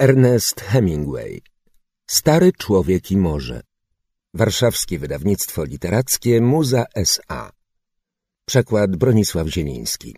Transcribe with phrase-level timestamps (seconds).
[0.00, 1.42] Ernest Hemingway
[2.10, 3.62] Stary człowiek i morze
[4.34, 7.50] Warszawskie wydawnictwo literackie Muza S.A.
[8.44, 10.16] Przekład Bronisław Zieliński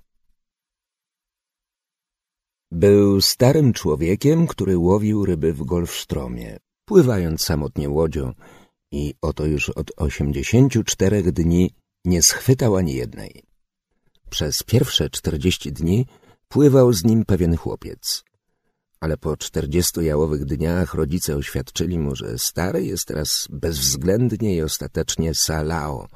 [2.71, 8.33] Był starym człowiekiem, który łowił ryby w Golfstromie, pływając samotnie łodzią
[8.93, 11.75] i oto już od osiemdziesięciu czterech dni
[12.05, 13.43] nie schwytał ani jednej.
[14.31, 16.07] Przez pierwsze czterdzieści dni
[16.49, 18.25] pływał z nim pewien chłopiec.
[19.03, 25.35] Ale po czterdziestu jałowych dniach rodzice oświadczyli mu, że stary jest teraz bezwzględnie i ostatecznie
[25.35, 26.09] salao,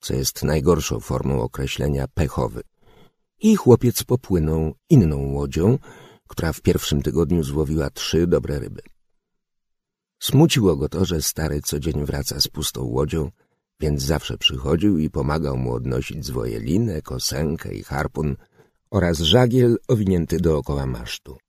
[0.00, 2.62] co jest najgorszą formą określenia pechowy.
[3.40, 5.78] I chłopiec popłynął inną łodzią,
[6.28, 8.82] która w pierwszym tygodniu złowiła trzy dobre ryby.
[10.18, 13.30] Smuciło go to, że stary co dzień wraca z pustą łodzią,
[13.80, 18.36] więc zawsze przychodził i pomagał mu odnosić zwoje linę, kosenkę i harpun
[18.90, 21.43] oraz żagiel owinięty dookoła masztu.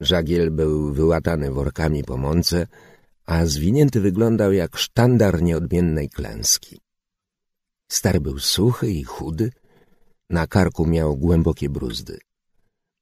[0.00, 2.66] Żagiel był wyłatany workami po mące,
[3.26, 6.80] a zwinięty wyglądał jak sztandar nieodmiennej klęski.
[7.88, 9.50] Stary był suchy i chudy,
[10.30, 12.18] na karku miał głębokie bruzdy.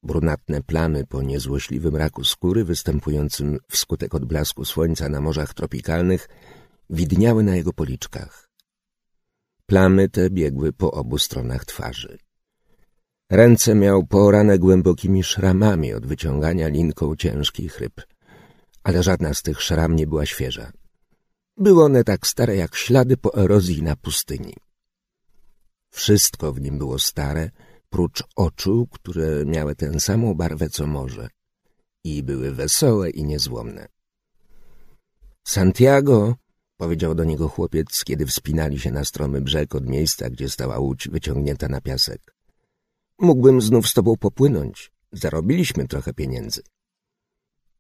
[0.03, 6.29] Brunatne plamy po niezłośliwym raku skóry występującym wskutek odblasku słońca na morzach tropikalnych
[6.91, 8.51] widniały na jego policzkach.
[9.67, 12.19] Plamy te biegły po obu stronach twarzy.
[13.30, 18.00] Ręce miał poorane głębokimi szramami od wyciągania linką ciężkich ryb,
[18.83, 20.72] ale żadna z tych szram nie była świeża.
[21.56, 24.55] Były one tak stare jak ślady po erozji na pustyni.
[25.91, 27.50] Wszystko w nim było stare,
[27.89, 31.28] prócz oczu, które miały tę samą barwę co morze
[32.05, 33.89] i były wesołe i niezłomne.
[35.47, 36.34] Santiago,
[36.77, 41.08] powiedział do niego chłopiec, kiedy wspinali się na stromy brzeg od miejsca, gdzie stała łódź
[41.08, 42.34] wyciągnięta na piasek.
[43.19, 44.93] Mógłbym znów z tobą popłynąć.
[45.12, 46.62] Zarobiliśmy trochę pieniędzy.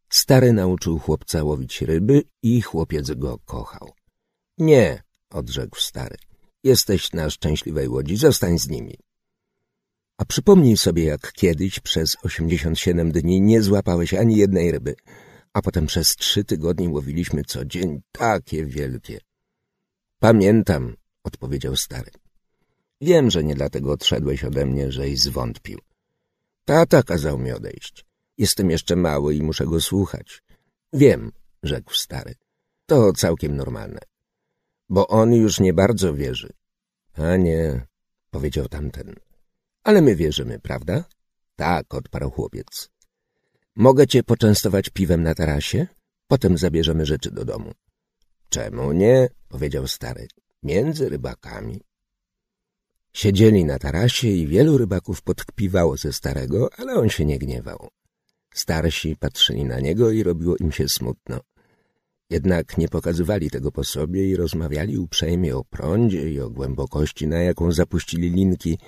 [0.08, 3.92] Stary nauczył chłopca łowić ryby i chłopiec go kochał.
[4.58, 6.16] Nie, odrzekł stary.
[6.64, 8.98] Jesteś na szczęśliwej łodzi, zostań z nimi.
[10.18, 14.94] A przypomnij sobie, jak kiedyś przez osiemdziesiąt siedem dni nie złapałeś ani jednej ryby,
[15.52, 19.20] a potem przez trzy tygodnie łowiliśmy co dzień takie wielkie.
[20.18, 22.10] Pamiętam, odpowiedział stary.
[23.04, 25.78] Wiem, że nie dlatego odszedłeś ode mnie, żeś zwątpił.
[26.64, 28.04] Tata kazał mi odejść.
[28.38, 30.42] Jestem jeszcze mały i muszę go słuchać.
[30.92, 31.32] Wiem,
[31.62, 32.34] rzekł stary.
[32.86, 34.00] To całkiem normalne.
[34.88, 36.52] Bo on już nie bardzo wierzy.
[37.14, 37.86] A nie,
[38.30, 39.14] powiedział tamten.
[39.82, 41.04] Ale my wierzymy, prawda?
[41.56, 42.90] Tak, odparł chłopiec.
[43.76, 45.86] Mogę cię poczęstować piwem na tarasie?
[46.26, 47.72] Potem zabierzemy rzeczy do domu.
[48.48, 49.28] Czemu nie?
[49.48, 50.28] powiedział stary.
[50.62, 51.80] Między rybakami.
[53.16, 57.88] Siedzieli na tarasie i wielu rybaków podkpiwało ze starego, ale on się nie gniewał.
[58.54, 61.40] Starsi patrzyli na niego i robiło im się smutno.
[62.30, 67.38] Jednak nie pokazywali tego po sobie i rozmawiali uprzejmie o prądzie i o głębokości, na
[67.38, 68.78] jaką zapuścili linki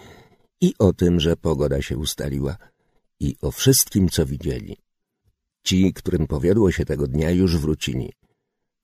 [0.61, 2.57] i o tym, że pogoda się ustaliła
[3.21, 4.77] i o wszystkim, co widzieli.
[5.63, 8.13] Ci, którym powiodło się tego dnia, już wrócili.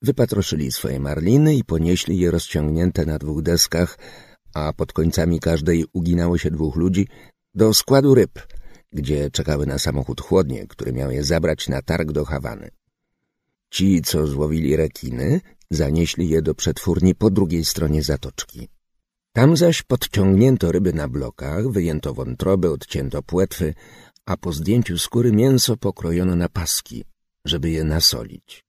[0.03, 3.99] Wypatroszyli swoje marliny i ponieśli je rozciągnięte na dwóch deskach,
[4.55, 7.09] a pod końcami każdej uginało się dwóch ludzi,
[7.55, 8.47] do składu ryb,
[8.93, 12.71] gdzie czekały na samochód chłodnie, który miał je zabrać na targ do Hawany.
[13.71, 18.69] Ci, co złowili rekiny, zanieśli je do przetwórni po drugiej stronie zatoczki.
[19.33, 23.75] Tam zaś podciągnięto ryby na blokach, wyjęto wątroby, odcięto płetwy,
[24.27, 27.05] a po zdjęciu skóry mięso pokrojono na paski,
[27.45, 28.65] żeby je nasolić.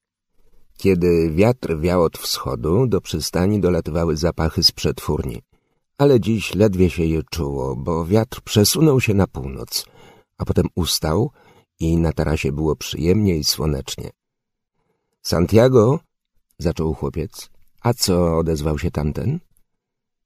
[0.77, 5.41] Kiedy wiatr wiał od wschodu, do przystani dolatywały zapachy z przetwórni
[6.03, 9.85] ale dziś ledwie się je czuło, bo wiatr przesunął się na północ,
[10.37, 11.31] a potem ustał
[11.79, 14.09] i na tarasie było przyjemnie i słonecznie.
[15.21, 15.99] Santiago,
[16.57, 17.49] zaczął chłopiec,
[17.81, 19.39] a co odezwał się tamten?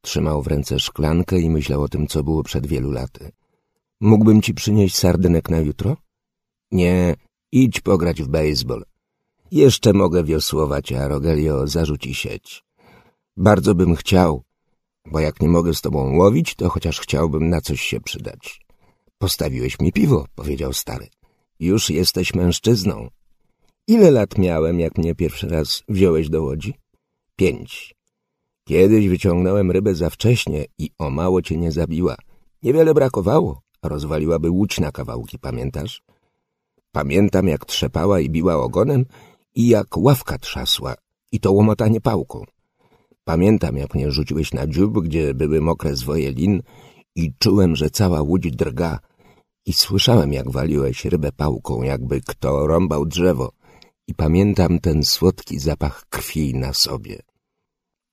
[0.01, 3.31] Trzymał w ręce szklankę i myślał o tym, co było przed wielu laty.
[4.01, 5.97] Mógłbym ci przynieść sardynek na jutro?
[6.71, 7.15] Nie,
[7.51, 8.85] idź pograć w baseball.
[9.51, 12.63] Jeszcze mogę wiosłować, a Rogelio zarzuci sieć.
[13.37, 14.43] Bardzo bym chciał,
[15.11, 18.61] bo jak nie mogę z tobą łowić, to chociaż chciałbym na coś się przydać.
[19.17, 21.07] Postawiłeś mi piwo, powiedział stary.
[21.59, 23.07] Już jesteś mężczyzną.
[23.87, 26.73] Ile lat miałem, jak mnie pierwszy raz wziąłeś do łodzi?
[27.35, 27.95] Pięć.
[28.67, 32.15] Kiedyś wyciągnąłem rybę za wcześnie i o mało cię nie zabiła.
[32.63, 36.03] Niewiele brakowało, rozwaliłaby łódź na kawałki, pamiętasz?
[36.91, 39.05] Pamiętam, jak trzepała i biła ogonem
[39.55, 40.95] i jak ławka trzasła
[41.31, 42.45] i to łomotanie pałką.
[43.27, 46.61] Pamiętam, jak mnie rzuciłeś na dziób, gdzie były mokre zwoje lin
[47.15, 48.99] i czułem, że cała łódź drga
[49.65, 53.51] i słyszałem, jak waliłeś rybę pałką, jakby kto rąbał drzewo
[54.07, 57.21] i pamiętam ten słodki zapach krwi na sobie.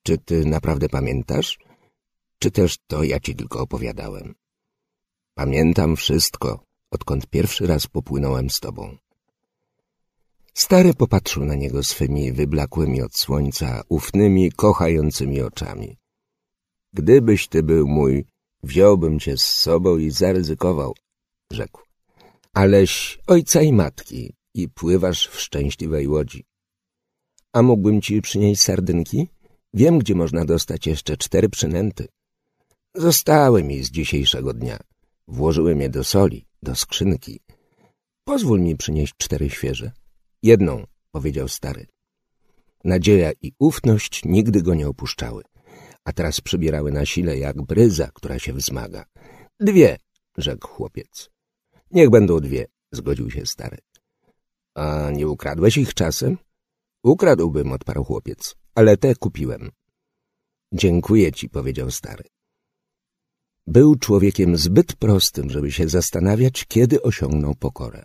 [0.03, 1.59] Czy ty naprawdę pamiętasz?
[2.39, 4.35] Czy też to ja ci tylko opowiadałem?
[5.35, 8.97] Pamiętam wszystko, odkąd pierwszy raz popłynąłem z tobą.
[10.55, 15.97] Stary popatrzył na niego swymi wyblakłymi od słońca, ufnymi, kochającymi oczami.
[16.93, 18.25] Gdybyś ty był mój,
[18.62, 20.95] wziąłbym cię z sobą i zaryzykował,
[21.53, 21.83] rzekł.
[22.53, 26.45] Aleś ojca i matki i pływasz w szczęśliwej łodzi.
[27.53, 29.29] A mógłbym ci przynieść sardynki?
[29.75, 32.09] Wiem, gdzie można dostać jeszcze cztery przynęty.
[32.95, 34.79] Zostały mi z dzisiejszego dnia.
[35.29, 37.41] Włożyłem je do soli, do skrzynki.
[38.25, 39.93] Pozwól mi przynieść cztery świeże.
[40.44, 41.87] Jedną, powiedział stary.
[42.85, 45.43] Nadzieja i ufność nigdy go nie opuszczały,
[46.05, 49.05] a teraz przybierały na sile jak bryza, która się wzmaga.
[49.61, 49.99] Dwie,
[50.37, 51.31] rzekł chłopiec.
[51.91, 53.79] Niech będą dwie, zgodził się stary.
[54.75, 56.38] A nie ukradłeś ich czasem?
[57.02, 59.70] Ukradłbym, odparł chłopiec, ale te kupiłem.
[60.73, 62.25] Dziękuję ci, powiedział stary.
[63.67, 68.05] Był człowiekiem zbyt prostym, żeby się zastanawiać, kiedy osiągnął pokorę.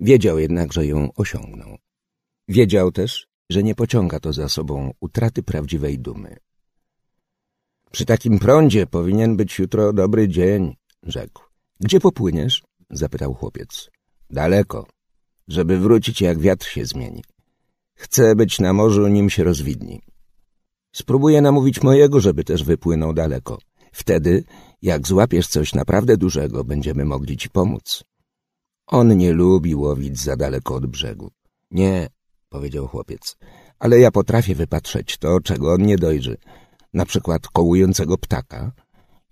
[0.00, 1.78] Wiedział jednak, że ją osiągnął.
[2.48, 6.36] Wiedział też, że nie pociąga to za sobą utraty prawdziwej dumy.
[7.90, 11.42] Przy takim prądzie powinien być jutro dobry dzień, rzekł.
[11.80, 12.62] Gdzie popłyniesz?
[12.90, 13.90] zapytał chłopiec.
[14.30, 14.86] Daleko,
[15.48, 17.24] żeby wrócić jak wiatr się zmieni.
[17.94, 20.00] Chcę być na morzu, nim się rozwidni.
[20.92, 23.58] Spróbuję namówić mojego, żeby też wypłynął daleko.
[23.92, 24.44] Wtedy,
[24.82, 28.04] jak złapiesz coś naprawdę dużego, będziemy mogli ci pomóc.
[28.86, 31.30] On nie lubi łowić za daleko od brzegu.
[31.70, 32.08] Nie,
[32.48, 33.36] powiedział chłopiec,
[33.78, 36.36] ale ja potrafię wypatrzeć to, czego on nie dojrzy.
[36.92, 38.72] Na przykład kołującego ptaka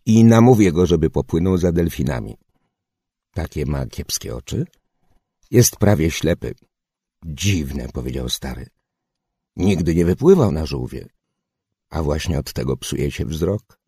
[0.06, 2.36] i namówię go, żeby popłynął za delfinami.
[3.34, 4.66] Takie ma kiepskie oczy?
[5.50, 6.54] Jest prawie ślepy.
[7.24, 8.66] Dziwne, powiedział stary.
[9.56, 11.06] Nigdy nie wypływał na żółwie.
[11.90, 13.78] A właśnie od tego psuje się wzrok.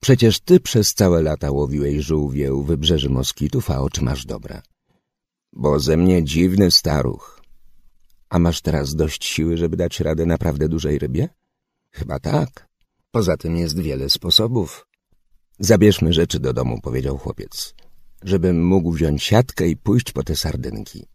[0.00, 4.62] Przecież ty przez całe lata łowiłeś żółwie u wybrzeży moskitów, a oczy masz dobre.
[5.52, 7.42] Bo ze mnie dziwny staruch.
[8.28, 11.28] A masz teraz dość siły, żeby dać radę naprawdę dużej rybie?
[11.90, 12.68] Chyba tak.
[13.10, 14.86] Poza tym jest wiele sposobów.
[15.58, 17.74] Zabierzmy rzeczy do domu, powiedział chłopiec
[18.24, 21.06] żebym mógł wziąć siatkę i pójść po te sardynki.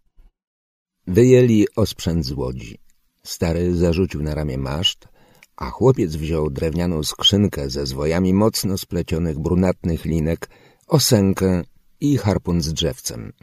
[1.07, 2.77] Wyjęli osprzęt z łodzi.
[3.23, 5.07] Stary zarzucił na ramię maszt,
[5.55, 10.49] a chłopiec wziął drewnianą skrzynkę ze zwojami mocno splecionych brunatnych linek,
[10.87, 11.63] osenkę
[11.99, 13.33] i harpun z drzewcem.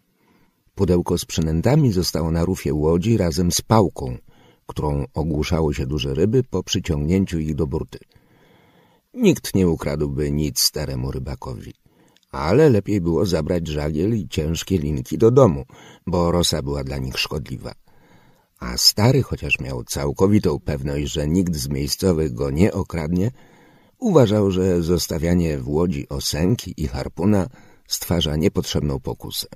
[0.75, 4.19] Pudełko z przynętami zostało na rufie łodzi razem z pałką,
[4.67, 7.99] którą ogłuszało się duże ryby po przyciągnięciu ich do burty.
[9.15, 11.73] Nikt nie ukradłby nic staremu rybakowi
[12.35, 15.65] ale lepiej było zabrać żagiel i ciężkie linki do domu,
[16.07, 17.75] bo rosa była dla nich szkodliwa.
[18.59, 23.31] A stary, chociaż miał całkowitą pewność, że nikt z miejscowych go nie okradnie,
[23.99, 27.49] uważał, że zostawianie w łodzi osenki i harpuna
[27.89, 29.47] stwarza niepotrzebną pokusę.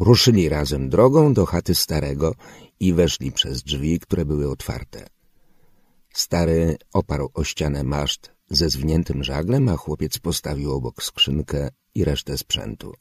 [0.00, 2.34] Ruszyli razem drogą do chaty starego
[2.80, 5.06] i weszli przez drzwi, które były otwarte.
[6.14, 12.38] Stary oparł o ścianę maszt ze zwiniętym żaglem, a chłopiec postawił obok skrzynkę i resztę
[12.38, 12.92] sprzętu.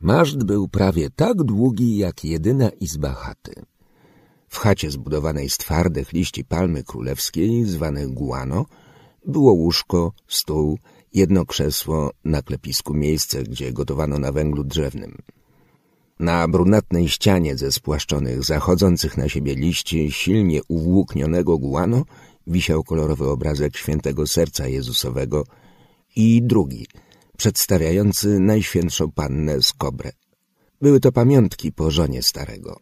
[0.00, 3.54] Maszt był prawie tak długi, jak jedyna izba chaty.
[4.48, 8.66] W chacie zbudowanej z twardych liści palmy królewskiej, zwanych guano,
[9.26, 10.78] było łóżko, stół,
[11.12, 15.22] jedno krzesło, na klepisku miejsce, gdzie gotowano na węglu drzewnym.
[16.20, 22.04] Na brunatnej ścianie ze spłaszczonych, zachodzących na siebie liści silnie uwłóknionego guano
[22.46, 25.44] wisiał kolorowy obrazek świętego serca Jezusowego
[26.16, 26.86] i drugi,
[27.36, 30.12] przedstawiający Najświętszą Pannę z Kobre.
[30.80, 32.80] Były to pamiątki po żonie starego.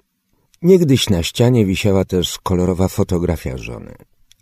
[0.62, 3.94] Niegdyś na ścianie wisiała też kolorowa fotografia żony,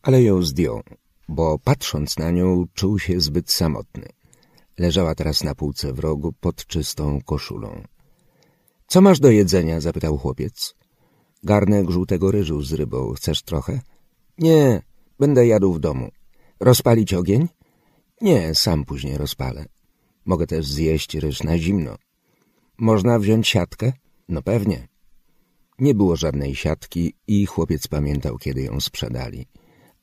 [0.02, 0.82] ale ją zdjął,
[1.28, 4.08] bo patrząc na nią czuł się zbyt samotny.
[4.78, 7.82] Leżała teraz na półce w rogu pod czystą koszulą.—
[8.86, 10.74] Co masz do jedzenia?— zapytał chłopiec.—
[11.42, 13.12] Garnek żółtego ryżu z rybą.
[13.12, 13.80] Chcesz trochę?—
[14.38, 14.82] Nie,
[15.22, 16.10] Będę jadł w domu.
[16.60, 17.48] Rozpalić ogień?
[18.20, 19.64] Nie, sam później rozpalę.
[20.24, 21.96] Mogę też zjeść ryż na zimno.
[22.78, 23.92] Można wziąć siatkę?
[24.28, 24.88] No pewnie.
[25.78, 29.46] Nie było żadnej siatki i chłopiec pamiętał, kiedy ją sprzedali.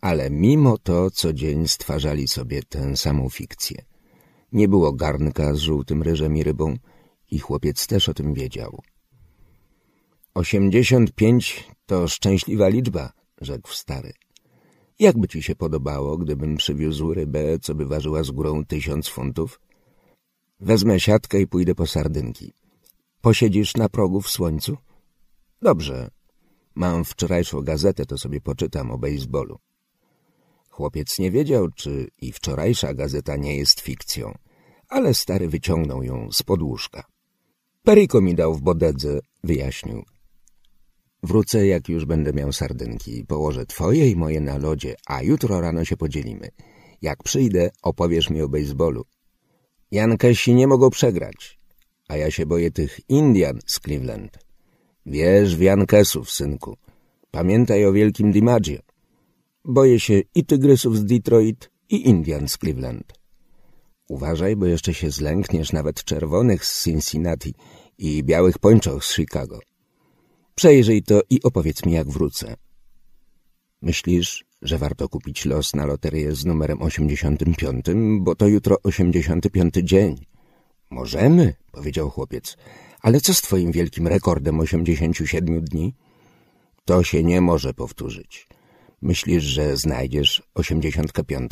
[0.02, 3.86] Ale mimo to co dzień stwarzali sobie tę samą fikcję.
[4.52, 6.78] Nie było garnka z żółtym ryżem i rybą
[7.32, 8.82] i chłopiec też o tym wiedział.
[10.34, 14.14] Osiemdziesiąt pięć to szczęśliwa liczba, rzekł stary.
[15.00, 19.60] Jakby ci się podobało, gdybym przywiózł rybę, co by ważyła z górą tysiąc funtów?
[20.60, 22.54] Wezmę siatkę i pójdę po sardynki.
[23.22, 24.78] Posiedzisz na progu w słońcu?
[25.62, 26.10] Dobrze.
[26.76, 29.60] Mam wczorajszą gazetę, to sobie poczytam o bejsbolu.
[30.70, 34.38] Chłopiec nie wiedział, czy i wczorajsza gazeta nie jest fikcją,
[34.90, 37.04] ale stary wyciągnął ją z podłóżka.
[37.89, 40.03] Periko mi dał w bodedze, wyjaśnił.
[41.24, 43.25] Wrócę, jak już będę miał sardynki.
[43.27, 46.50] Położę twoje i moje na lodzie, a jutro rano się podzielimy.
[47.01, 49.05] Jak przyjdę, opowiesz mi o bejsbolu.
[49.91, 51.60] Jankesi nie mogą przegrać,
[52.08, 54.39] a ja się boję tych Indian z Cleveland.
[55.05, 56.77] Wiesz w Jankesów, synku.
[57.31, 58.79] Pamiętaj o wielkim DiMaggio.
[59.65, 63.13] Boję się i Tygrysów z Detroit, i Indian z Cleveland.
[64.10, 67.53] Uważaj, bo jeszcze się zlękniesz nawet czerwonych z Cincinnati
[68.00, 69.60] i białych pończoch z Chicago.
[70.56, 72.56] Przejrzyj to i opowiedz mi, jak wrócę.
[73.82, 77.86] Myślisz, że warto kupić los na loterię z numerem 85,
[78.20, 80.25] bo to jutro 85 dzień?
[80.89, 82.58] Możemy, powiedział chłopiec,
[83.01, 85.96] ale co z twoim wielkim rekordem 87 dni?
[86.86, 88.48] To się nie może powtórzyć.
[89.01, 91.51] Myślisz, że znajdziesz 85?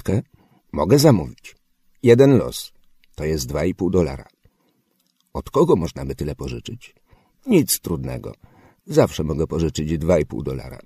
[0.71, 1.55] Mogę zamówić.
[2.03, 2.71] Jeden los.
[3.15, 4.27] To jest 2,5 dolara.
[5.37, 6.95] Od kogo można by tyle pożyczyć?
[7.45, 8.33] Nic trudnego.
[8.85, 10.79] Zawsze mogę pożyczyć 2,5 dolara.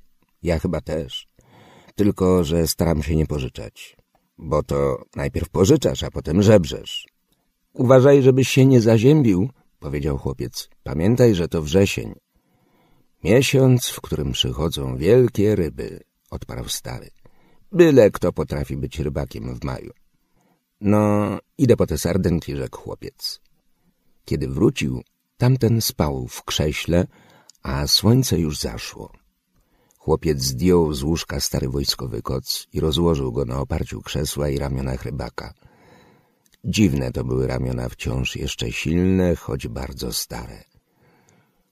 [0.44, 1.28] Ja chyba też.
[1.96, 3.98] Tylko, że staram się nie pożyczać.
[4.38, 7.08] Bo to najpierw pożyczasz, a potem żebrzesz.
[7.74, 10.70] Uważaj, żebyś się nie zaziębił, powiedział chłopiec.
[10.84, 12.14] Pamiętaj, że to wrzesień.
[13.24, 16.00] Miesiąc, w którym przychodzą wielkie ryby,
[16.32, 17.10] odparł stary.
[17.72, 19.92] Byle kto potrafi być rybakiem w maju.
[20.82, 23.42] No, idę po te sardynki, rzekł chłopiec.
[24.26, 25.02] Kiedy wrócił,
[25.38, 27.08] tamten spał w krześle,
[27.64, 29.12] a słońce już zaszło.
[29.98, 35.04] Chłopiec zdjął z łóżka stary wojskowy koc i rozłożył go na oparciu krzesła i ramionach
[35.04, 35.54] rybaka.
[36.66, 40.64] Dziwne to były ramiona wciąż jeszcze silne, choć bardzo stare.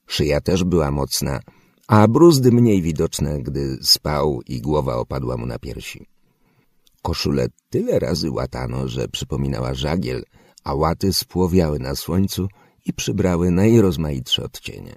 [0.07, 1.39] Szyja też była mocna,
[1.87, 6.07] a bruzdy mniej widoczne, gdy spał i głowa opadła mu na piersi.
[7.01, 10.23] Koszulę tyle razy łatano, że przypominała żagiel,
[10.69, 12.47] a łaty spłowiały na słońcu
[12.85, 14.95] i przybrały najrozmaitsze odcienie.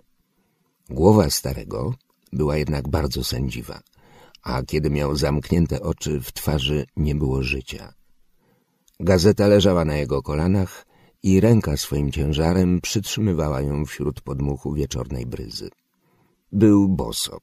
[0.91, 1.95] Głowa starego
[2.33, 3.81] była jednak bardzo sędziwa,
[4.43, 7.95] a kiedy miał zamknięte oczy, w twarzy nie było życia.
[9.01, 10.87] Gazeta leżała na jego kolanach
[11.23, 15.71] i ręka swoim ciężarem przytrzymywała ją wśród podmuchu wieczornej bryzy.
[16.53, 17.39] Był boso.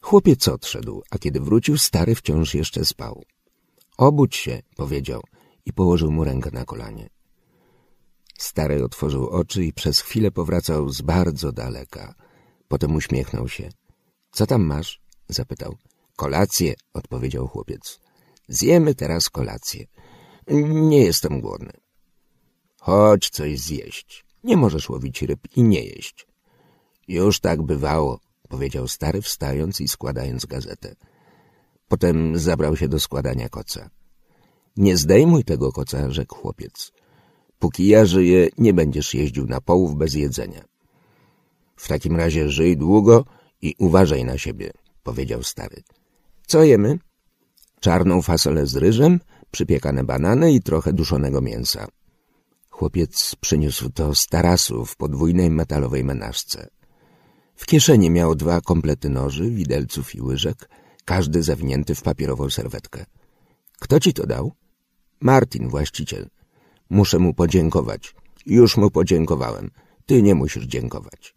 [0.00, 3.24] Chłopiec odszedł, a kiedy wrócił, stary wciąż jeszcze spał.
[3.98, 5.22] Obudź się, powiedział
[5.66, 7.15] i położył mu rękę na kolanie.
[8.38, 12.14] Stary otworzył oczy i przez chwilę powracał z bardzo daleka.
[12.68, 13.68] Potem uśmiechnął się.
[14.32, 15.00] Co tam masz?
[15.28, 15.76] zapytał.
[16.16, 18.00] Kolację, odpowiedział chłopiec.
[18.48, 19.86] Zjemy teraz kolację.
[20.88, 21.72] Nie jestem głodny.
[22.80, 24.24] Chodź coś zjeść.
[24.44, 26.26] Nie możesz łowić ryb i nie jeść.
[27.08, 30.94] Już tak bywało, powiedział stary, wstając i składając gazetę.
[31.88, 33.90] Potem zabrał się do składania koca.
[34.76, 36.92] Nie zdejmuj tego koca, rzekł chłopiec.
[37.58, 40.64] Póki ja żyję, nie będziesz jeździł na połów bez jedzenia.
[41.76, 43.24] W takim razie żyj długo
[43.62, 44.70] i uważaj na siebie,
[45.02, 45.82] powiedział stary.
[46.46, 46.98] Co jemy?
[47.80, 49.20] Czarną fasolę z ryżem,
[49.50, 51.86] przypiekane banany i trochę duszonego mięsa.
[52.70, 56.68] Chłopiec przyniósł to z tarasu w podwójnej metalowej menażce.
[57.56, 60.68] W kieszeni miał dwa komplety noży, widelców i łyżek,
[61.04, 63.04] każdy zawinięty w papierową serwetkę.
[63.80, 64.52] Kto ci to dał?
[65.20, 66.28] Martin, właściciel.
[66.90, 68.14] Muszę mu podziękować.
[68.46, 69.70] Już mu podziękowałem.
[70.06, 71.34] Ty nie musisz dziękować.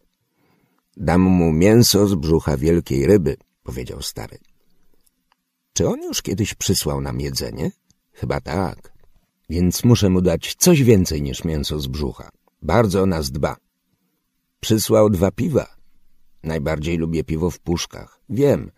[0.96, 4.38] Dam mu mięso z brzucha wielkiej ryby, powiedział stary.
[5.72, 7.70] Czy on już kiedyś przysłał nam jedzenie?
[8.12, 8.92] Chyba tak.
[9.48, 12.30] Więc muszę mu dać coś więcej niż mięso z brzucha.
[12.62, 13.56] Bardzo o nas dba.
[14.60, 15.76] Przysłał dwa piwa.
[16.42, 18.20] Najbardziej lubię piwo w puszkach.
[18.28, 18.70] Wiem,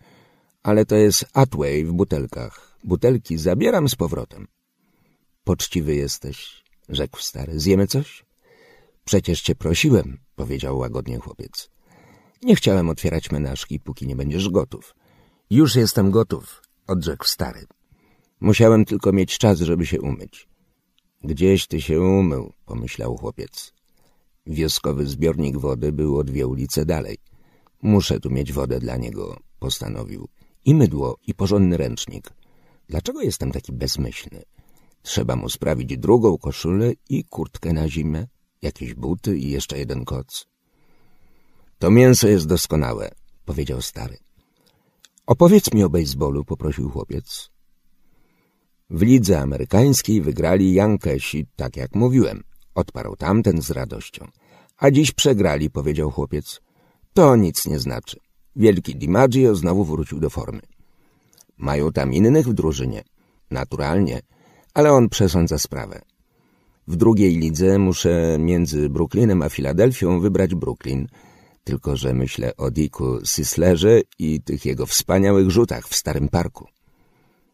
[0.63, 2.77] ale to jest Atway w butelkach.
[2.83, 4.47] Butelki zabieram z powrotem.
[5.43, 7.59] Poczciwy jesteś, rzekł stary.
[7.59, 8.25] Zjemy coś?
[9.05, 11.69] Przecież cię prosiłem, powiedział łagodnie chłopiec.
[12.43, 14.95] Nie chciałem otwierać menażki, póki nie będziesz gotów.
[15.49, 17.65] Już jestem gotów, odrzekł stary.
[18.39, 20.47] Musiałem tylko mieć czas, żeby się umyć.
[21.23, 23.73] Gdzieś ty się umył, pomyślał chłopiec.
[24.47, 27.17] Wioskowy zbiornik wody był o dwie ulice dalej.
[27.81, 30.27] Muszę tu mieć wodę dla niego, postanowił.
[30.65, 32.29] I mydło, i porządny ręcznik.
[32.87, 34.43] Dlaczego jestem taki bezmyślny?
[35.03, 38.27] Trzeba mu sprawić drugą koszulę i kurtkę na zimę,
[38.61, 40.45] jakieś buty i jeszcze jeden koc.
[41.79, 43.11] To mięso jest doskonałe,
[43.45, 44.17] powiedział stary.
[45.25, 47.49] Opowiedz mi o bejsbolu, poprosił chłopiec.
[48.89, 52.43] W lidze amerykańskiej wygrali Jankesi, tak jak mówiłem.
[52.75, 54.27] odparł tamten z radością.
[54.77, 56.61] A dziś przegrali, powiedział chłopiec.
[57.13, 58.19] To nic nie znaczy.
[58.55, 60.61] Wielki DiMaggio znowu wrócił do formy.
[61.57, 63.03] Mają tam innych w drużynie.
[63.51, 64.21] Naturalnie,
[64.73, 66.01] ale on przesądza sprawę.
[66.87, 71.07] W drugiej lidze muszę między Brooklynem a Filadelfią wybrać Brooklyn,
[71.63, 76.67] tylko że myślę o Dicku Sislerze i tych jego wspaniałych rzutach w Starym Parku.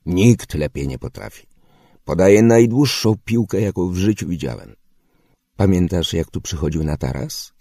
[0.06, 1.48] Nikt lepiej nie potrafi.
[2.06, 4.76] Podaje najdłuższą piłkę, jaką w życiu widziałem.
[5.56, 7.54] Pamiętasz, jak tu przychodził na taras?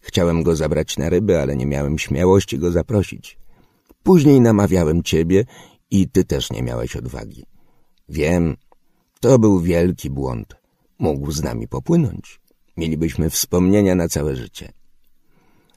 [0.00, 3.38] Chciałem go zabrać na ryby, ale nie miałem śmiałości go zaprosić.
[4.02, 5.44] Później namawiałem ciebie
[5.90, 7.44] i ty też nie miałeś odwagi.
[8.08, 8.56] Wiem,
[9.20, 10.56] to był wielki błąd.
[10.98, 12.40] Mógł z nami popłynąć.
[12.76, 14.72] Mielibyśmy wspomnienia na całe życie.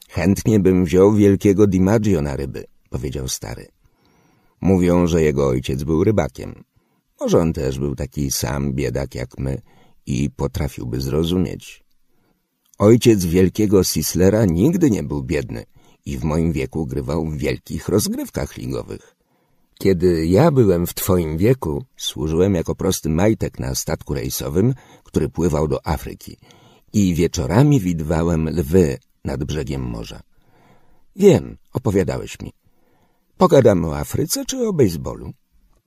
[0.09, 3.67] Chętnie bym wziął wielkiego DiMaggio na ryby, powiedział stary.
[4.61, 6.63] Mówią, że jego ojciec był rybakiem.
[7.19, 9.61] Może on też był taki sam biedak jak my
[10.05, 11.83] i potrafiłby zrozumieć.
[12.77, 15.63] Ojciec wielkiego Sislera nigdy nie był biedny
[16.05, 19.18] i w moim wieku grywał w wielkich rozgrywkach ligowych.
[19.81, 25.67] Kiedy ja byłem w twoim wieku, służyłem jako prosty majtek na statku rejsowym, który pływał
[25.67, 26.37] do Afryki
[26.93, 30.21] i wieczorami widwałem lwy nad brzegiem morza.
[31.15, 32.53] Wiem, opowiadałeś mi.
[33.37, 35.31] Pogadamy o Afryce czy o bejsbolu?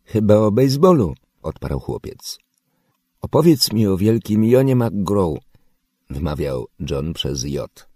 [0.05, 2.39] Chyba o bejsbolu, odparł chłopiec.
[3.21, 5.39] Opowiedz mi o wielkim Jonie McGraw,
[6.11, 7.89] wymawiał John przez J.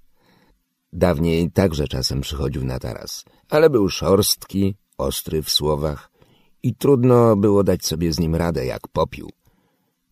[0.92, 6.10] Dawniej także czasem przychodził na taras, ale był szorstki, ostry w słowach
[6.62, 9.30] i trudno było dać sobie z nim radę, jak popił.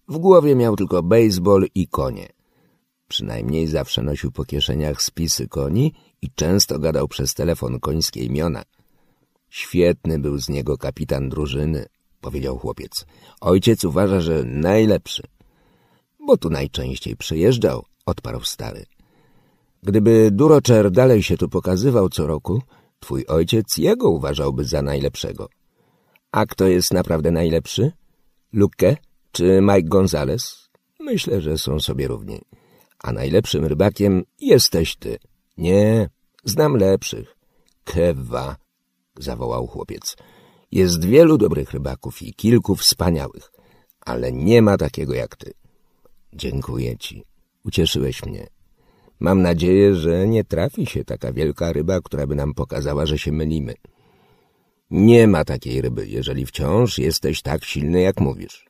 [0.08, 2.28] W głowie miał tylko baseball i konie.
[3.08, 8.62] Przynajmniej zawsze nosił po kieszeniach spisy koni i często gadał przez telefon końskie imiona.
[9.50, 11.86] Świetny był z niego kapitan drużyny,
[12.20, 13.06] powiedział chłopiec.
[13.40, 15.22] Ojciec uważa, że najlepszy.
[16.26, 18.84] Bo tu najczęściej przyjeżdżał, odparł stary.
[19.82, 22.62] Gdyby Durocher dalej się tu pokazywał co roku,
[23.04, 25.48] twój ojciec jego uważałby za najlepszego.
[26.32, 27.92] A kto jest naprawdę najlepszy?
[28.52, 28.96] Luke
[29.32, 30.68] czy Mike Gonzales?
[31.00, 32.40] Myślę, że są sobie równi.
[32.98, 35.18] A najlepszym rybakiem jesteś ty.
[35.58, 36.08] Nie,
[36.44, 37.36] znam lepszych.
[37.84, 38.56] Kewa,
[39.18, 40.16] zawołał chłopiec.
[40.72, 43.52] Jest wielu dobrych rybaków i kilku wspaniałych,
[44.00, 45.52] ale nie ma takiego jak ty.
[46.32, 47.24] Dziękuję ci.
[47.64, 48.46] Ucieszyłeś mnie.
[49.20, 53.32] Mam nadzieję, że nie trafi się taka wielka ryba, która by nam pokazała, że się
[53.32, 53.74] mylimy.
[54.90, 58.66] Nie ma takiej ryby, jeżeli wciąż jesteś tak silny, jak mówisz.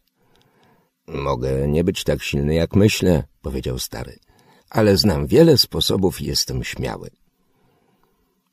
[1.07, 4.18] Mogę nie być tak silny, jak myślę, powiedział stary,
[4.70, 7.11] ale znam wiele sposobów i jestem śmiały.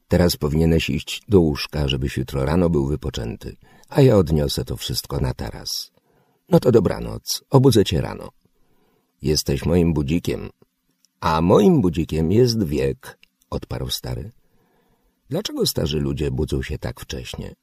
[0.07, 3.55] Teraz powinieneś iść do łóżka, żebyś jutro rano był wypoczęty,
[3.89, 5.91] a ja odniosę to wszystko na taras.
[6.49, 8.29] No to dobranoc, obudzę cię rano.
[9.21, 10.49] Jesteś moim budzikiem,
[11.21, 14.31] a moim budzikiem jest wiek, odparł stary.
[15.29, 17.55] Dlaczego starzy ludzie budzą się tak wcześnie?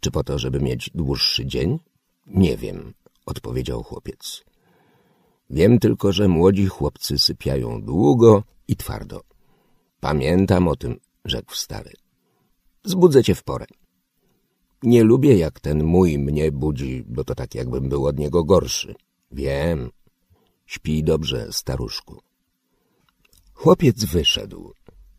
[0.00, 1.78] Czy po to, żeby mieć dłuższy dzień?
[2.26, 2.94] Nie wiem,
[3.26, 4.44] odpowiedział chłopiec.
[5.50, 9.20] Wiem tylko, że młodzi chłopcy sypiają długo i twardo.
[10.00, 11.92] Pamiętam o tym, rzekł stary.
[12.84, 13.66] Zbudzę cię w porę.
[14.82, 18.94] Nie lubię, jak ten mój mnie budzi, bo to tak jakbym był od niego gorszy.
[19.32, 19.90] Wiem.
[20.66, 22.20] Śpij dobrze, staruszku.
[23.56, 24.72] Chłopiec wyszedł.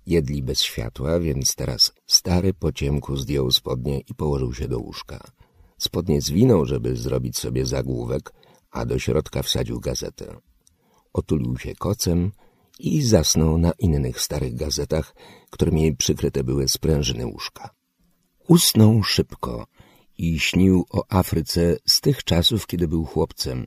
[0.06, 5.32] Jedli bez światła, więc teraz stary po ciemku zdjął spodnie i położył się do łóżka.
[5.78, 8.34] Spodnie zwinął, żeby zrobić sobie zagłówek,
[8.71, 10.38] a do środka wsadził gazetę.
[11.13, 12.32] Otulił się kocem
[12.80, 15.15] i zasnął na innych starych gazetach,
[15.50, 17.69] którymi przykryte były sprężyny łóżka.
[18.47, 19.67] Usnął szybko
[20.17, 23.65] i śnił o Afryce z tych czasów, kiedy był chłopcem,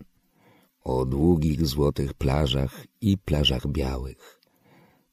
[0.80, 4.39] o długich złotych plażach i plażach białych,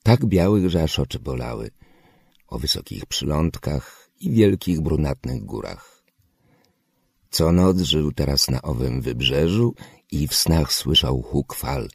[0.08, 1.70] tak białych, że aż oczy bolały,
[2.48, 6.04] o wysokich przylądkach i wielkich brunatnych górach.
[7.30, 9.76] Co noc żył teraz na owym wybrzeżu
[10.12, 11.90] i w snach słyszał huk fal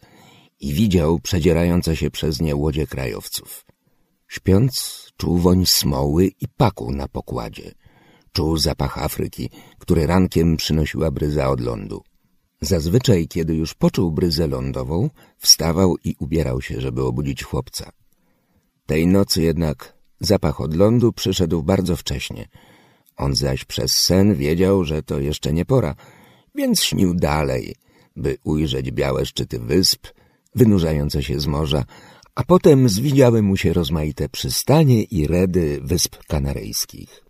[0.60, 3.64] i widział przedzierające się przez nie łodzie krajowców.
[4.28, 4.72] Śpiąc,
[5.16, 7.72] czuł woń smoły i paku na pokładzie.
[8.32, 12.02] Czuł zapach Afryki, który rankiem przynosiła bryza od lądu.
[12.60, 17.92] Zazwyczaj, kiedy już poczuł bryzę lądową, wstawał i ubierał się, żeby obudzić chłopca.
[18.92, 22.48] Tej nocy jednak zapach od lądu przyszedł bardzo wcześnie.
[23.16, 25.94] On zaś przez sen wiedział, że to jeszcze nie pora,
[26.54, 27.74] więc śnił dalej,
[28.16, 30.06] by ujrzeć białe szczyty wysp,
[30.54, 31.84] wynurzające się z morza,
[32.34, 37.24] a potem zwidziały mu się rozmaite przystanie i redy wysp kanaryjskich.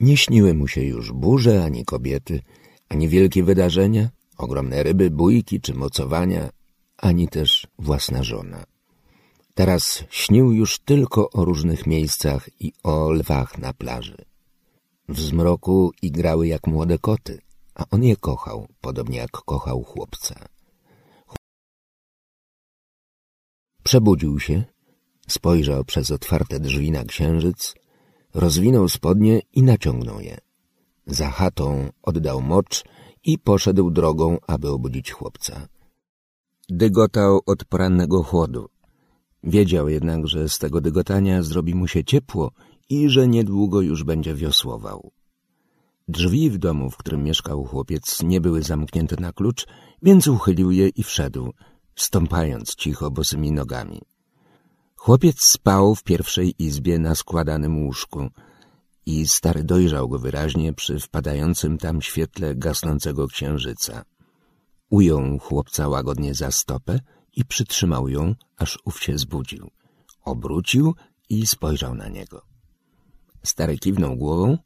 [0.00, 2.40] Nie śniły mu się już burze, ani kobiety,
[2.88, 6.50] ani wielkie wydarzenia, ogromne ryby, bójki czy mocowania,
[6.96, 8.75] ani też własna żona.
[9.56, 14.24] Teraz śnił już tylko o różnych miejscach i o lwach na plaży.
[15.08, 17.40] W zmroku igrały jak młode koty,
[17.74, 20.48] a on je kochał, podobnie jak kochał chłopca.
[23.82, 24.64] Przebudził się,
[25.28, 27.74] spojrzał przez otwarte drzwi na księżyc,
[28.34, 30.38] rozwinął spodnie i naciągnął je.
[31.06, 32.84] Za chatą oddał mocz
[33.24, 35.68] i poszedł drogą, aby obudzić chłopca.
[36.68, 38.75] Dygotał od porannego chłodu.
[39.46, 42.52] Wiedział jednak, że z tego dygotania zrobi mu się ciepło
[42.88, 45.12] i że niedługo już będzie wiosłował.
[46.08, 49.66] Drzwi w domu, w którym mieszkał chłopiec, nie były zamknięte na klucz,
[50.02, 51.52] więc uchylił je i wszedł,
[51.96, 54.02] stąpając cicho bosymi nogami.
[54.96, 58.28] Chłopiec spał w pierwszej izbie na składanym łóżku
[59.06, 64.04] i stary dojrzał go wyraźnie przy wpadającym tam świetle gasnącego księżyca.
[64.90, 67.00] Ujął chłopca łagodnie za stopę
[67.36, 69.70] i przytrzymał ją, aż ów się zbudził.
[70.24, 70.94] Obrócił
[71.28, 72.42] i spojrzał na niego.
[73.42, 74.58] Stary kiwnął głową,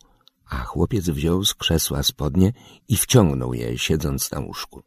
[0.46, 2.52] a chłopiec wziął z krzesła spodnie
[2.88, 4.82] i wciągnął je, siedząc na łóżku.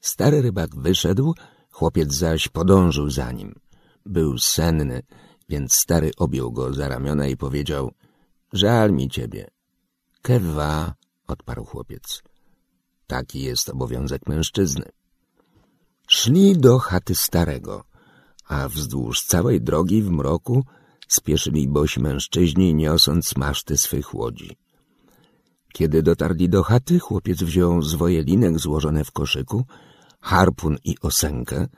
[0.00, 1.34] Stary rybak wyszedł,
[1.70, 3.54] chłopiec zaś podążył za nim.
[4.06, 5.02] Był senny,
[5.48, 7.92] więc stary objął go za ramiona i powiedział—
[8.52, 9.50] Żal mi ciebie.—
[10.22, 10.94] Kewa—
[11.32, 12.22] odparł chłopiec.
[13.06, 14.84] Taki jest obowiązek mężczyzny.
[16.12, 17.84] Szli do chaty starego,
[18.48, 20.62] a wzdłuż całej drogi w mroku
[21.08, 24.56] spieszyli bosi mężczyźni, niosąc maszty swych łodzi.
[25.72, 29.64] Kiedy dotarli do chaty, chłopiec wziął zwoje linek złożone w koszyku,
[30.20, 31.68] harpun i osenkę,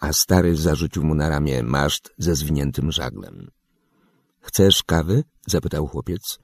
[0.00, 3.50] a stary zarzucił mu na ramię maszt ze zwiniętym żaglem.—
[4.46, 6.38] Chcesz kawy?— zapytał chłopiec.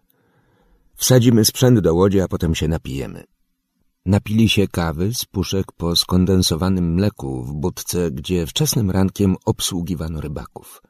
[1.02, 3.24] —Wsadzimy sprzęt do łodzi, a potem się napijemy.
[4.06, 10.82] Napili się kawy z puszek po skondensowanym mleku w budce, gdzie wczesnym rankiem obsługiwano rybaków.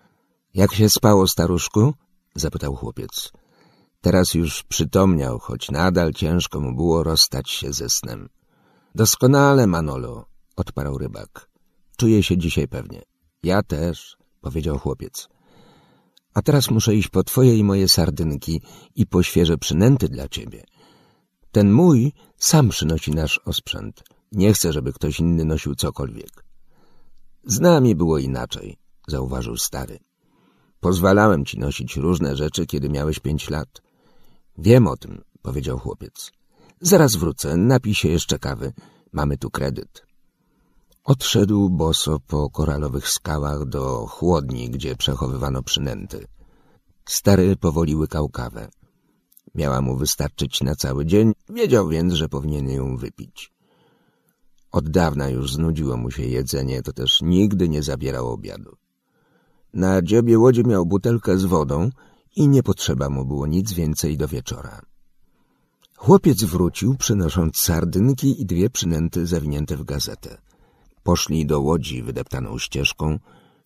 [0.54, 1.94] —Jak się spało, staruszku?—
[2.44, 3.32] zapytał chłopiec.
[4.00, 8.28] Teraz już przytomniał, choć nadal ciężko mu było rozstać się ze snem.—
[8.94, 10.24] Doskonale, Manolo—
[10.56, 11.48] odparł rybak.—
[11.98, 13.02] Czuję się dzisiaj pewnie.—
[13.42, 15.28] Ja też— powiedział chłopiec.—
[16.34, 18.62] A teraz muszę iść po twoje i moje sardynki
[18.96, 20.64] i po świeże przynęty dla ciebie.
[21.52, 24.02] Ten mój sam przynosi nasz osprzęt.
[24.32, 26.44] Nie chcę, żeby ktoś inny nosił cokolwiek.
[27.44, 28.76] Z nami było inaczej,
[29.08, 29.98] zauważył stary.
[30.80, 33.82] Pozwalałem ci nosić różne rzeczy, kiedy miałeś pięć lat.
[34.58, 36.32] Wiem o tym, powiedział chłopiec.
[36.80, 38.72] Zaraz wrócę, napij się jeszcze kawy.
[39.12, 40.02] Mamy tu kredyt.
[41.04, 46.26] Odszedł boso po koralowych skałach do chłodni, gdzie przechowywano przynęty.
[47.04, 48.68] Stary powoli łykał kawę.
[49.54, 53.52] Miała mu wystarczyć na cały dzień, wiedział więc, że powinien ją wypić.
[54.72, 58.76] Od dawna już znudziło mu się jedzenie, to też nigdy nie zabierał obiadu.
[59.74, 61.90] Na dziobie łodzi miał butelkę z wodą
[62.36, 64.82] i nie potrzeba mu było nic więcej do wieczora.
[65.96, 70.38] Chłopiec wrócił, przynosząc sardynki i dwie przynęty zawinięte w gazetę.
[71.02, 73.18] Poszli do łodzi wydeptaną ścieżką,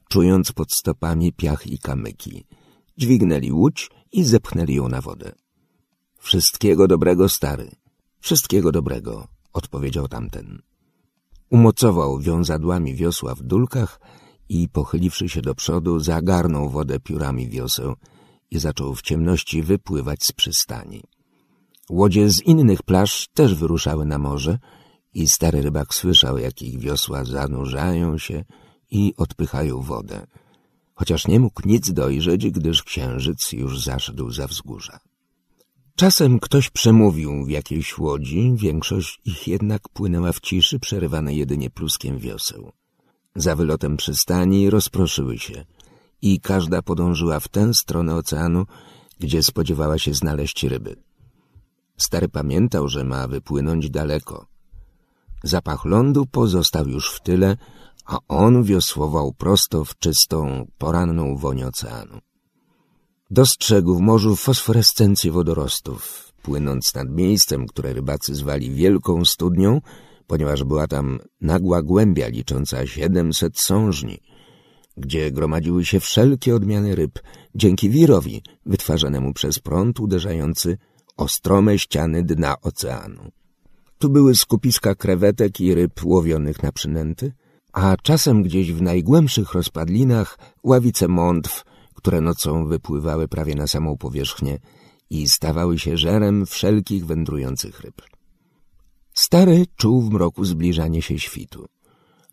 [0.09, 2.45] czując pod stopami piach i kamyki.
[2.99, 5.33] Dźwignęli łódź i zepchnęli ją na wodę.
[6.27, 7.71] Wszystkiego dobrego, stary.
[8.21, 10.63] Wszystkiego dobrego, odpowiedział tamten.
[11.51, 14.01] Umocował wiązadłami wiosła w dulkach
[14.49, 17.95] i pochyliwszy się do przodu, zagarnął wodę piórami wioseł
[18.51, 21.03] i zaczął w ciemności wypływać z przystani.
[21.91, 24.59] Łodzie z innych plaż też wyruszały na morze
[25.15, 28.45] i stary rybak słyszał, jak ich wiosła zanurzają się
[28.91, 30.27] i odpychają wodę,
[30.95, 35.06] chociaż nie mógł nic dojrzeć, gdyż księżyc już zaszedł za wzgórza.
[35.97, 42.19] Czasem ktoś przemówił w jakiejś łodzi, większość ich jednak płynęła w ciszy, przerywanej jedynie pluskiem
[42.19, 42.73] wioseł.
[43.37, 45.65] Za wylotem przystani rozproszyły się
[46.23, 48.67] i każda podążyła w tę stronę oceanu,
[49.21, 50.97] gdzie spodziewała się znaleźć ryby.
[51.97, 54.47] Stary pamiętał, że ma wypłynąć daleko.
[55.45, 57.57] Zapach lądu pozostał już w tyle,
[58.07, 62.19] a on wiosłował prosto w czystą, poranną woń oceanu.
[63.31, 69.81] Dostrzegł w morzu fosforescencję wodorostów, płynąc nad miejscem, które rybacy zwali Wielką Studnią,
[70.27, 74.19] ponieważ była tam nagła głębia licząca siedemset sążni,
[74.97, 77.19] gdzie gromadziły się wszelkie odmiany ryb
[77.55, 80.79] dzięki wirowi wytwarzanemu przez prąd uderzający
[81.17, 83.31] o strome ściany dna oceanu.
[83.99, 87.33] Tu były skupiska krewetek i ryb łowionych na przynęty,
[87.73, 91.65] a czasem gdzieś w najgłębszych rozpadlinach ławice mątw
[92.07, 94.59] które nocą wypływały prawie na samą powierzchnię
[95.11, 98.03] i stawały się żerem wszelkich wędrujących ryb.
[99.15, 101.67] Stary czuł w mroku zbliżanie się świtu.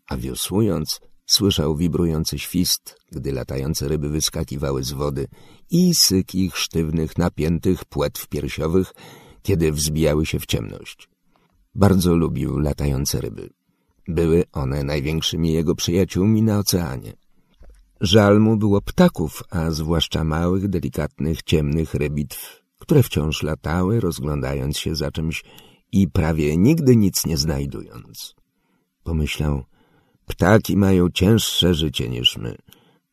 [0.08, 5.26] a wiosłując słyszał wibrujący świst, gdy latające ryby wyskakiwały z wody
[5.70, 8.92] i syk ich sztywnych, napiętych płetw piersiowych,
[9.42, 11.08] kiedy wzbijały się w ciemność.
[11.74, 13.50] Bardzo lubił latające ryby.
[14.08, 17.23] Były one największymi jego przyjaciółmi na oceanie.
[18.00, 24.94] Żal mu było ptaków, a zwłaszcza małych, delikatnych, ciemnych rybitw, które wciąż latały, rozglądając się
[24.94, 25.44] za czymś
[25.92, 28.34] i prawie nigdy nic nie znajdując.
[29.02, 29.64] Pomyślał,
[30.26, 32.56] ptaki mają cięższe życie niż my,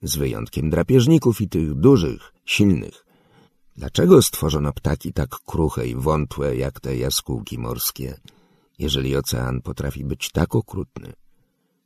[0.01, 3.05] z wyjątkiem drapieżników i tych dużych, silnych.
[3.75, 8.17] Dlaczego stworzono ptaki tak kruche i wątłe, jak te jaskółki morskie,
[8.79, 11.13] jeżeli ocean potrafi być tak okrutny?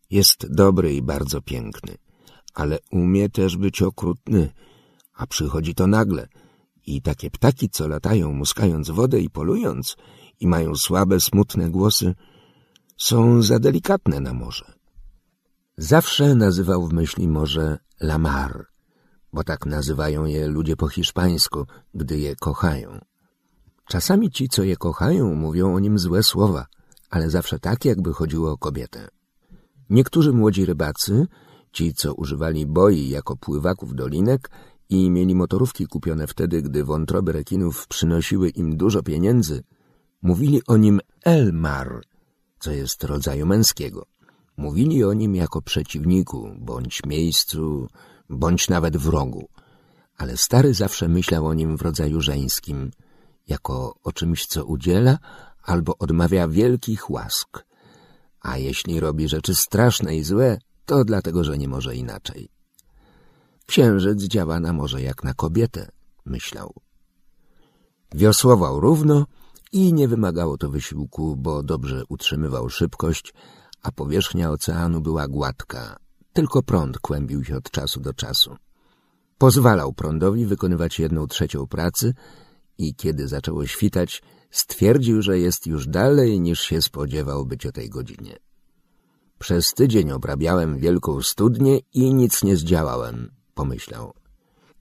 [0.09, 1.97] Jest dobry i bardzo piękny,
[2.55, 4.51] ale umie też być okrutny,
[5.15, 6.27] a przychodzi to nagle.
[6.85, 9.95] I takie ptaki, co latają, muskając wodę i polując,
[10.39, 12.15] i mają słabe, smutne głosy,
[12.97, 14.73] są za delikatne na morze.
[15.77, 18.65] Zawsze nazywał w myśli morze La Mar,
[19.33, 22.99] bo tak nazywają je ludzie po hiszpańsku, gdy je kochają.
[23.87, 26.65] Czasami ci, co je kochają, mówią o nim złe słowa,
[27.09, 29.07] ale zawsze tak, jakby chodziło o kobietę.
[29.89, 31.27] Niektórzy młodzi rybacy,
[31.75, 34.49] ci, co używali boi jako pływaków dolinek
[34.89, 39.63] i mieli motorówki kupione wtedy, gdy wątroby rekinów przynosiły im dużo pieniędzy,
[40.21, 42.01] mówili o nim Elmar,
[42.59, 44.05] co jest rodzaju męskiego.
[44.57, 47.87] Mówili o nim jako przeciwniku, bądź miejscu,
[48.29, 49.47] bądź nawet wrogu.
[50.17, 52.91] Ale stary zawsze myślał o nim w rodzaju żeńskim,
[53.47, 55.17] jako o czymś, co udziela
[55.63, 57.65] albo odmawia wielkich łask.
[58.41, 62.49] A jeśli robi rzeczy straszne i złe, to dlatego, że nie może inaczej.
[63.65, 65.91] Księżyc działa na morze jak na kobietę,
[66.25, 66.73] myślał.
[68.15, 69.25] Wiosłował równo
[69.71, 73.33] i nie wymagało to wysiłku, bo dobrze utrzymywał szybkość,
[73.81, 75.95] a powierzchnia oceanu była gładka,
[76.33, 78.55] tylko prąd kłębił się od czasu do czasu.
[79.37, 82.13] Pozwalał prądowi wykonywać jedną trzecią pracy
[82.77, 84.21] i kiedy zaczęło świtać,
[84.51, 88.37] stwierdził, że jest już dalej niż się spodziewał być o tej godzinie.
[89.39, 94.13] Przez tydzień obrabiałem wielką studnię i nic nie zdziałałem, pomyślał.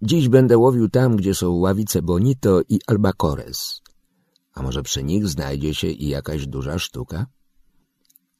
[0.03, 3.81] Dziś będę łowił tam, gdzie są ławice bonito i albacores.
[4.55, 7.27] A może przy nich znajdzie się i jakaś duża sztuka?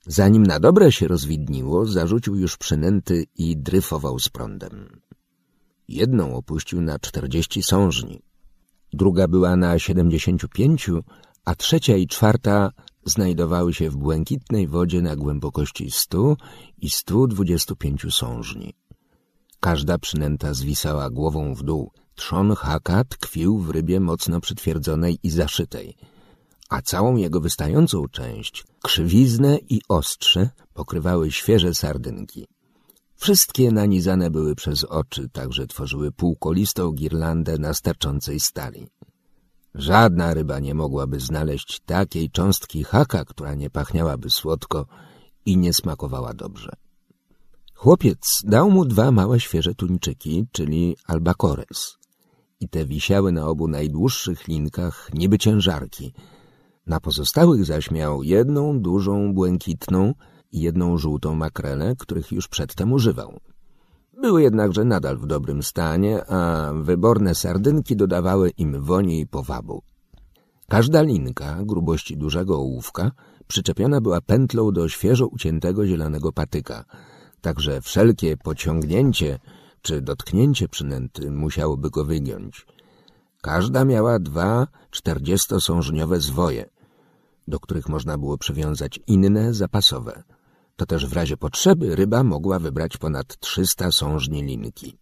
[0.07, 5.01] Zanim na dobre się rozwidniło, zarzucił już przynęty i dryfował z prądem.
[5.89, 8.23] Jedną opuścił na czterdzieści sążni,
[8.93, 11.05] druga była na siedemdziesięciu pięciu,
[11.45, 12.73] a trzecia i czwarta
[13.05, 16.37] znajdowały się w błękitnej wodzie na głębokości stu
[16.79, 18.75] i stu dwudziestu pięciu sążni.
[19.61, 25.95] Każda przynęta zwisała głową w dół, trzon haka tkwił w rybie mocno przytwierdzonej i zaszytej–
[26.75, 32.47] a całą jego wystającą część, krzywiznę i ostrze, pokrywały świeże sardynki.
[33.17, 38.89] Wszystkie nanizane były przez oczy, także tworzyły półkolistą girlandę na sterczącej stali.
[39.75, 44.87] Żadna ryba nie mogłaby znaleźć takiej cząstki haka, która nie pachniałaby słodko
[45.47, 46.71] i nie smakowała dobrze.
[47.75, 51.97] Chłopiec dał mu dwa małe świeże tuńczyki, czyli albacores.
[52.61, 56.13] I te wisiały na obu najdłuższych linkach niby ciężarki–
[56.87, 60.15] na pozostałych zaś miał jedną dużą błękitną
[60.53, 63.41] i jedną żółtą makrelę, których już przedtem używał.
[64.21, 69.83] Były jednakże nadal w dobrym stanie, a wyborne sardynki dodawały im woni i powabu.
[70.69, 73.11] Każda linka grubości dużego ołówka
[73.47, 76.85] przyczepiona była pętlą do świeżo uciętego zielonego patyka,
[77.41, 79.39] także wszelkie pociągnięcie
[79.83, 82.67] czy dotknięcie przynęty musiałoby go wygiąć.
[83.43, 86.65] Każda miała dwa czterdziestosążniowe zwoje,
[87.49, 90.23] do których można było przywiązać inne, zapasowe.
[90.77, 94.99] To też w razie potrzeby ryba mogła wybrać ponad trzysta sążni linki.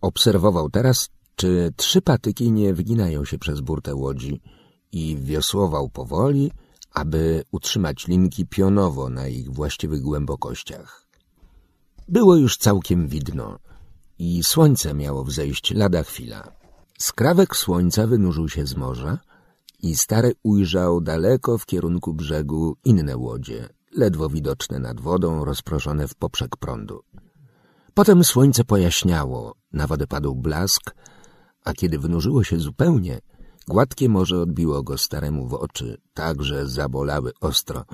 [0.00, 4.40] Obserwował teraz, czy trzy patyki nie wyginają się przez burtę łodzi
[4.92, 6.52] i wiosłował powoli,
[6.92, 11.06] aby utrzymać linki pionowo na ich właściwych głębokościach.
[12.08, 13.58] Było już całkiem widno
[14.18, 16.52] i słońce miało wzejść lada chwila.
[16.98, 19.18] Skrawek słońca wynurzył się z morza,
[19.82, 26.14] i stary ujrzał daleko w kierunku brzegu inne łodzie, ledwo widoczne nad wodą, rozproszone w
[26.14, 27.00] poprzek prądu.
[27.94, 30.94] Potem słońce pojaśniało, na wodę padł blask,
[31.64, 33.18] a kiedy wynurzyło się zupełnie,
[33.68, 37.84] gładkie morze odbiło go staremu w oczy, tak że zabolały ostro,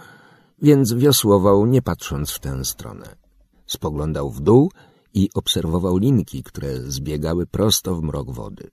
[0.62, 3.16] więc wiosłował, nie patrząc w tę stronę.
[3.66, 4.70] Spoglądał w dół
[5.14, 8.70] i obserwował linki, które zbiegały prosto w mrok wody.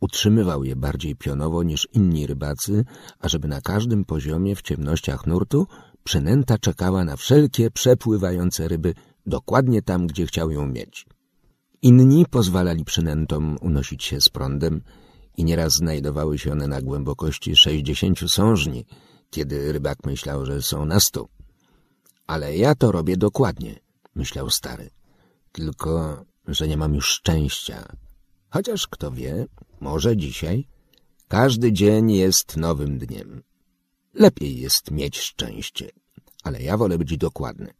[0.00, 2.84] Utrzymywał je bardziej pionowo niż inni rybacy,
[3.18, 5.66] ażeby na każdym poziomie w ciemnościach nurtu
[6.04, 8.94] przynęta czekała na wszelkie przepływające ryby
[9.26, 11.06] dokładnie tam, gdzie chciał ją mieć.
[11.82, 14.82] Inni pozwalali przynętom unosić się z prądem
[15.36, 18.86] i nieraz znajdowały się one na głębokości sześćdziesięciu sążni,
[19.30, 21.28] kiedy rybak myślał, że są na stu.
[22.26, 23.80] Ale ja to robię dokładnie,
[24.14, 24.90] myślał stary.
[25.52, 27.96] Tylko, że nie mam już szczęścia.
[28.50, 29.46] Chociaż kto wie,
[29.80, 30.66] może dzisiaj.
[31.28, 33.42] Każdy dzień jest nowym dniem.
[34.14, 35.90] Lepiej jest mieć szczęście,
[36.42, 37.74] ale ja wolę być dokładny,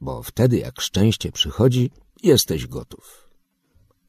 [0.00, 1.90] bo wtedy jak szczęście przychodzi,
[2.22, 3.30] jesteś gotów.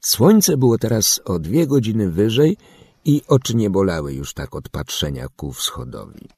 [0.01, 2.57] Słońce było teraz o dwie godziny wyżej
[3.05, 6.29] i oczy nie bolały już tak od patrzenia ku wschodowi.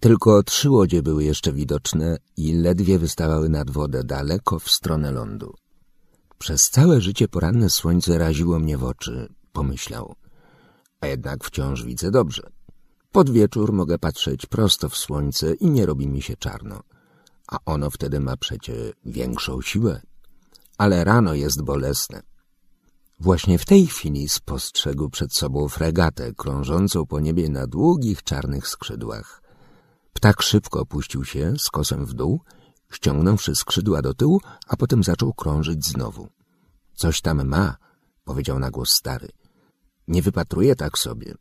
[0.00, 5.54] Tylko trzy łodzie były jeszcze widoczne i ledwie wystawały nad wodę daleko w stronę lądu.
[6.38, 10.14] Przez całe życie poranne słońce raziło mnie w oczy, pomyślał.
[11.00, 12.42] A jednak wciąż widzę dobrze.
[13.12, 16.80] Pod wieczór mogę patrzeć prosto w słońce i nie robi mi się czarno.
[17.48, 20.00] A ono wtedy ma przecie większą siłę.
[20.78, 22.22] Ale rano jest bolesne.
[23.20, 29.42] Właśnie w tej chwili spostrzegł przed sobą fregatę krążącą po niebie na długich czarnych skrzydłach.
[30.12, 32.40] Ptak szybko opuścił się z kosem w dół,
[32.92, 36.28] ściągnąwszy skrzydła do tyłu, a potem zaczął krążyć znowu.
[36.94, 37.76] Coś tam ma,
[38.24, 39.28] powiedział na głos stary.
[40.08, 41.34] Nie wypatruje tak sobie.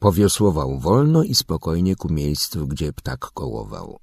[0.00, 3.98] Powiosłował wolno i spokojnie ku miejscu, gdzie ptak kołował.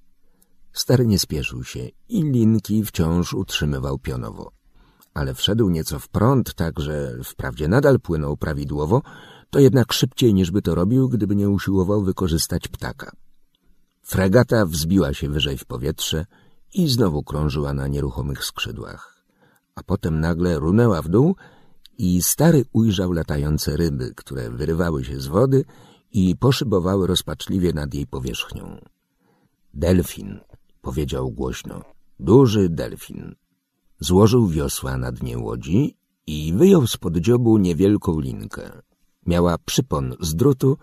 [0.73, 4.51] Stary nie spieszył się i linki wciąż utrzymywał pionowo.
[5.13, 9.01] Ale wszedł nieco w prąd, tak że wprawdzie nadal płynął prawidłowo,
[9.49, 13.12] to jednak szybciej niż by to robił, gdyby nie usiłował wykorzystać ptaka.
[14.03, 16.25] Fregata wzbiła się wyżej w powietrze
[16.73, 19.23] i znowu krążyła na nieruchomych skrzydłach.
[19.75, 21.36] A potem nagle runęła w dół
[21.97, 25.65] i stary ujrzał latające ryby, które wyrywały się z wody
[26.19, 28.77] i poszybowały rozpaczliwie nad jej powierzchnią.
[29.73, 30.39] Delfin,
[30.82, 31.82] powiedział głośno,
[32.19, 33.36] duży delfin.
[33.99, 38.82] Złożył wiosła na dnie łodzi i wyjął spod dziobu niewielką linkę.
[39.25, 40.77] Miała przypon z drutu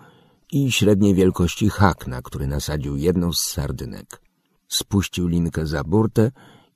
[0.53, 4.23] i średniej wielkości hak, na który nasadził jedną z sardynek.
[4.69, 6.31] Spuścił linkę za burtę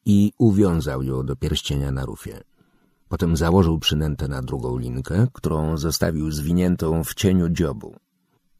[0.05, 2.41] i uwiązał ją do pierścienia na rufie.
[3.09, 7.97] Potem założył przynętę na drugą linkę, którą zostawił zwiniętą w cieniu dziobu.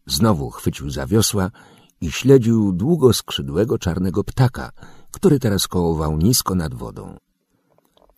[0.09, 1.51] Znowu chwycił za wiosła
[2.01, 4.71] i śledził długoskrzydłego czarnego ptaka,
[5.11, 7.17] który teraz kołował nisko nad wodą.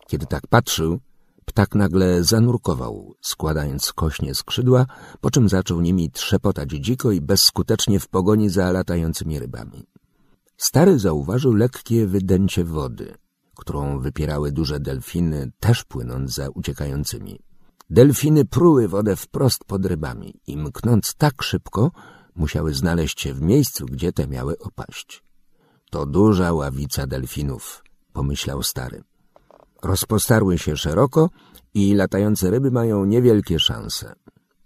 [0.07, 0.99] Kiedy tak patrzył,
[1.45, 4.85] ptak nagle zanurkował, składając kośnie skrzydła,
[5.21, 9.87] po czym zaczął nimi trzepotać dziko i bezskutecznie w pogoni za latającymi rybami.
[10.57, 13.15] Stary zauważył lekkie wydęcie wody,
[13.55, 17.39] którą wypierały duże delfiny, też płynąc za uciekającymi.
[17.91, 21.91] Delfiny pruły wodę wprost pod rybami i mknąc tak szybko,
[22.35, 25.23] musiały znaleźć się w miejscu, gdzie te miały opaść.
[25.89, 29.03] To duża ławica delfinów, pomyślał stary.
[29.83, 31.29] Rozpostarły się szeroko
[31.73, 34.13] i latające ryby mają niewielkie szanse.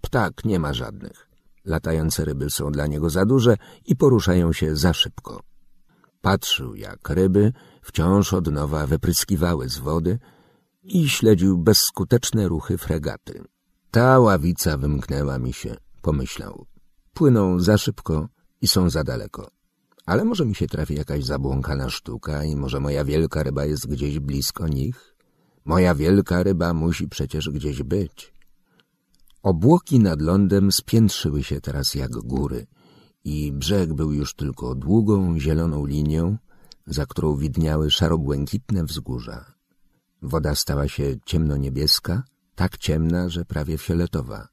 [0.00, 1.28] Ptak nie ma żadnych.
[1.64, 5.40] Latające ryby są dla niego za duże i poruszają się za szybko.
[6.20, 10.18] Patrzył, jak ryby wciąż od nowa wypryskiwały z wody
[10.86, 13.44] i śledził bezskuteczne ruchy fregaty.
[13.90, 16.66] Ta ławica wymknęła mi się, pomyślał.
[17.14, 18.28] Płyną za szybko
[18.60, 19.50] i są za daleko.
[20.06, 24.18] Ale może mi się trafi jakaś zabłąkana sztuka i może moja wielka ryba jest gdzieś
[24.18, 25.16] blisko nich?
[25.64, 28.32] Moja wielka ryba musi przecież gdzieś być.
[29.42, 32.66] Obłoki nad lądem spiętrzyły się teraz jak góry
[33.24, 36.38] i brzeg był już tylko długą, zieloną linią,
[36.86, 39.55] za którą widniały szarobłękitne wzgórza.
[40.22, 42.22] Woda stała się ciemno-niebieska,
[42.54, 44.48] tak ciemna, że prawie fioletowa.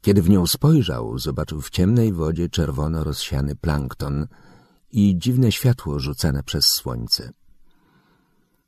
[0.00, 4.26] Kiedy w nią spojrzał, zobaczył w ciemnej wodzie czerwono rozsiany plankton
[4.92, 7.30] i dziwne światło rzucane przez słońce.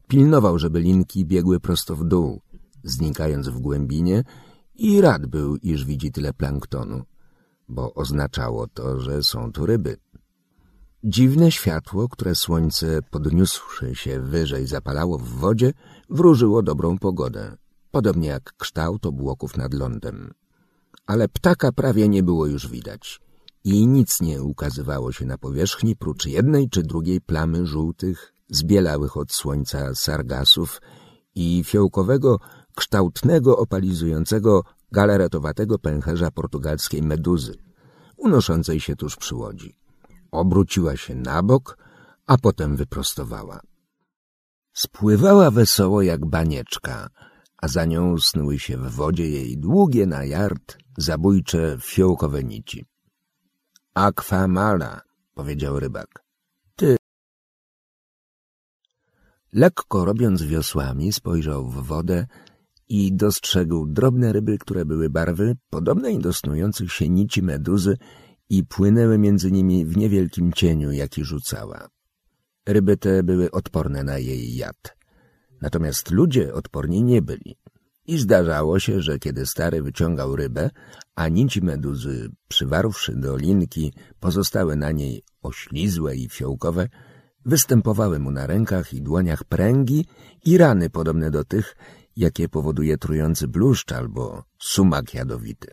[0.08, 2.40] Pilnował, żeby linki biegły prosto w dół,
[2.84, 4.24] znikając w głębinie
[4.74, 7.02] i rad był, iż widzi tyle planktonu,
[7.68, 9.96] bo oznaczało to, że są tu ryby.
[11.04, 15.72] Dziwne światło, które słońce, podniósłszy się wyżej, zapalało w wodzie,
[16.10, 17.56] wróżyło dobrą pogodę,
[17.90, 20.34] podobnie jak kształt obłoków nad lądem.
[21.06, 23.20] Ale ptaka prawie nie było już widać
[23.64, 29.32] i nic nie ukazywało się na powierzchni, prócz jednej czy drugiej plamy żółtych, zbielałych od
[29.32, 30.80] słońca sargasów
[31.34, 32.38] i fiołkowego,
[32.76, 37.54] kształtnego, opalizującego, galaretowatego pęcherza portugalskiej meduzy,
[38.16, 39.76] unoszącej się tuż przy łodzi.
[40.30, 41.78] Obróciła się na bok,
[42.26, 43.60] a potem wyprostowała.
[44.74, 47.08] Spływała wesoło jak banieczka,
[47.62, 52.84] a za nią snuły się w wodzie jej długie na jard, zabójcze fiołkowe nici.
[53.94, 55.00] Aqua mala,
[55.34, 56.24] powiedział rybak.
[59.52, 62.26] Lekko robiąc wiosłami, spojrzał w wodę
[62.88, 67.96] i dostrzegł drobne ryby, które były barwy podobnej do snujących się nici meduzy
[68.48, 71.93] i płynęły między nimi w niewielkim cieniu, jaki rzucała.
[72.66, 74.96] Ryby te były odporne na jej jad.
[75.60, 77.56] Natomiast ludzie odporni nie byli.
[78.06, 80.70] I zdarzało się, że kiedy stary wyciągał rybę,
[81.14, 86.88] a nici meduzy, przywarłszy do linki, pozostały na niej oślizłe i fiołkowe,
[87.44, 90.06] występowały mu na rękach i dłoniach pręgi
[90.44, 91.76] i rany podobne do tych,
[92.16, 95.68] jakie powoduje trujący bluszcz albo sumak jadowity.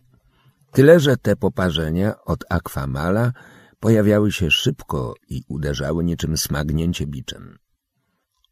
[0.72, 3.34] Tyle, że te poparzenia od akwamala
[3.82, 7.58] pojawiały się szybko i uderzały niczym smagnięcie biczem.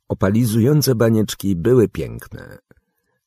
[0.07, 2.57] Opalizujące banieczki były piękne,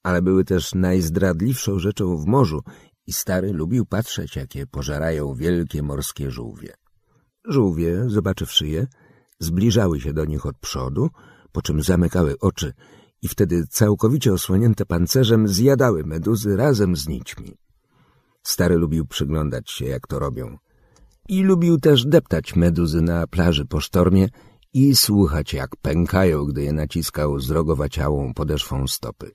[0.02, 2.60] ale były też najzdradliwszą rzeczą w morzu
[3.06, 6.74] i stary lubił patrzeć, jakie pożerają wielkie morskie żółwie.
[7.44, 8.86] Żółwie, zobaczywszy je,
[9.38, 11.08] zbliżały się do nich od przodu,
[11.52, 12.72] po czym zamykały oczy
[13.22, 17.56] i wtedy całkowicie osłonięte pancerzem zjadały meduzy razem z nićmi.
[18.42, 20.58] Stary lubił przyglądać się, jak to robią.
[21.28, 24.28] I lubił też deptać meduzy na plaży po sztormie
[24.74, 29.30] i słuchać, jak pękają, gdy je naciskał zrogowaciałą podeszwą stopy.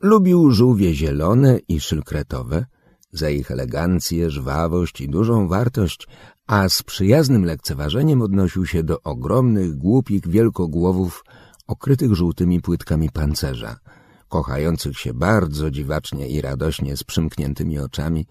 [0.00, 2.66] Lubił żółwie zielone i szylkretowe,
[3.12, 6.06] za ich elegancję, żwawość i dużą wartość,
[6.46, 11.24] a z przyjaznym lekceważeniem odnosił się do ogromnych, głupich wielkogłowów
[11.66, 13.76] okrytych żółtymi płytkami pancerza,
[14.28, 18.26] kochających się bardzo dziwacznie i radośnie z przymkniętymi oczami,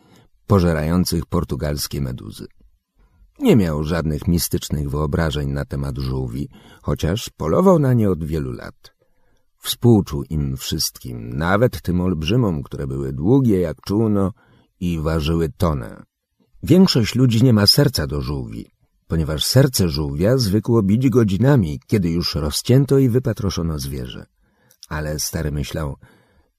[0.47, 2.47] pożerających portugalskie meduzy.
[3.39, 6.49] Nie miał żadnych mistycznych wyobrażeń na temat żółwi,
[6.81, 8.95] chociaż polował na nie od wielu lat.
[9.57, 14.33] Współczuł im wszystkim, nawet tym olbrzymom, które były długie jak czółno
[14.79, 16.03] i ważyły tonę.
[16.63, 18.71] Większość ludzi nie ma serca do żółwi,
[19.07, 24.25] ponieważ serce żółwia zwykło bić godzinami, kiedy już rozcięto i wypatroszono zwierzę.
[24.89, 25.95] Ale stary myślał,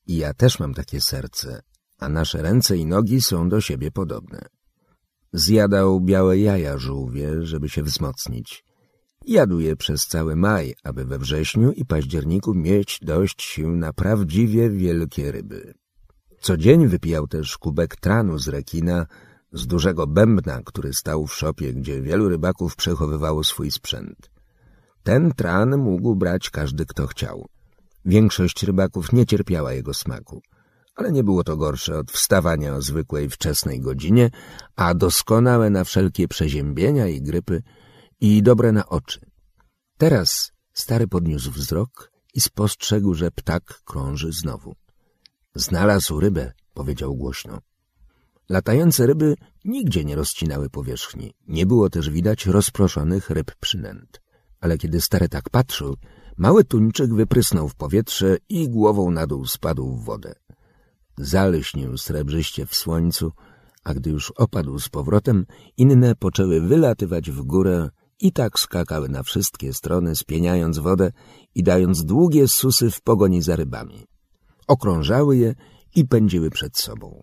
[0.06, 1.62] ja też mam takie serce,
[1.98, 4.57] a nasze ręce i nogi są do siebie podobne.
[5.32, 8.64] Zjadał białe jaja żółwie, żeby się wzmocnić.
[9.26, 14.70] Jadł je przez cały maj, aby we wrześniu i październiku mieć dość sił na prawdziwie
[14.70, 15.74] wielkie ryby.
[16.40, 19.06] Co dzień wypijał też kubek tranu z rekina,
[19.52, 24.30] z dużego bębna, który stał w szopie, gdzie wielu rybaków przechowywało swój sprzęt.
[25.02, 27.48] Ten tran mógł brać każdy, kto chciał.
[28.04, 30.42] Większość rybaków nie cierpiała jego smaku,
[30.98, 34.30] ale nie było to gorsze od wstawania o zwykłej wczesnej godzinie,
[34.76, 37.62] a doskonałe na wszelkie przeziębienia i grypy
[38.20, 39.20] i dobre na oczy.
[39.98, 44.74] Teraz stary podniósł wzrok i spostrzegł, że ptak krąży znowu.
[45.54, 47.58] Znalazł rybę, powiedział głośno.
[48.48, 49.34] Latające ryby
[49.64, 51.34] nigdzie nie rozcinały powierzchni.
[51.48, 54.22] Nie było też widać rozproszonych ryb przynęt.
[54.60, 55.96] Ale kiedy stary tak patrzył,
[56.36, 60.34] mały tuńczyk wyprysnął w powietrze i głową na dół spadł w wodę.
[61.20, 63.32] Zalśnił srebrzyście w słońcu,
[63.84, 65.46] a gdy już opadł z powrotem,
[65.76, 67.88] inne poczęły wylatywać w górę
[68.20, 71.12] i tak skakały na wszystkie strony, spieniając wodę
[71.54, 74.06] i dając długie susy w pogoni za rybami.
[74.66, 75.54] Okrążały je
[75.94, 77.22] i pędziły przed sobą.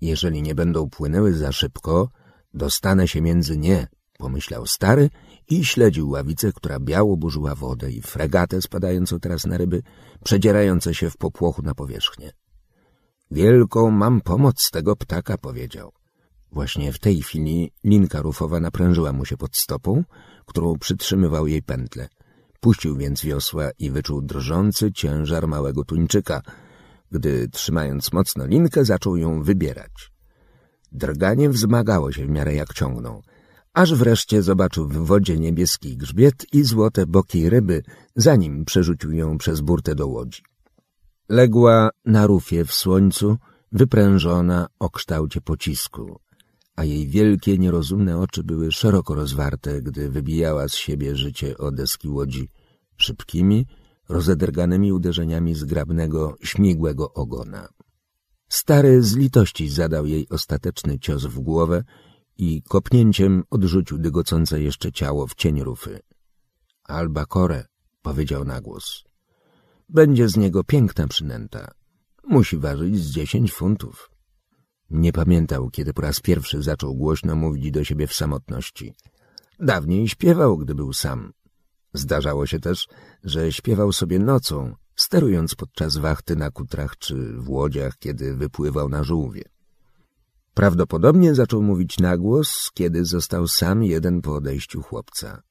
[0.00, 2.08] Jeżeli nie będą płynęły za szybko,
[2.54, 3.88] dostanę się między nie,
[4.18, 5.10] pomyślał stary
[5.48, 9.82] i śledził ławicę, która biało burzyła wodę i fregatę spadającą teraz na ryby,
[10.24, 12.32] przedzierające się w popłochu na powierzchnię.
[13.30, 15.92] Wielką mam pomoc tego ptaka, powiedział.
[16.52, 20.04] Właśnie w tej chwili linka rufowa naprężyła mu się pod stopą,
[20.46, 22.08] którą przytrzymywał jej pętle.
[22.60, 26.42] Puścił więc wiosła i wyczuł drżący ciężar małego tuńczyka,
[27.12, 30.12] gdy, trzymając mocno linkę, zaczął ją wybierać.
[30.92, 33.22] Drganie wzmagało się w miarę jak ciągnął,
[33.74, 37.82] aż wreszcie zobaczył w wodzie niebieski grzbiet i złote boki ryby,
[38.16, 40.42] zanim przerzucił ją przez burtę do łodzi.
[41.28, 43.36] Legła na rufie w słońcu,
[43.72, 46.20] wyprężona o kształcie pocisku,
[46.76, 52.08] a jej wielkie, nierozumne oczy były szeroko rozwarte, gdy wybijała z siebie życie o deski
[52.08, 52.48] łodzi
[52.96, 53.66] szybkimi,
[54.08, 57.68] rozedrganymi uderzeniami zgrabnego, śmigłego ogona.
[58.48, 61.84] Stary z litości zadał jej ostateczny cios w głowę
[62.38, 66.00] i kopnięciem odrzucił dygocące jeszcze ciało w cień rufy.
[66.84, 67.66] Albacore,
[68.02, 69.07] powiedział na głos.
[69.88, 71.70] Będzie z niego piękna przynęta.
[72.24, 74.10] Musi ważyć z dziesięć funtów.
[74.90, 78.94] Nie pamiętał, kiedy po raz pierwszy zaczął głośno mówić do siebie w samotności.
[79.60, 81.32] Dawniej śpiewał, gdy był sam.
[81.92, 82.88] Zdarzało się też,
[83.24, 89.04] że śpiewał sobie nocą, sterując podczas wachty na kutrach czy w łodziach, kiedy wypływał na
[89.04, 89.42] żółwie.
[90.54, 95.42] Prawdopodobnie zaczął mówić na głos, kiedy został sam jeden po odejściu chłopca,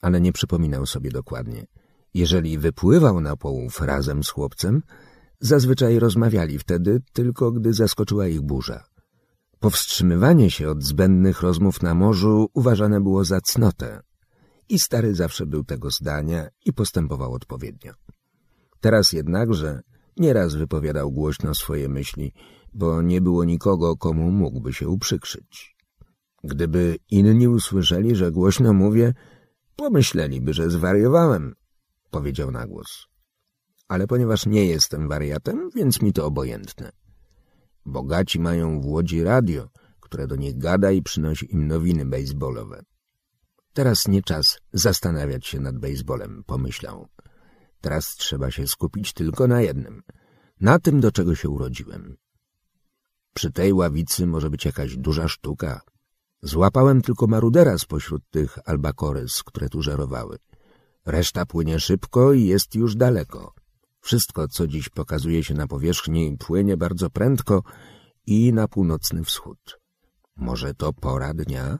[0.00, 1.66] ale nie przypominał sobie dokładnie
[2.14, 4.82] Jeżeli wypływał na połów razem z chłopcem,
[5.40, 8.84] zazwyczaj rozmawiali wtedy tylko, gdy zaskoczyła ich burza.
[9.60, 14.00] Powstrzymywanie się od zbędnych rozmów na morzu uważane było za cnotę
[14.68, 17.92] i stary zawsze był tego zdania i postępował odpowiednio.
[18.80, 19.80] Teraz jednakże
[20.16, 22.32] nieraz wypowiadał głośno swoje myśli,
[22.74, 25.76] bo nie było nikogo, komu mógłby się uprzykrzyć.
[26.44, 29.14] Gdyby inni usłyszeli, że głośno mówię,
[29.76, 31.54] pomyśleliby, że zwariowałem,
[32.10, 33.06] powiedział na głos.
[33.88, 36.92] Ale ponieważ nie jestem wariatem, więc mi to obojętne.
[37.86, 39.68] Bogaci mają w Łodzi radio,
[40.00, 42.82] które do nich gada i przynosi im nowiny baseballowe.
[43.72, 47.08] Teraz nie czas zastanawiać się nad baseballem, pomyślał.
[47.80, 50.02] Teraz trzeba się skupić tylko na jednym,
[50.60, 52.16] na tym, do czego się urodziłem.
[53.34, 55.80] Przy tej ławicy może być jakaś duża sztuka.
[56.42, 60.38] Złapałem tylko marudera spośród tych albacores, które tu żerowały.
[61.06, 63.54] Reszta płynie szybko i jest już daleko.
[64.00, 67.62] Wszystko, co dziś pokazuje się na powierzchni, płynie bardzo prędko
[68.26, 69.80] i na północny wschód.
[70.36, 71.78] Może to pora dnia,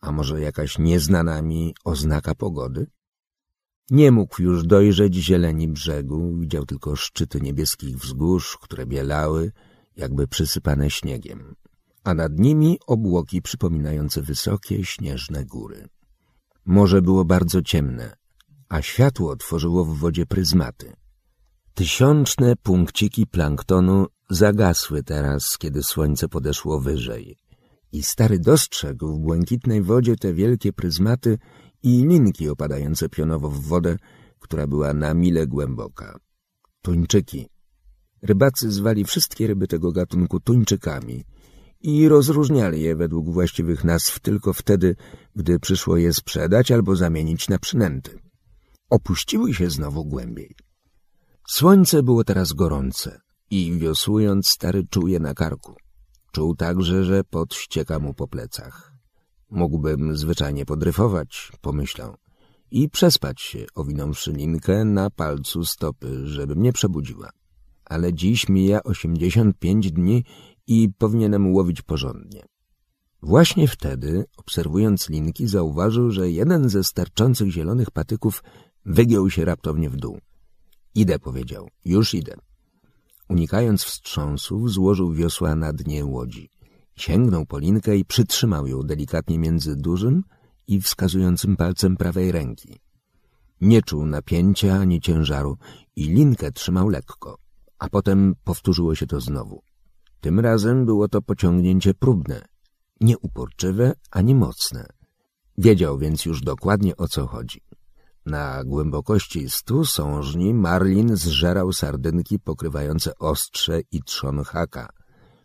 [0.00, 2.86] a może jakaś nieznana mi oznaka pogody?
[3.90, 9.52] Nie mógł już dojrzeć zieleni brzegu, widział tylko szczyty niebieskich wzgórz, które bielały,
[9.96, 11.54] jakby przysypane śniegiem,
[12.04, 15.88] a nad nimi obłoki przypominające wysokie, śnieżne góry.
[16.64, 18.16] Morze było bardzo ciemne,
[18.68, 20.92] a światło tworzyło w wodzie pryzmaty.
[21.74, 27.38] Tysiączne punkciki planktonu zagasły teraz, kiedy słońce podeszło wyżej.
[27.92, 31.38] I stary dostrzegł w błękitnej wodzie te wielkie pryzmaty
[31.82, 33.96] i linki opadające pionowo w wodę,
[34.38, 36.18] która była na mile głęboka.
[36.82, 37.48] Tuńczyki.
[38.22, 41.24] Rybacy zwali wszystkie ryby tego gatunku tuńczykami
[41.80, 44.96] i rozróżniali je według właściwych nazw tylko wtedy,
[45.36, 48.25] gdy przyszło je sprzedać albo zamienić na przynęty.
[48.90, 50.56] Opuściły się znowu głębiej.
[51.48, 53.20] Słońce było teraz gorące
[53.50, 55.74] i wiosłując stary czuł je na karku.
[56.32, 58.92] Czuł także, że pot ścieka mu po plecach.
[59.50, 62.16] Mógłbym zwyczajnie podryfować, pomyślał,
[62.70, 67.30] i przespać się, owinąwszy linkę na palcu stopy, żeby mnie przebudziła.
[67.84, 70.24] Ale dziś mija osiemdziesiąt pięć dni
[70.66, 72.46] i powinienem łowić porządnie.
[73.22, 78.42] Właśnie wtedy, obserwując linki, zauważył, że jeden ze starczących zielonych patyków
[78.86, 80.18] wygiął się raptownie w dół.
[80.94, 82.34] Idę, powiedział, już idę.
[83.28, 86.50] Unikając wstrząsów, złożył wiosła na dnie łodzi.
[86.96, 90.22] Sięgnął po linkę i przytrzymał ją delikatnie między dużym
[90.66, 92.80] i wskazującym palcem prawej ręki.
[93.60, 95.56] Nie czuł napięcia ani ciężaru
[95.96, 97.38] i linkę trzymał lekko,
[97.78, 99.62] a potem powtórzyło się to znowu.
[100.20, 102.44] Tym razem było to pociągnięcie próbne,
[103.00, 104.86] nie uporczywe ani mocne.
[105.58, 107.60] Wiedział więc już dokładnie o co chodzi.
[108.26, 114.88] Na głębokości stu sążni Marlin zżerał sardynki pokrywające ostrze i trzon haka,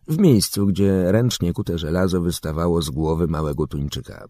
[0.08, 4.26] w miejscu, gdzie ręcznie kute żelazo wystawało z głowy małego tuńczyka.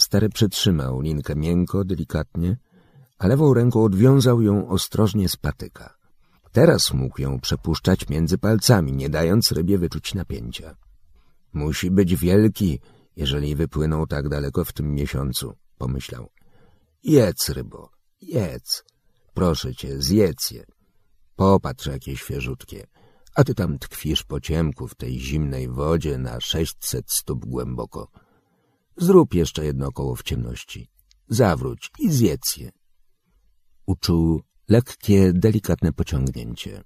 [0.00, 2.56] Stary przytrzymał linkę miękko, delikatnie,
[3.18, 5.94] a lewą ręką odwiązał ją ostrożnie z patyka.
[6.52, 10.76] Teraz mógł ją przepuszczać między palcami, nie dając rybie wyczuć napięcia.
[11.52, 12.80] Musi być wielki,
[13.16, 16.41] jeżeli wypłynął tak daleko w tym miesiącu, pomyślał.
[17.04, 17.90] Jedz, rybo,
[18.20, 18.84] jedz.
[19.34, 20.64] Proszę cię, zjedz je.
[21.36, 22.86] Popatrz, jakie świeżutkie.
[23.34, 28.08] A ty tam tkwisz po ciemku w tej zimnej wodzie na sześćset stóp głęboko.
[28.96, 30.88] Zrób jeszcze jedno koło w ciemności.
[31.28, 32.70] Zawróć i zjedz je.
[33.86, 36.84] Uczuł lekkie, delikatne pociągnięcie.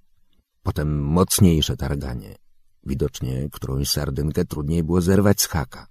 [0.63, 2.37] Potem mocniejsze targanie.
[2.85, 5.87] Widocznie którąś sardynkę trudniej było zerwać z haka.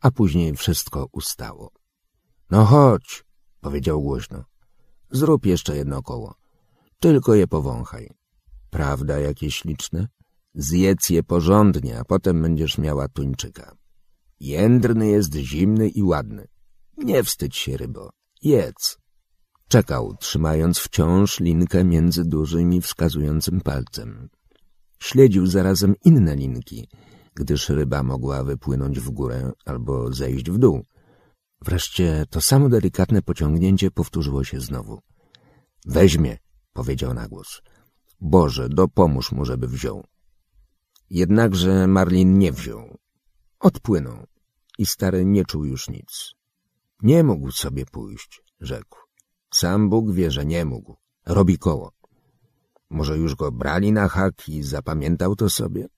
[0.00, 1.70] A później wszystko ustało.
[2.50, 3.23] No chodź,
[3.64, 4.44] powiedział głośno.
[5.10, 6.34] Zrób jeszcze jedno koło.
[7.00, 8.10] Tylko je powąchaj.
[8.70, 10.08] Prawda, jakie śliczne?
[10.54, 13.76] Zjedz je porządnie, a potem będziesz miała tuńczyka.
[14.40, 16.48] Jędrny jest zimny i ładny.
[16.96, 18.10] Nie wstydź się, rybo.
[18.42, 18.98] Jedz.
[19.68, 24.28] Czekał, trzymając wciąż linkę między dużym i wskazującym palcem.
[24.98, 26.88] Śledził zarazem inne linki,
[27.34, 30.82] gdyż ryba mogła wypłynąć w górę albo zejść w dół.
[31.64, 35.00] Wreszcie to samo delikatne pociągnięcie powtórzyło się znowu.
[35.86, 36.38] Weźmie,
[36.72, 37.62] powiedział na głos.
[38.20, 40.04] Boże, dopomóż mu, żeby wziął.
[41.10, 42.98] Jednakże Marlin nie wziął.
[43.60, 44.26] Odpłynął
[44.78, 46.34] i stary nie czuł już nic.
[47.02, 48.98] Nie mógł sobie pójść, rzekł.
[49.50, 50.96] Sam Bóg wie, że nie mógł.
[51.26, 51.92] Robi koło.
[52.90, 55.88] Może już go brali na hak i zapamiętał to sobie?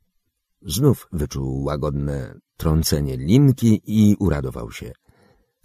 [0.62, 4.92] Znów wyczuł łagodne trącenie linki i uradował się.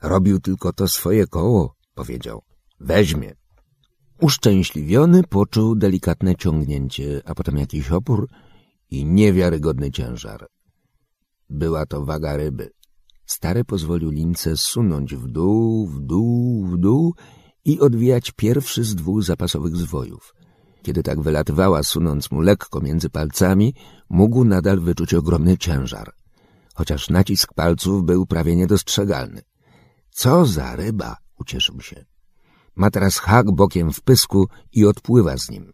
[0.01, 2.41] Robił tylko to swoje koło, powiedział.
[2.79, 3.35] Weźmie.
[4.21, 8.27] Uszczęśliwiony poczuł delikatne ciągnięcie, a potem jakiś opór
[8.89, 10.47] i niewiarygodny ciężar.
[11.49, 12.71] Była to waga ryby.
[13.25, 17.13] Stary pozwolił lince sunąć w dół, w dół, w dół
[17.65, 20.33] i odwijać pierwszy z dwóch zapasowych zwojów.
[20.83, 23.73] Kiedy tak wylatywała, sunąc mu lekko między palcami,
[24.09, 26.13] mógł nadal wyczuć ogromny ciężar,
[26.73, 29.41] chociaż nacisk palców był prawie niedostrzegalny.
[30.11, 31.17] Co za ryba!
[31.39, 32.05] ucieszył się.
[32.75, 35.73] Ma teraz hak bokiem w pysku i odpływa z nim.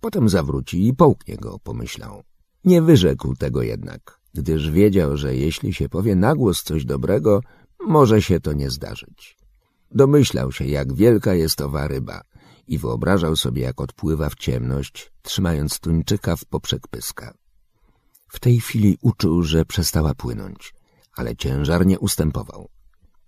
[0.00, 2.22] Potem zawróci i połknie go, pomyślał.
[2.64, 7.40] Nie wyrzekł tego jednak, gdyż wiedział, że jeśli się powie na głos coś dobrego,
[7.86, 9.36] może się to nie zdarzyć.
[9.90, 12.22] Domyślał się, jak wielka jest owa ryba
[12.68, 17.34] i wyobrażał sobie, jak odpływa w ciemność, trzymając tuńczyka w poprzek pyska.
[18.28, 20.74] W tej chwili uczuł, że przestała płynąć,
[21.16, 22.68] ale ciężar nie ustępował.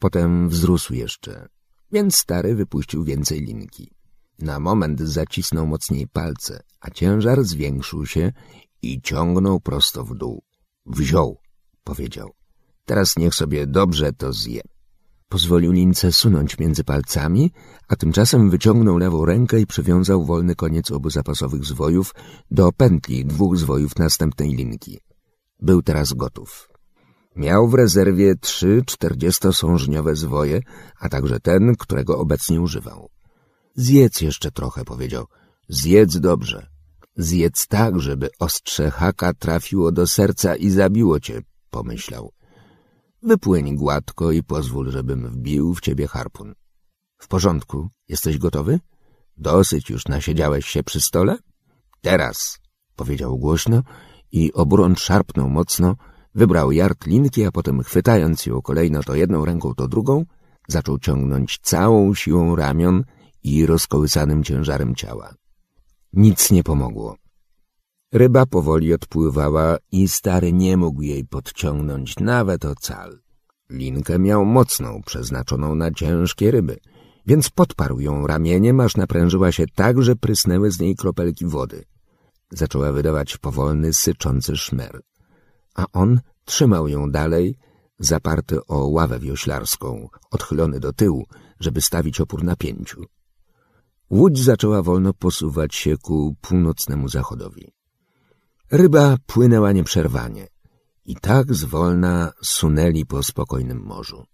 [0.05, 1.49] Potem wzrósł jeszcze,
[1.93, 3.91] więc stary wypuścił więcej linki.
[4.39, 8.33] Na moment zacisnął mocniej palce, a ciężar zwiększył się
[8.83, 10.43] i ciągnął prosto w dół.
[10.87, 11.39] Wziął,
[11.85, 12.31] powiedział.
[12.85, 14.61] Teraz niech sobie dobrze to zje.
[15.29, 17.53] Pozwolił lince sunąć między palcami,
[17.89, 22.15] a tymczasem wyciągnął lewą rękę i przywiązał wolny koniec obu zapasowych zwojów
[22.51, 25.01] do pętli dwóch zwojów następnej linki.
[25.61, 26.74] Był teraz gotów.
[27.37, 30.61] Miał w rezerwie trzy czterdziestosążniowe zwoje,
[31.01, 33.11] a także ten, którego obecnie używał.
[33.75, 35.27] Zjedz jeszcze trochę, powiedział.
[35.69, 36.67] Zjedz dobrze.
[37.17, 42.33] Zjedz tak, żeby ostrze haka trafiło do serca i zabiło cię, pomyślał.
[43.23, 46.55] Wypłyń gładko i pozwól, żebym wbił w ciebie harpun.
[47.19, 48.81] W porządku, jesteś gotowy?
[49.37, 51.37] Dosyć już nasiedziałeś się przy stole?
[52.01, 52.59] Teraz,
[52.97, 53.83] powiedział głośno
[54.33, 55.97] i obrącz szarpnął mocno,
[56.35, 60.25] wybrał jart linki, a potem chwytając ją kolejno to jedną ręką, to drugą,
[60.69, 63.05] zaczął ciągnąć całą siłą ramion
[63.45, 65.35] i rozkołysanym ciężarem ciała.
[66.13, 67.17] Nic nie pomogło.
[68.13, 73.19] Ryba powoli odpływała i stary nie mógł jej podciągnąć nawet o cal.
[73.71, 76.79] Linkę miał mocną, przeznaczoną na ciężkie ryby,
[77.27, 81.85] więc podparł ją ramieniem, aż naprężyła się tak, że prysnęły z niej kropelki wody.
[82.51, 85.01] Zaczęła wydawać powolny, syczący szmer.
[85.75, 87.57] A on trzymał ją dalej,
[87.99, 91.27] zaparty o ławę wioślarską, odchylony do tyłu,
[91.61, 93.05] żeby stawić opór napięciu.
[94.11, 97.73] Łódź zaczęła wolno posuwać się ku północnemu zachodowi.
[98.71, 100.49] Ryba płynęła nieprzerwanie
[101.05, 104.25] i tak zwolna sunęli po spokojnym morzu.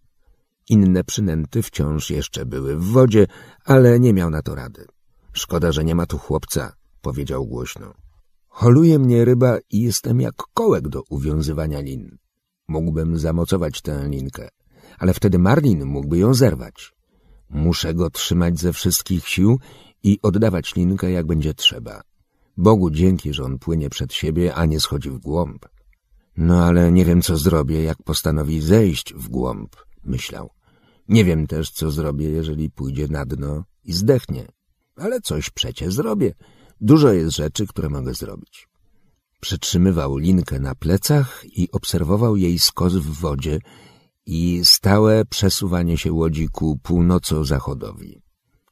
[0.69, 3.27] Inne przynęty wciąż jeszcze były w wodzie,
[3.65, 4.87] ale nie miał na to rady.
[5.33, 6.73] Szkoda, że nie ma tu chłopca,
[7.03, 7.95] powiedział głośno.
[8.61, 12.19] Holuje mnie ryba i jestem jak kołek do uwiązywania lin.
[12.69, 14.49] Mógłbym zamocować tę linkę,
[14.99, 16.93] ale wtedy Marlin mógłby ją zerwać.
[17.51, 19.59] Muszę go trzymać ze wszystkich sił
[20.03, 22.03] i oddawać linkę, jak będzie trzeba.
[22.57, 25.67] Bogu dzięki, że on płynie przed siebie, a nie schodzi w głąb.
[26.37, 30.51] No ale nie wiem, co zrobię, jak postanowi zejść w głąb, myślał.
[31.09, 34.47] Nie wiem też, co zrobię, jeżeli pójdzie na dno i zdechnie.
[34.97, 36.35] Ale coś przecie zrobię.
[36.81, 38.69] Dużo jest rzeczy, które mogę zrobić.
[39.41, 43.59] Przytrzymywał linkę na plecach i obserwował jej skos w wodzie
[44.27, 48.21] i stałe przesuwanie się łodzi ku północo-zachodowi.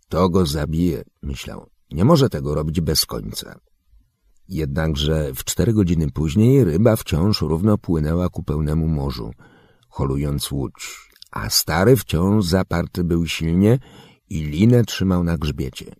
[0.08, 1.70] To go zabije, myślał.
[1.90, 3.60] Nie może tego robić bez końca.
[4.48, 9.30] Jednakże w cztery godziny później ryba wciąż równo płynęła ku pełnemu morzu,
[9.88, 13.78] holując łódź, a stary wciąż zaparty był silnie
[14.30, 15.94] i linę trzymał na grzbiecie.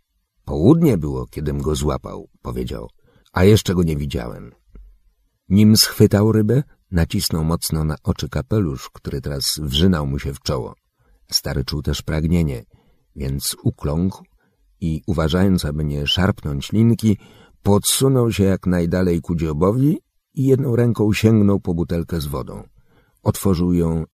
[0.49, 2.89] Południe było, kiedym go złapał, powiedział,
[3.33, 4.53] a jeszcze go nie widziałem.
[5.49, 10.75] Nim schwytał rybę, nacisnął mocno na oczy kapelusz, który teraz wrzynał mu się w czoło.
[11.33, 12.65] Stary czuł też pragnienie,
[13.17, 14.25] więc ukląkł
[14.81, 17.19] i, uważając, aby nie szarpnąć linki,
[17.63, 19.99] podsunął się jak najdalej ku dziobowi
[20.35, 22.63] i jedną ręką sięgnął po butelkę z wodą.
[23.23, 24.05] Otworzył ją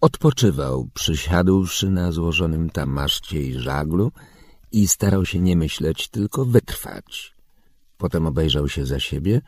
[0.00, 4.12] Odpoczywał, przysiadłszy na złożonym tam maszcie i żaglu
[4.72, 7.34] i starał się nie myśleć, tylko wytrwać.
[7.98, 9.40] Potem obejrzał się za siebie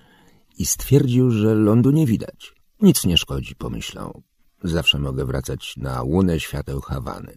[0.59, 2.55] i stwierdził, że lądu nie widać.
[2.81, 4.23] Nic nie szkodzi, pomyślał.
[4.65, 7.35] Zawsze mogę wracać na łunę świateł Hawany.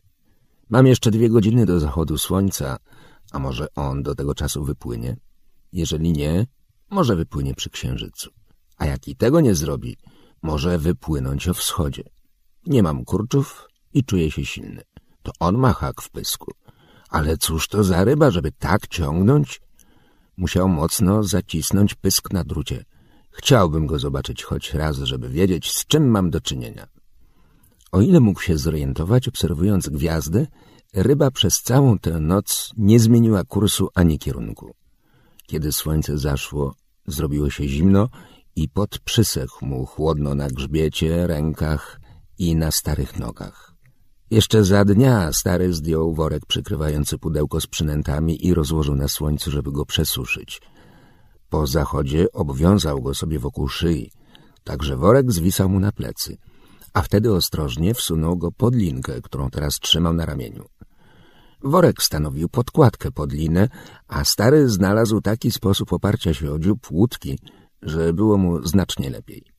[0.69, 2.77] Mam jeszcze dwie godziny do zachodu słońca,
[3.31, 5.17] a może on do tego czasu wypłynie?
[5.71, 6.47] Jeżeli nie,
[6.89, 8.29] może wypłynie przy księżycu.
[8.77, 9.97] A jak i tego nie zrobi,
[10.41, 12.14] może wypłynąć o wschodzie.
[12.67, 14.81] Nie mam kurczów i czuję się silny.
[15.23, 16.51] To on ma hak w pysku.
[17.09, 19.61] Ale cóż to za ryba, żeby tak ciągnąć?
[20.37, 22.85] Musiał mocno zacisnąć pysk na drucie.
[23.31, 26.87] Chciałbym go zobaczyć choć raz, żeby wiedzieć, z czym mam do czynienia.
[27.91, 30.47] O ile mógł się zorientować, obserwując gwiazdy,
[30.93, 34.75] ryba przez całą tę noc nie zmieniła kursu ani kierunku.
[35.47, 36.75] Kiedy słońce zaszło,
[37.07, 38.09] zrobiło się zimno
[38.55, 41.99] i pot przysechł mu chłodno na grzbiecie, rękach
[42.37, 43.73] i na starych nogach.
[44.31, 49.71] Jeszcze za dnia stary zdjął worek przykrywający pudełko z przynętami i rozłożył na słońcu, żeby
[49.71, 50.61] go przesuszyć.
[51.49, 54.11] Po zachodzie obwiązał go sobie wokół szyi,
[54.63, 56.37] tak że worek zwisał mu na plecy,
[56.93, 60.65] a wtedy ostrożnie wsunął go pod linkę, którą teraz trzymał na ramieniu.
[61.63, 63.69] Worek stanowił podkładkę pod linę,
[64.07, 67.39] a stary znalazł taki sposób oparcia się o dziób łódki,
[67.81, 69.54] że było mu znacznie lepiej.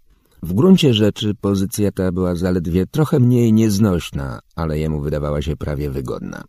[0.47, 5.91] W gruncie rzeczy pozycja ta była zaledwie trochę mniej nieznośna, ale jemu wydawała się prawie
[5.91, 6.45] wygodna.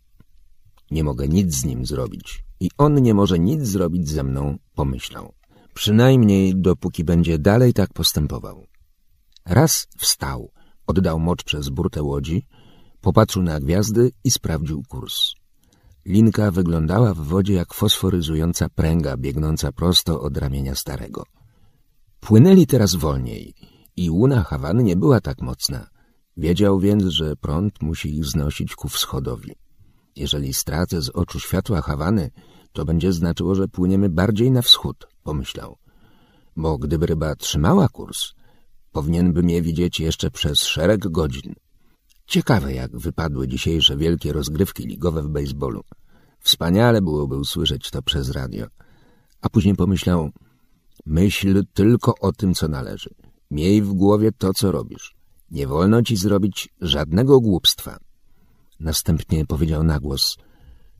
[0.91, 5.33] Nie mogę nic z nim zrobić i on nie może nic zrobić ze mną, pomyślał.
[5.73, 8.65] Przynajmniej dopóki będzie dalej tak postępował.
[9.45, 10.51] Raz wstał,
[10.87, 12.45] oddał mocz przez burtę łodzi,
[13.01, 15.33] popatrzył na gwiazdy i sprawdził kurs.
[16.05, 21.23] Linka wyglądała w wodzie jak fosforyzująca pręga biegnąca prosto od ramienia starego.
[22.19, 25.87] Płynęli teraz wolniej i łuna Hawany nie była tak mocna.
[26.37, 29.51] Wiedział więc, że prąd musi ich znosić ku wschodowi.
[30.15, 32.31] Jeżeli stracę z oczu światła Hawany,
[32.73, 35.77] to będzie znaczyło, że płyniemy bardziej na wschód, pomyślał.
[36.55, 38.33] Bo gdyby ryba trzymała kurs,
[38.91, 41.53] powinien by mnie widzieć jeszcze przez szereg godzin.
[42.25, 45.83] Ciekawe, jak wypadły dzisiejsze wielkie rozgrywki ligowe w baseballu.
[46.39, 48.65] Wspaniale byłoby usłyszeć to przez radio.
[49.41, 50.29] A później pomyślał,
[51.05, 53.09] myśl tylko o tym, co należy.
[53.51, 55.15] Miej w głowie to, co robisz.
[55.51, 57.97] Nie wolno ci zrobić żadnego głupstwa.
[58.79, 60.37] Następnie powiedział na głos,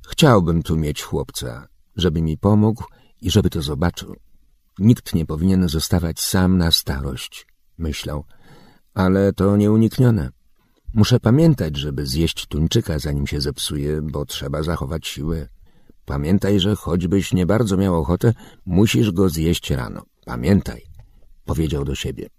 [0.07, 2.83] chciałbym tu mieć chłopca, żeby mi pomógł
[3.21, 4.15] i żeby to zobaczył.
[4.79, 8.23] Nikt nie powinien zostawać sam na starość, myślał,
[8.93, 10.29] ale to nieuniknione.
[10.93, 15.47] Muszę pamiętać, żeby zjeść tuńczyka, zanim się zepsuje, bo trzeba zachować siłę.
[16.05, 18.33] Pamiętaj, że choćbyś nie bardzo miał ochotę,
[18.65, 20.01] musisz go zjeść rano.
[20.25, 20.81] Pamiętaj,
[21.45, 22.29] powiedział do siebie.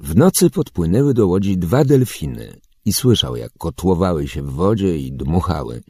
[0.00, 5.12] W nocy podpłynęły do łodzi dwa delfiny i słyszał, jak kotłowały się w wodzie i
[5.12, 5.82] dmuchały.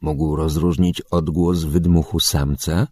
[0.00, 2.86] Mógł rozróżnić odgłos wydmuchu samca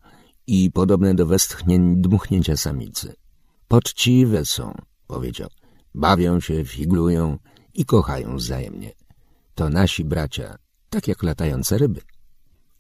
[0.46, 3.14] i podobne do westchnień dmuchnięcia samicy.
[3.68, 4.74] Poczciwe są,
[5.06, 5.48] powiedział.
[5.94, 7.38] Bawią się, figlują,
[7.74, 8.92] i kochają wzajemnie.
[9.54, 10.58] To nasi bracia,
[10.90, 12.00] tak jak latające ryby.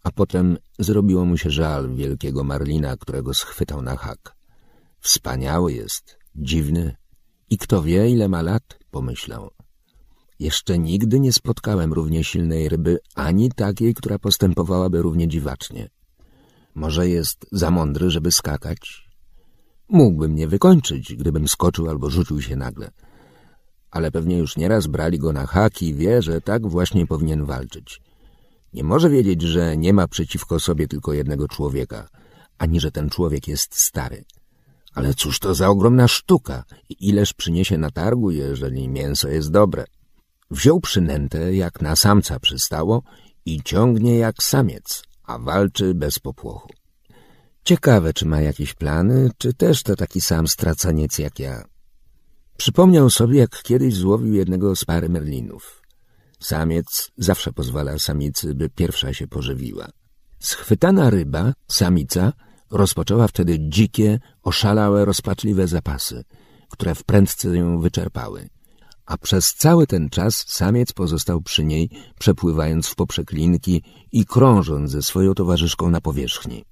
[0.02, 4.36] A potem zrobiło mu się żal wielkiego marlina, którego schwytał na hak.
[5.00, 6.96] Wspaniały jest, dziwny
[7.50, 9.50] i kto wie, ile ma lat, pomyślał.
[10.38, 15.90] Jeszcze nigdy nie spotkałem równie silnej ryby, ani takiej, która postępowałaby równie dziwacznie.
[16.74, 19.08] Może jest za mądry, żeby skakać?
[19.88, 22.90] Mógłby mnie wykończyć, gdybym skoczył albo rzucił się nagle–
[23.90, 28.00] ale pewnie już nieraz brali go na haki i wie, że tak właśnie powinien walczyć.
[28.72, 32.08] Nie może wiedzieć, że nie ma przeciwko sobie tylko jednego człowieka,
[32.58, 34.24] ani że ten człowiek jest stary.
[34.98, 39.84] Ale cóż to za ogromna sztuka i ileż przyniesie na targu, jeżeli mięso jest dobre.
[40.50, 43.02] Wziął przynętę, jak na samca przystało
[43.44, 46.68] i ciągnie jak samiec, a walczy bez popłochu.
[47.64, 51.64] Ciekawe, czy ma jakieś plany, czy też to taki sam stracaniec jak ja.
[52.56, 55.82] Przypomniał sobie, jak kiedyś złowił jednego z pary merlinów.
[56.40, 59.88] Samiec zawsze pozwala samicy, by pierwsza się pożywiła.
[60.38, 62.32] Schwytana ryba, samica,
[62.70, 66.24] rozpoczęła wtedy dzikie, oszalałe, rozpaczliwe zapasy,
[66.70, 68.48] które w prędce ją wyczerpały.
[69.06, 74.90] A przez cały ten czas samiec pozostał przy niej, przepływając w poprzek linki i krążąc
[74.90, 76.64] ze swoją towarzyszką na powierzchni.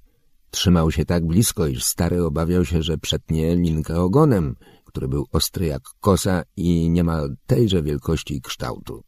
[0.51, 5.67] Trzymał się tak blisko, iż stary obawiał się, że przetnie linkę ogonem, który był ostry
[5.67, 9.03] jak kosa i niemal tejże wielkości i kształtu.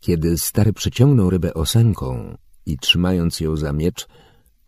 [0.00, 2.36] Kiedy stary przyciągnął rybę osenką
[2.66, 4.06] i trzymając ją za miecz,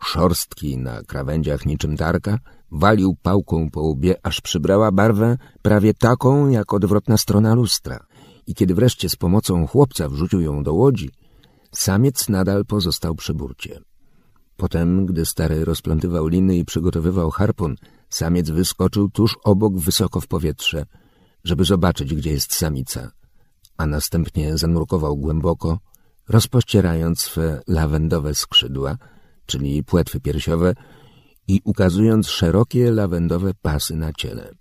[0.02, 2.38] szorstki na krawędziach niczym tarka,
[2.70, 8.06] walił pałką po łbie, aż przybrała barwę prawie taką, jak odwrotna strona lustra.
[8.46, 11.10] I kiedy wreszcie z pomocą chłopca wrzucił ją do łodzi,
[11.72, 13.80] samiec nadal pozostał przy burcie.
[14.56, 17.76] Potem, gdy stary rozplątywał liny i przygotowywał harpun,
[18.10, 20.86] Samiec wyskoczył tuż obok wysoko w powietrze,
[21.44, 23.10] żeby zobaczyć, gdzie jest samica,
[23.76, 25.78] a następnie zanurkował głęboko,
[26.28, 28.96] rozpościerając swe lawendowe skrzydła,
[29.48, 30.74] czyli płetwy piersiowe,
[31.48, 34.52] i ukazując szerokie lawendowe pasy na ciele.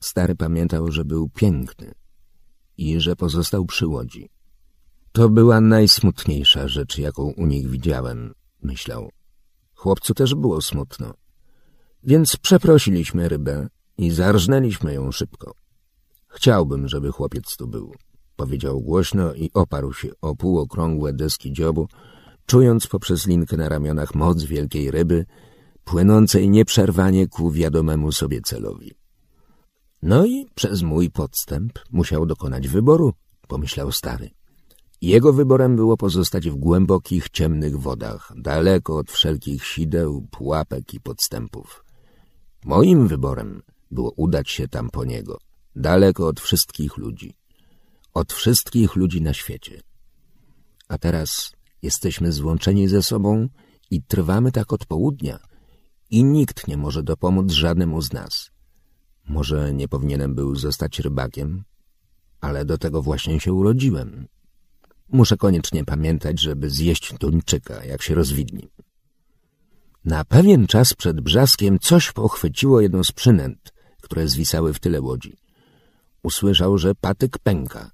[0.00, 1.94] Stary pamiętał, że był piękny
[2.76, 4.28] i że pozostał przy łodzi.
[5.12, 9.10] To była najsmutniejsza rzecz, jaką u nich widziałem, myślał.
[9.74, 11.14] Chłopcu też było smutno.
[12.02, 13.68] Więc przeprosiliśmy rybę
[13.98, 15.54] i zarżnęliśmy ją szybko.
[16.28, 17.94] Chciałbym, żeby chłopiec tu był.
[18.36, 21.88] powiedział głośno i oparł się o półokrągłe deski dziobu,
[22.46, 25.26] czując poprzez linkę na ramionach moc wielkiej ryby,
[25.84, 28.94] płynącej nieprzerwanie ku wiadomemu sobie celowi.
[30.02, 33.12] No i przez mój podstęp musiał dokonać wyboru,
[33.48, 34.30] pomyślał stary.
[35.02, 41.84] Jego wyborem było pozostać w głębokich, ciemnych wodach, daleko od wszelkich sideł, pułapek i podstępów.
[42.64, 45.38] Moim wyborem było udać się tam po niego,
[45.76, 47.36] daleko od wszystkich ludzi.
[48.14, 49.80] Od wszystkich ludzi na świecie.
[50.88, 51.52] A teraz
[51.84, 53.48] jesteśmy złączeni ze sobą
[53.90, 55.38] i trwamy tak od południa
[56.10, 58.50] i nikt nie może dopomóc żadnemu z nas.
[59.28, 61.64] Może nie powinienem był zostać rybakiem,
[62.40, 64.26] ale do tego właśnie się urodziłem.
[65.08, 68.68] Muszę koniecznie pamiętać, żeby zjeść tuńczyka, jak się rozwidni.
[70.04, 73.72] Na pewien czas przed brzaskiem coś pochwyciło jedną z przynęt,
[74.02, 75.36] które zwisały w tyle łodzi.
[76.22, 77.90] Usłyszał, że patyk pęka,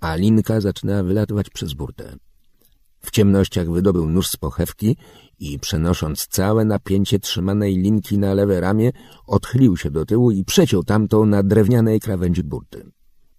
[0.00, 2.16] a linka zaczyna wylatywać przez burtę.
[3.04, 4.96] W ciemnościach wydobył nóż z pochewki
[5.38, 8.92] i przenosząc całe napięcie trzymanej linki na lewe ramię,
[9.26, 12.90] odchylił się do tyłu i przeciął tamtą na drewnianej krawędzi burty.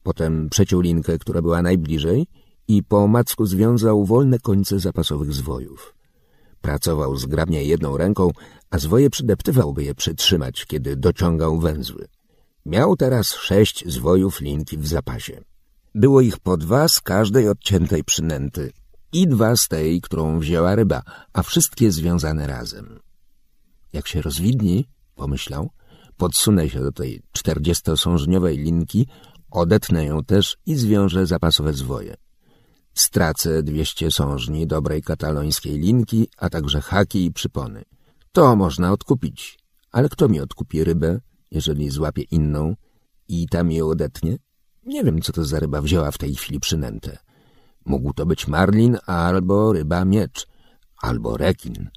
[0.03, 2.27] Potem przeciął linkę, która była najbliżej
[2.67, 5.95] i po omacku związał wolne końce zapasowych zwojów.
[6.61, 8.31] Pracował zgrabnie jedną ręką,
[8.71, 12.07] a zwoje przydeptywał, by je przytrzymać, kiedy dociągał węzły.
[12.65, 15.41] Miał teraz sześć zwojów linki w zapasie.
[15.95, 18.71] Było ich po dwa z każdej odciętej przynęty
[19.15, 21.01] i dwa z tej, którą wzięła ryba,
[21.33, 22.99] a wszystkie związane razem.
[23.93, 24.85] Jak się rozwidni,
[25.15, 25.69] pomyślał,
[26.17, 29.07] podsunę się do tej czterdziestosążniowej linki,
[29.51, 32.15] odetnę ją też i zwiążę zapasowe zwoje.
[32.93, 37.83] Stracę dwieście sążni dobrej katalońskiej linki, a także haki i przypony.
[38.31, 39.59] To można odkupić,
[39.91, 41.19] ale kto mi odkupi rybę,
[41.51, 42.75] jeżeli złapie inną
[43.27, 44.37] i tam je odetnie?
[44.85, 47.24] Nie wiem, co to za ryba wzięła w tej chwili przynętę.
[47.85, 50.47] Mógł to być marlin albo ryba miecz,
[51.01, 51.89] albo rekin.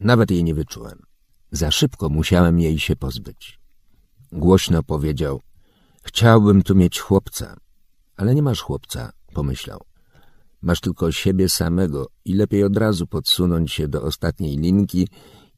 [0.00, 1.02] Nawet jej nie wyczułem.
[1.50, 3.60] Za szybko musiałem jej się pozbyć.
[4.32, 5.40] Głośno powiedział,
[6.02, 7.56] chciałbym tu mieć chłopca.
[8.16, 9.80] Ale nie masz chłopca, pomyślał.
[10.62, 15.08] Masz tylko siebie samego i lepiej od razu podsunąć się do ostatniej linki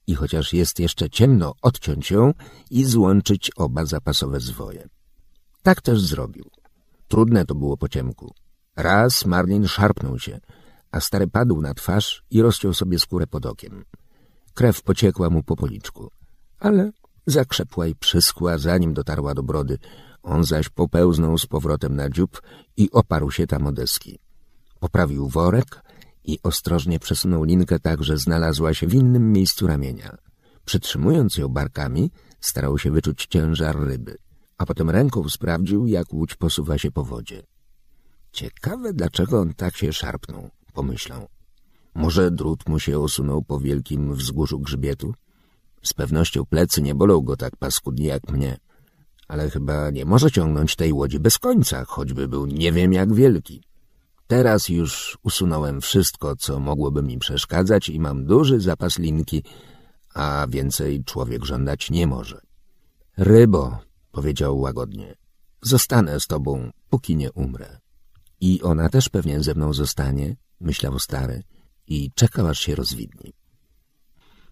[0.06, 2.32] i chociaż jest jeszcze ciemno, odciąć ją
[2.70, 4.88] i złączyć oba zapasowe zwoje.
[5.62, 6.50] Tak też zrobił.
[7.08, 8.34] Trudne to było po ciemku.
[8.76, 10.40] Raz Marlin szarpnął się,
[10.92, 13.84] a stary padł na twarz i rozciął sobie skórę pod okiem.
[14.54, 16.10] Krew pociekła mu po policzku,
[16.58, 16.90] ale
[17.26, 19.78] zakrzepła i przyskła, zanim dotarła do brody.
[20.22, 22.42] On zaś popełznął z powrotem na dziób
[22.76, 24.18] i oparł się tam o deski.
[24.80, 25.82] Poprawił worek
[26.24, 30.16] i ostrożnie przesunął linkę tak, że znalazła się w innym miejscu ramienia.
[30.64, 32.10] Przytrzymując ją barkami,
[32.40, 34.16] starał się wyczuć ciężar ryby,
[34.58, 37.42] a potem ręką sprawdził, jak łódź posuwa się po wodzie.
[38.36, 41.28] Ciekawe, dlaczego on tak się szarpnął, pomyślał.
[41.94, 45.14] Może drut mu się osunął po wielkim wzgórzu grzbietu?
[45.82, 48.56] Z pewnością plecy nie bolą go tak paskudnie jak mnie,
[49.28, 53.62] ale chyba nie może ciągnąć tej łodzi bez końca, choćby był nie wiem jak wielki.
[54.26, 59.42] Teraz już usunąłem wszystko, co mogłoby mi przeszkadzać i mam duży zapas linki,
[60.14, 62.40] a więcej człowiek żądać nie może.
[63.16, 63.78] Rybo,
[64.12, 65.14] powiedział łagodnie,
[65.62, 67.85] zostanę z tobą, póki nie umrę.
[68.40, 71.42] I ona też pewnie ze mną zostanie, myślał stary,
[71.86, 73.32] i czekał, aż się rozwidni.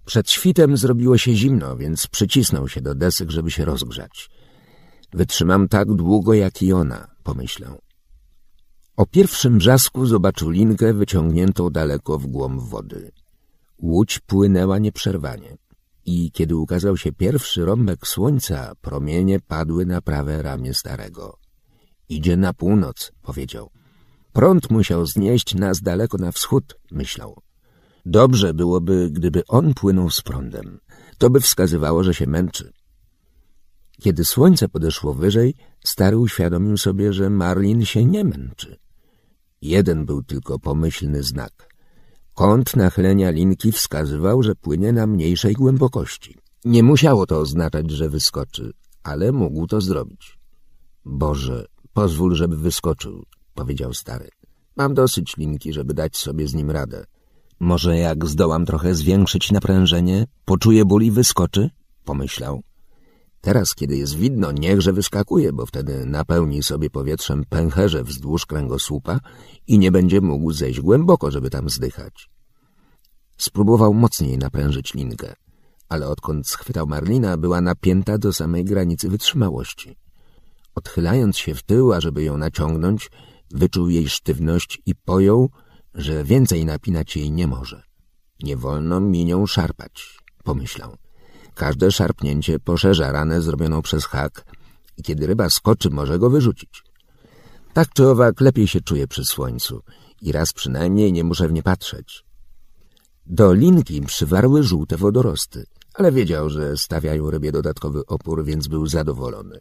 [0.04, 4.30] Przed świtem zrobiło się zimno, więc przycisnął się do desek, żeby się rozgrzać.
[5.12, 7.80] Wytrzymam tak długo, jak i ona, pomyślał.
[8.96, 13.12] O pierwszym brzasku zobaczył linkę wyciągniętą daleko w głąb wody.
[13.78, 15.56] Łódź płynęła nieprzerwanie
[16.06, 21.38] i kiedy ukazał się pierwszy rąbek słońca, promienie padły na prawe ramię starego.
[22.08, 23.70] Idzie na północ, powiedział.
[24.32, 27.40] Prąd musiał znieść nas daleko na wschód, myślał.
[28.06, 30.80] Dobrze byłoby, gdyby on płynął z prądem.
[31.18, 32.72] To by wskazywało, że się męczy.
[34.00, 38.76] Kiedy słońce podeszło wyżej, stary uświadomił sobie, że Marlin się nie męczy.
[39.62, 41.74] Jeden był tylko pomyślny znak.
[42.34, 46.36] Kąt nachylenia linki wskazywał, że płynie na mniejszej głębokości.
[46.64, 50.38] Nie musiało to oznaczać, że wyskoczy, ale mógł to zrobić.
[51.04, 53.24] Boże, pozwól, żeby wyskoczył,
[53.54, 54.28] powiedział stary.
[54.76, 57.04] Mam dosyć linki, żeby dać sobie z nim radę.
[57.60, 61.70] Może jak zdołam trochę zwiększyć naprężenie, poczuję ból i wyskoczy?
[62.04, 62.62] Pomyślał.
[63.40, 69.20] Teraz, kiedy jest widno, niechże wyskakuje, bo wtedy napełni sobie powietrzem pęcherze wzdłuż kręgosłupa
[69.66, 72.30] i nie będzie mógł zejść głęboko, żeby tam zdychać.
[73.36, 75.34] Spróbował mocniej naprężyć linkę,
[75.88, 79.96] ale odkąd schwytał Marlina, była napięta do samej granicy wytrzymałości.
[80.74, 83.10] Odchylając się w tył, ażeby ją naciągnąć,
[83.50, 85.50] wyczuł jej sztywność i pojął,
[85.94, 87.82] że więcej napinać jej nie może.
[88.42, 90.96] Nie wolno mi nią szarpać, pomyślał.
[91.54, 94.44] Każde szarpnięcie poszerza ranę zrobioną przez hak
[94.96, 96.82] i kiedy ryba skoczy, może go wyrzucić.
[97.72, 99.82] Tak czy owak lepiej się czuje przy słońcu
[100.20, 102.24] i raz przynajmniej nie muszę w nie patrzeć.
[103.26, 109.60] Do linki przywarły żółte wodorosty, ale wiedział, że stawiają rybie dodatkowy opór, więc był zadowolony.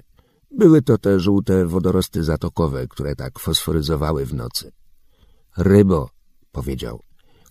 [0.57, 4.71] Były to te żółte wodorosty zatokowe, które tak fosforyzowały w nocy.
[5.57, 6.09] Rybo,
[6.51, 7.03] powiedział,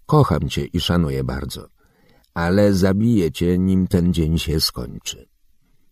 [0.07, 1.69] kocham cię i szanuję bardzo,
[2.35, 5.29] ale zabiję cię, nim ten dzień się skończy.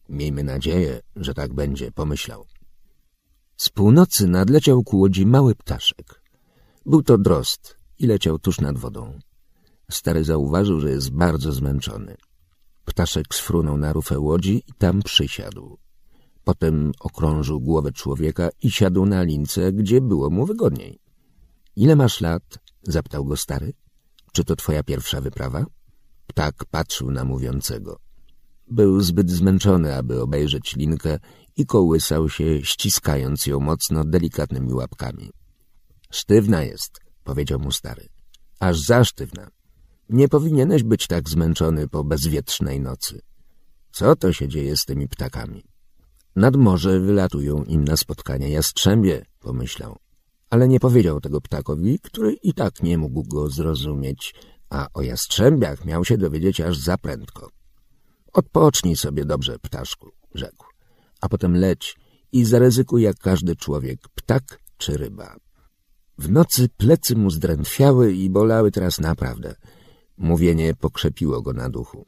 [0.08, 2.46] Miejmy nadzieję, że tak będzie, pomyślał.
[3.56, 6.22] Z północy nadleciał ku łodzi mały ptaszek.
[6.86, 9.18] Był to drost i leciał tuż nad wodą.
[9.90, 12.16] Stary zauważył, że jest bardzo zmęczony.
[12.84, 15.78] Ptaszek sfrunął na rufę łodzi i tam przysiadł.
[16.44, 20.98] Potem okrążył głowę człowieka i siadł na lince, gdzie było mu wygodniej.—
[21.76, 23.72] Ile masz lat?— zapytał go stary.—
[24.32, 25.66] Czy to twoja pierwsza wyprawa?
[26.26, 27.98] Ptak patrzył na mówiącego.
[28.68, 31.18] Był zbyt zmęczony, aby obejrzeć linkę
[31.56, 35.30] i kołysał się, ściskając ją mocno delikatnymi łapkami.—
[36.10, 38.08] Sztywna jest— powiedział mu stary.—
[38.60, 39.50] Aż za sztywna.
[40.08, 43.20] Nie powinieneś być tak zmęczony po bezwietrznej nocy.
[43.92, 45.69] Co to się dzieje z tymi ptakami?
[46.36, 49.98] Nad morze wylatują im na spotkanie jastrzębie, pomyślał.
[50.50, 54.34] Ale nie powiedział tego ptakowi, który i tak nie mógł go zrozumieć,
[54.70, 57.48] a o jastrzębiach miał się dowiedzieć aż za prędko.
[58.32, 60.66] Odpocznij sobie dobrze, ptaszku, rzekł,
[61.20, 61.96] a potem leć
[62.32, 65.36] i zaryzykuj jak każdy człowiek, ptak czy ryba.
[66.18, 69.54] W nocy plecy mu zdrętwiały i bolały teraz naprawdę.
[70.16, 72.06] Mówienie pokrzepiło go na duchu.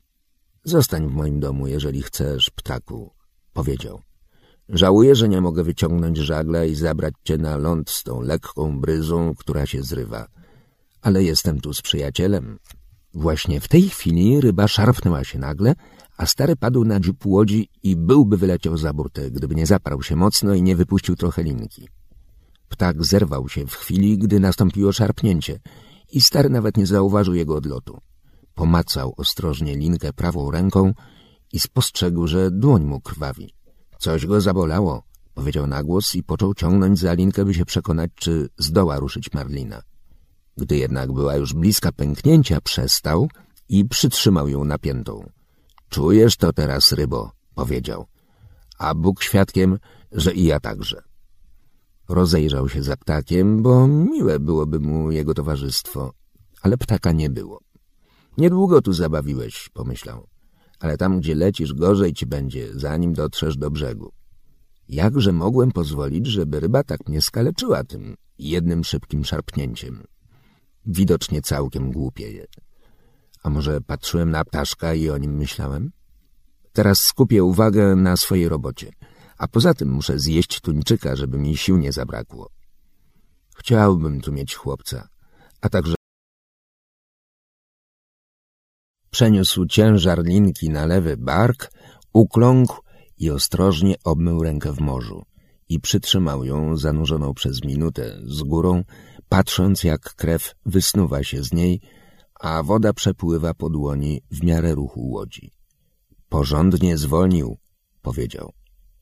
[0.65, 3.11] Zostań w moim domu, jeżeli chcesz, ptaku,
[3.53, 4.03] powiedział.
[4.73, 9.35] Żałuję, że nie mogę wyciągnąć żagla i zabrać cię na ląd z tą lekką bryzą,
[9.35, 10.27] która się zrywa.
[11.03, 12.59] Ale jestem tu z przyjacielem.
[13.15, 15.75] Właśnie w tej chwili ryba szarpnęła się nagle,
[16.17, 20.17] a stary padł na dziób łodzi i byłby wyleciał za burtę, gdyby nie zaparł się
[20.17, 21.89] mocno i nie wypuścił trochę linki.
[22.69, 25.61] Ptak zerwał się w chwili, gdy nastąpiło szarpnięcie
[26.13, 28.01] i stary nawet nie zauważył jego odlotu.
[28.55, 30.93] Pomacał ostrożnie linkę prawą ręką
[31.53, 33.62] i spostrzegł, że dłoń mu krwawi.
[34.03, 35.03] Coś go zabolało,
[35.35, 39.83] powiedział na głos i począł ciągnąć za linkę, by się przekonać, czy zdoła ruszyć Marlina.
[40.57, 43.29] Gdy jednak była już bliska pęknięcia, przestał
[43.69, 45.31] i przytrzymał ją napiętą.
[45.89, 48.07] Czujesz to teraz, rybo, powiedział.
[48.79, 49.79] A Bóg świadkiem,
[50.13, 51.03] że i ja także.
[52.09, 56.13] Rozejrzał się za ptakiem, bo miłe byłoby mu jego towarzystwo,
[56.63, 57.61] ale ptaka nie było.
[58.39, 60.32] Niedługo tu zabawiłeś, pomyślał
[60.83, 64.13] ale tam, gdzie lecisz, gorzej ci będzie, zanim dotrzesz do brzegu.
[64.89, 70.05] Jakże mogłem pozwolić, żeby ryba tak mnie skaleczyła tym jednym szybkim szarpnięciem?
[70.87, 72.47] Widocznie całkiem głupieje.
[73.43, 75.91] A może patrzyłem na ptaszka i o nim myślałem?
[76.73, 78.91] Teraz skupię uwagę na swojej robocie,
[79.39, 82.51] a poza tym muszę zjeść tuńczyka, żeby mi sił nie zabrakło.
[83.57, 85.09] Chciałbym tu mieć chłopca,
[85.61, 85.95] a także
[89.13, 91.73] Przeniósł ciężar linki na lewy bark,
[92.13, 92.81] ukląkł
[93.19, 95.23] i ostrożnie obmył rękę w morzu
[95.69, 98.85] i przytrzymał ją zanurzoną przez minutę z górą,
[99.29, 101.81] patrząc jak krew wysnuwa się z niej,
[102.41, 105.53] a woda przepływa po dłoni w miarę ruchu łodzi.
[106.29, 107.59] Porządnie zwolnił,
[108.03, 108.53] powiedział.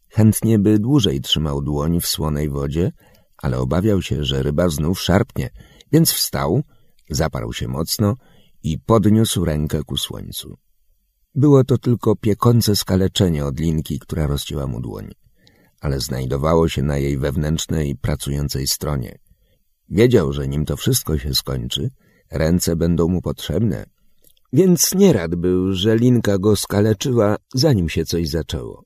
[0.09, 2.93] Chętnie by dłużej trzymał dłoń w słonej wodzie,
[3.37, 5.51] ale obawiał się, że ryba znów szarpnie,
[5.93, 6.63] więc wstał,
[7.11, 8.15] zaparł się mocno
[8.63, 10.57] i podniósł rękę ku słońcu.
[11.35, 15.11] Było to tylko piekące skaleczenie od linki, która rozcięła mu dłoń,
[15.81, 19.19] ale znajdowało się na jej wewnętrznej, pracującej stronie.
[19.89, 21.91] Wiedział, że nim to wszystko się skończy,
[22.31, 23.87] ręce będą mu potrzebne,
[24.53, 28.85] więc nie rad był, że linka go skaleczyła, zanim się coś zaczęło.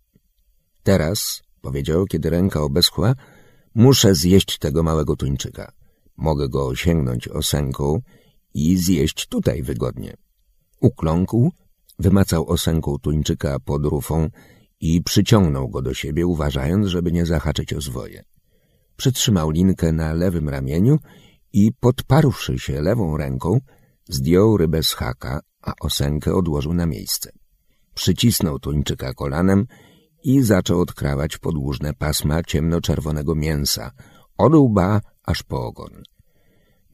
[0.83, 3.15] Teraz, powiedział, kiedy ręka obeschła,
[3.75, 5.73] muszę zjeść tego małego tuńczyka.
[6.17, 8.01] Mogę go osiągnąć osenką
[8.55, 10.17] i zjeść tutaj wygodnie.
[10.81, 11.53] Ukląkł,
[11.99, 14.29] wymacał osęką tuńczyka pod rufą
[14.81, 18.25] i przyciągnął go do siebie, uważając, żeby nie zahaczyć o zwoje.
[18.97, 20.99] Przytrzymał linkę na lewym ramieniu
[21.53, 23.61] i podparłszy się lewą ręką,
[24.09, 27.31] zdjął rybę z haka, a osękę odłożył na miejsce.
[27.95, 29.67] Przycisnął tuńczyka kolanem
[30.25, 33.91] i zaczął odkrawać podłużne pasma ciemnoczerwonego mięsa,
[34.39, 36.03] od łba aż po ogon.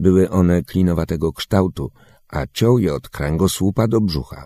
[0.00, 1.90] Były one klinowatego kształtu,
[2.28, 4.44] a ciął je od kręgosłupa do brzucha.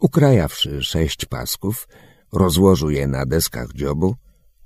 [0.00, 1.88] Ukrajawszy sześć pasków,
[2.32, 4.14] rozłożył je na deskach dziobu,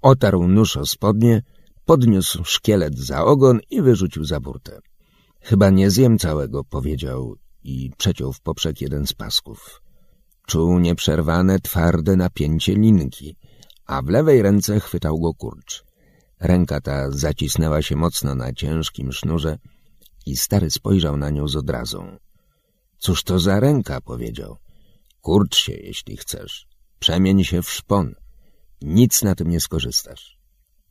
[0.03, 1.43] otarł nóż o spodnie,
[1.85, 4.79] podniósł szkielet za ogon i wyrzucił za burtę.
[5.41, 9.83] Chyba nie zjem całego, powiedział i przeciął w poprzek jeden z pasków.
[10.47, 13.37] Czuł nieprzerwane, twarde napięcie linki,
[13.87, 15.85] a w lewej ręce chwytał go kurcz.
[16.41, 19.59] Ręka ta zacisnęła się mocno na ciężkim sznurze
[20.31, 22.19] i stary spojrzał na nią z odrazą.
[22.99, 24.57] Cóż to za ręka, powiedział.
[25.21, 26.67] Kurcz się, jeśli chcesz.
[26.99, 28.15] Przemień się w szpon.
[28.83, 30.39] Nic na tym nie skorzystasz.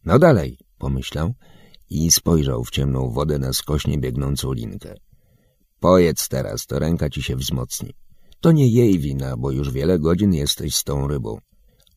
[0.06, 1.34] No dalej, pomyślał
[1.90, 4.96] i spojrzał w ciemną wodę na skośnie biegnącą linkę.
[5.80, 7.94] Pojedz teraz, to ręka ci się wzmocni.
[8.40, 11.38] To nie jej wina, bo już wiele godzin jesteś z tą rybą.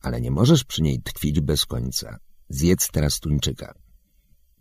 [0.01, 2.17] Ale nie możesz przy niej tkwić bez końca.
[2.49, 3.73] Zjedz teraz tuńczyka.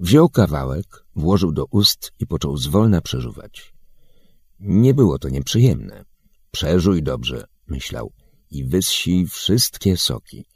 [0.03, 3.75] Wziął kawałek, włożył do ust i począł zwolna przeżuwać.
[4.61, 6.05] Nie było to nieprzyjemne.
[6.51, 8.13] Przeżuj dobrze, myślał,
[8.51, 10.47] i wyssi wszystkie soki.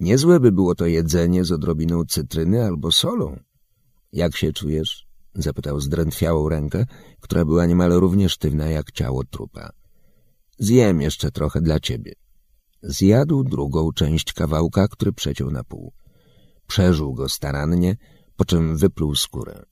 [0.00, 3.40] Niezłe by było to jedzenie z odrobiną cytryny albo solą.
[4.12, 5.06] Jak się czujesz?
[5.34, 6.86] zapytał zdrętwiałą rękę,
[7.20, 9.70] która była niemal równie sztywna jak ciało trupa.
[10.58, 12.12] Zjem jeszcze trochę dla ciebie.
[12.82, 15.92] Zjadł drugą część kawałka, który przeciął na pół.
[16.66, 17.96] Przeżył go starannie,
[18.38, 19.64] po czym wypluł skórę.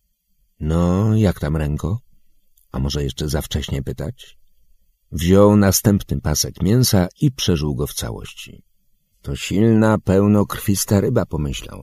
[0.61, 2.01] No, jak tam ręko?
[2.73, 4.39] A może jeszcze za wcześnie pytać?
[5.13, 8.63] Wziął następny pasek mięsa i przeżył go w całości.
[9.23, 11.83] To silna, pełnokrwista ryba, pomyślał.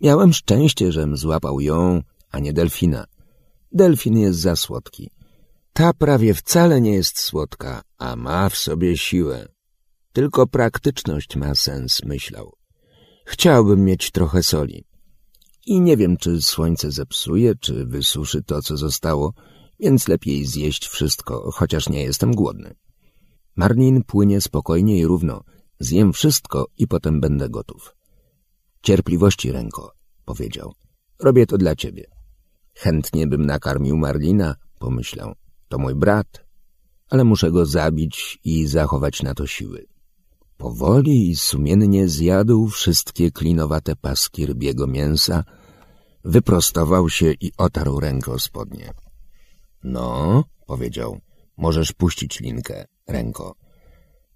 [0.00, 3.06] Miałem szczęście, żem złapał ją, a nie delfina.
[3.72, 5.10] Delfin jest za słodki.
[5.72, 9.48] Ta prawie wcale nie jest słodka, a ma w sobie siłę.
[10.12, 12.52] Tylko praktyczność ma sens, myślał.
[13.26, 14.84] Chciałbym mieć trochę soli.
[15.66, 19.32] I nie wiem, czy słońce zepsuje, czy wysuszy to, co zostało,
[19.80, 22.74] więc lepiej zjeść wszystko, chociaż nie jestem głodny.
[23.56, 25.44] Marnin płynie spokojnie i równo.
[25.80, 27.96] Zjem wszystko i potem będę gotów.
[28.82, 29.92] Cierpliwości, ręko,
[30.24, 30.72] powiedział.
[31.18, 32.04] Robię to dla ciebie.
[32.74, 35.34] Chętnie bym nakarmił Marlina, pomyślał.
[35.68, 36.44] To mój brat,
[37.10, 39.86] ale muszę go zabić i zachować na to siły.
[40.56, 45.44] Powoli i sumiennie zjadł wszystkie klinowate paski rybiego mięsa,
[46.26, 48.92] wyprostował się i otarł rękę o spodnie.
[49.84, 51.20] No, powiedział,
[51.56, 53.54] możesz puścić linkę, ręko.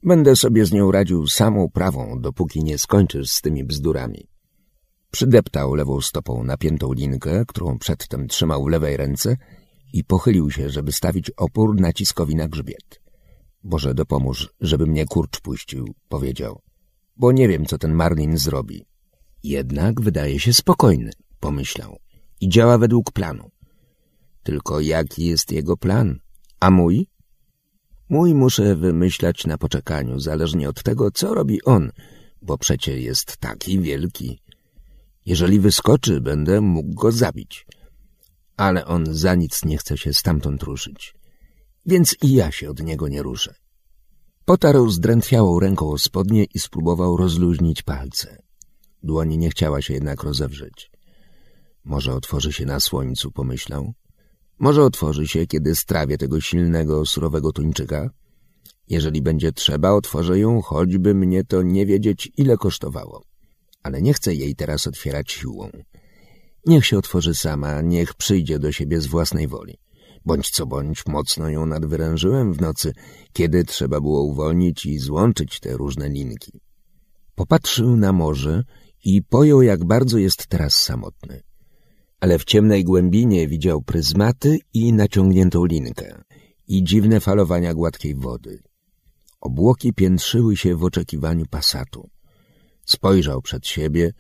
[0.03, 4.27] Będę sobie z nią radził samą prawą, dopóki nie skończysz z tymi bzdurami.
[5.11, 9.37] Przydeptał lewą stopą napiętą linkę, którą przedtem trzymał w lewej ręce
[9.93, 13.01] i pochylił się, żeby stawić opór naciskowi na grzbiet.
[13.65, 16.61] Boże, dopomóż, żeby mnie kurcz puścił, powiedział,
[17.17, 18.85] bo nie wiem, co ten Marlin zrobi.
[19.43, 21.11] Jednak wydaje się spokojny,
[21.41, 21.99] pomyślał,
[22.41, 23.51] i działa według planu.
[24.43, 26.19] Tylko jaki jest jego plan?
[26.61, 27.07] A mój?
[28.09, 31.93] Mój muszę wymyślać na poczekaniu, zależnie od tego, co robi on,
[32.43, 34.41] bo przecie jest taki wielki.
[35.27, 37.67] Jeżeli wyskoczy, będę mógł go zabić.
[38.57, 41.15] Ale on za nic nie chce się stamtąd ruszyć.
[41.87, 43.55] Więc i ja się od niego nie ruszę.
[44.45, 48.43] Potarł zdrętwiałą ręką o spodnie i spróbował rozluźnić palce.
[49.03, 50.90] Dłoń nie chciała się jednak rozewrzeć.
[51.85, 53.93] Może otworzy się na słońcu, pomyślał.
[54.59, 58.11] Może otworzy się, kiedy strawię tego silnego, surowego tuńczyka.
[58.89, 63.23] Jeżeli będzie trzeba, otworzę ją, choćby mnie to nie wiedzieć, ile kosztowało.
[63.83, 65.71] Ale nie chcę jej teraz otwierać siłą.
[66.67, 69.79] Niech się otworzy sama, niech przyjdzie do siebie z własnej woli.
[70.25, 72.93] Bądź co bądź, mocno ją nadwyrężyłem w nocy,
[73.33, 76.61] kiedy trzeba było uwolnić i złączyć te różne linki.
[77.35, 78.65] Popatrzył na morze
[79.05, 81.43] i pojął, jak bardzo jest teraz samotny
[82.21, 86.23] ale w ciemnej głębinie widział pryzmaty i naciągniętą linkę
[86.69, 88.63] i dziwne falowania gładkiej wody.
[89.41, 92.11] Obłoki piętrzyły się w oczekiwaniu pasatu.
[92.85, 94.13] Spojrzał przed siebie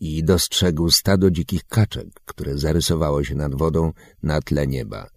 [0.00, 3.92] i dostrzegł stado dzikich kaczek, które zarysowało się nad wodą
[4.22, 5.10] na tle nieba.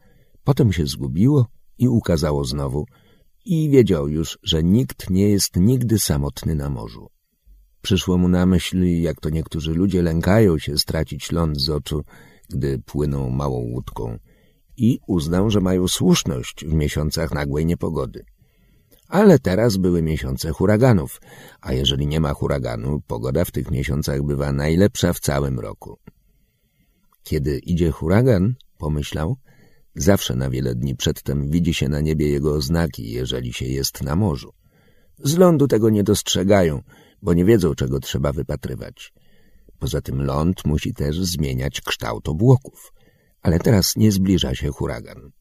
[0.44, 1.48] Potem się zgubiło
[1.78, 2.86] i ukazało znowu
[3.46, 7.08] i wiedział już, że nikt nie jest nigdy samotny na morzu.
[7.82, 12.04] Przyszło mu na myśl, jak to niektórzy ludzie lękają się stracić ląd z oczu,
[12.50, 14.18] gdy płyną małą łódką
[14.78, 18.26] i uznał, że mają słuszność w miesiącach nagłej niepogody.
[19.08, 21.22] Ale teraz były miesiące huraganów,
[21.62, 26.00] a jeżeli nie ma huraganu, pogoda w tych miesiącach bywa najlepsza w całym roku.
[27.24, 29.38] Kiedy idzie huragan, pomyślał,
[29.96, 34.16] zawsze na wiele dni przedtem widzi się na niebie jego oznaki, jeżeli się jest na
[34.16, 34.54] morzu.
[35.20, 36.82] Z lądu tego nie dostrzegają,
[37.22, 39.14] bo nie wiedzą, czego trzeba wypatrywać.
[39.80, 42.94] Poza tym ląd musi też zmieniać kształt obłoków.
[43.42, 45.32] Ale teraz nie zbliża się huragan.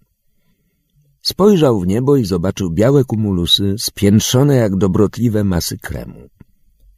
[1.23, 6.29] Spojrzał w niebo i zobaczył białe kumulusy spiętrzone jak dobrotliwe masy kremu.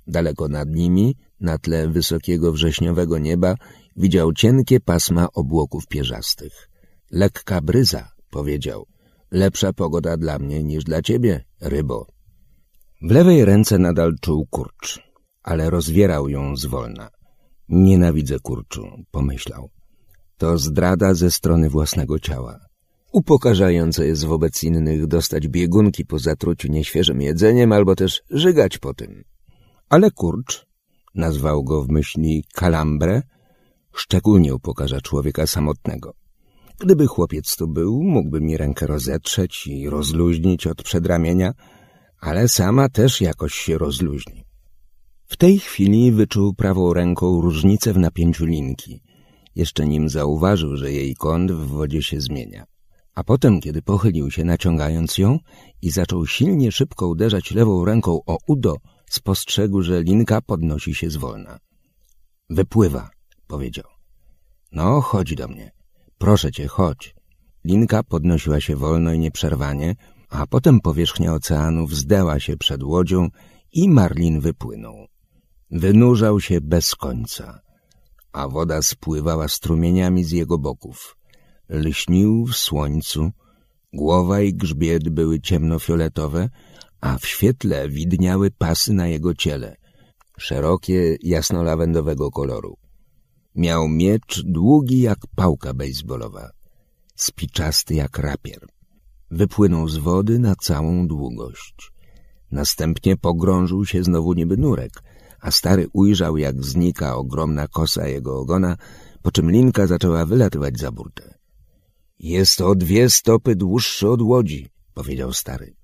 [0.06, 3.54] Daleko nad nimi, na tle wysokiego wrześniowego nieba,
[3.96, 6.68] widział cienkie pasma obłoków pierzastych.
[7.10, 8.86] Lekka bryza, powiedział.
[9.30, 12.06] Lepsza pogoda dla mnie niż dla ciebie, rybo.
[13.04, 15.02] W lewej ręce nadal czuł kurcz,
[15.42, 17.08] ale rozwierał ją zwolna.
[17.68, 19.70] Nienawidzę kurczu, pomyślał.
[20.38, 22.58] To zdrada ze strony własnego ciała.
[23.12, 29.24] Upokarzające jest wobec innych dostać biegunki po zatruciu nieświeżym jedzeniem albo też żygać po tym.
[29.88, 30.66] Ale kurcz,
[31.14, 33.22] nazwał go w myśli kalambre,
[33.92, 36.14] szczególnie upokarza człowieka samotnego.
[36.80, 41.52] Gdyby chłopiec tu był, mógłby mi rękę rozetrzeć i rozluźnić od przedramienia,
[42.22, 44.44] ale sama też jakoś się rozluźni.
[45.26, 49.02] W tej chwili wyczuł prawą ręką różnicę w napięciu linki.
[49.54, 52.64] Jeszcze nim zauważył, że jej kąt w wodzie się zmienia.
[53.14, 55.38] A potem, kiedy pochylił się naciągając ją
[55.82, 58.76] i zaczął silnie szybko uderzać lewą ręką o udo,
[59.10, 61.58] spostrzegł, że linka podnosi się zwolna.
[62.50, 63.10] Wypływa,
[63.46, 63.84] powiedział.
[64.72, 65.72] No, chodź do mnie.
[66.18, 67.14] Proszę cię, chodź.
[67.64, 69.94] Linka podnosiła się wolno i nieprzerwanie,
[70.32, 73.28] a potem powierzchnia oceanu wzdęła się przed łodzią
[73.72, 75.06] i Marlin wypłynął.
[75.70, 77.60] Wynurzał się bez końca,
[78.32, 81.16] a woda spływała strumieniami z jego boków.
[81.68, 83.30] Lśnił w słońcu,
[83.92, 86.48] głowa i grzbiet były ciemnofioletowe,
[87.00, 89.76] a w świetle widniały pasy na jego ciele,
[90.38, 92.76] szerokie, jasnolawendowego koloru.
[93.54, 96.50] Miał miecz długi jak pałka bejsbolowa,
[97.16, 98.66] spiczasty jak rapier.
[99.32, 101.92] Wypłynął z wody na całą długość.
[102.50, 105.02] Następnie pogrążył się znowu niby nurek,
[105.40, 108.76] a stary ujrzał, jak znika ogromna kosa jego ogona,
[109.22, 111.34] po czym linka zaczęła wylatywać za burtę.
[112.18, 115.74] Jest o dwie stopy dłuższy od łodzi, powiedział stary.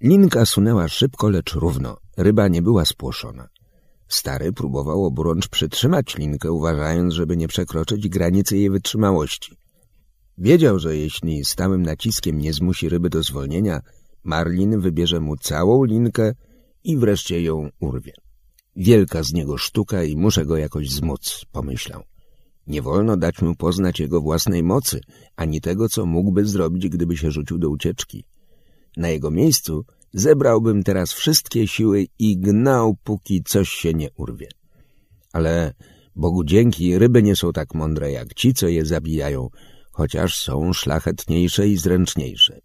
[0.00, 1.96] Linka sunęła szybko, lecz równo.
[2.16, 3.48] Ryba nie była spłoszona.
[4.08, 9.63] Stary próbował oburącz przytrzymać linkę, uważając, żeby nie przekroczyć granicy jej wytrzymałości.
[10.38, 13.80] Wiedział, że jeśli stałym naciskiem nie zmusi ryby do zwolnienia,
[14.24, 16.32] Marlin wybierze mu całą linkę
[16.84, 18.12] i wreszcie ją urwie.
[18.76, 22.02] Wielka z niego sztuka i muszę go jakoś zmóc, pomyślał.
[22.66, 25.00] Nie wolno dać mu poznać jego własnej mocy,
[25.36, 28.24] ani tego, co mógłby zrobić, gdyby się rzucił do ucieczki.
[28.96, 34.48] Na jego miejscu zebrałbym teraz wszystkie siły i gnał, póki coś się nie urwie.
[35.32, 35.74] Ale
[36.16, 39.48] Bogu dzięki, ryby nie są tak mądre jak ci, co je zabijają,
[39.94, 42.60] chociaż są szlachetniejsze i zręczniejsze.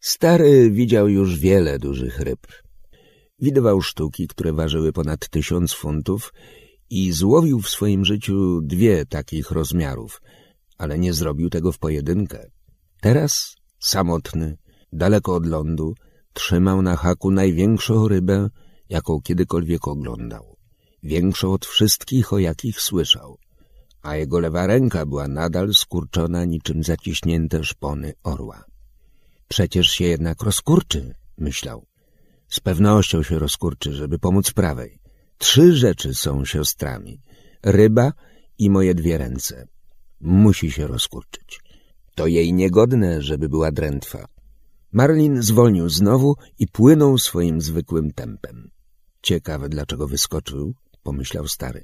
[0.00, 2.46] Stary widział już wiele dużych ryb.
[3.38, 6.32] Widywał sztuki, które ważyły ponad tysiąc funtów
[6.90, 10.20] i złowił w swoim życiu dwie takich rozmiarów,
[10.78, 12.50] ale nie zrobił tego w pojedynkę.
[13.00, 14.56] Teraz, samotny,
[14.92, 15.94] daleko od lądu,
[16.32, 18.48] trzymał na haku największą rybę,
[18.88, 20.56] jaką kiedykolwiek oglądał.
[21.02, 23.38] Większą od wszystkich, o jakich słyszał.
[24.02, 28.64] A jego lewa ręka była nadal skurczona niczym zaciśnięte szpony orła.
[29.48, 31.86] Przecież się jednak rozkurczy, myślał.
[32.48, 34.98] Z pewnością się rozkurczy, żeby pomóc prawej.
[35.38, 37.20] Trzy rzeczy są siostrami.
[37.62, 38.12] Ryba
[38.58, 39.68] i moje dwie ręce.
[40.20, 41.60] Musi się rozkurczyć.
[42.14, 44.26] To jej niegodne, żeby była drętwa.
[44.92, 48.70] Marlin zwolnił znowu i płynął swoim zwykłym tempem.
[49.22, 51.82] Ciekawe, dlaczego wyskoczył, pomyślał stary.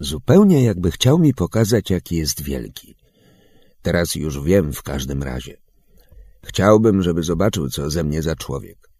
[0.00, 2.96] Zupełnie jakby chciał mi pokazać, jaki jest wielki.
[3.82, 5.56] Teraz już wiem w każdym razie.
[6.44, 8.90] Chciałbym, żeby zobaczył, co ze mnie za człowiek.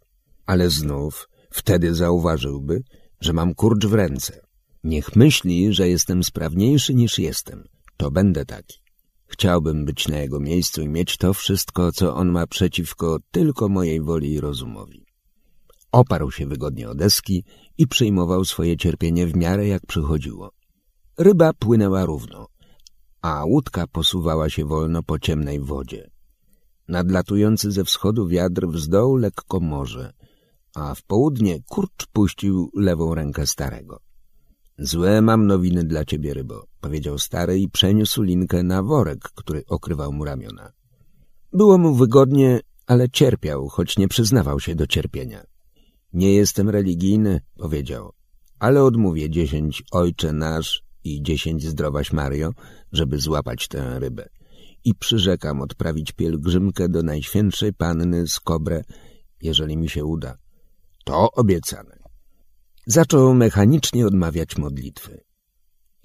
[0.46, 2.82] Ale znów wtedy zauważyłby,
[3.20, 4.40] że mam kurcz w ręce.
[4.84, 7.64] Niech myśli, że jestem sprawniejszy niż jestem.
[7.96, 8.78] To będę taki.
[9.26, 14.00] Chciałbym być na jego miejscu i mieć to wszystko, co on ma przeciwko tylko mojej
[14.00, 15.06] woli i rozumowi.
[15.92, 17.44] Oparł się wygodnie o deski
[17.78, 20.55] i przyjmował swoje cierpienie w miarę jak przychodziło.
[21.18, 22.46] Ryba płynęła równo,
[23.22, 26.10] a łódka posuwała się wolno po ciemnej wodzie.
[26.88, 30.12] Nadlatujący ze wschodu wiatr wzdął lekko morze,
[30.74, 34.00] a w południe kurcz puścił lewą rękę starego.
[34.78, 40.12] Złe mam nowiny dla ciebie, rybo, powiedział stary i przeniósł linkę na worek, który okrywał
[40.12, 40.72] mu ramiona.
[41.52, 45.44] Było mu wygodnie, ale cierpiał, choć nie przyznawał się do cierpienia.
[46.12, 48.12] Nie jestem religijny, powiedział,
[48.58, 52.50] ale odmówię dziesięć ojcze nasz i dziesięć zdrowaś Mario,
[52.92, 54.28] żeby złapać tę rybę.
[54.84, 58.84] I przyrzekam odprawić pielgrzymkę do Najświętszej Panny z Kobre,
[59.42, 60.36] jeżeli mi się uda.
[61.04, 61.96] To obiecane.
[62.86, 65.20] Zaczął mechanicznie odmawiać modlitwy.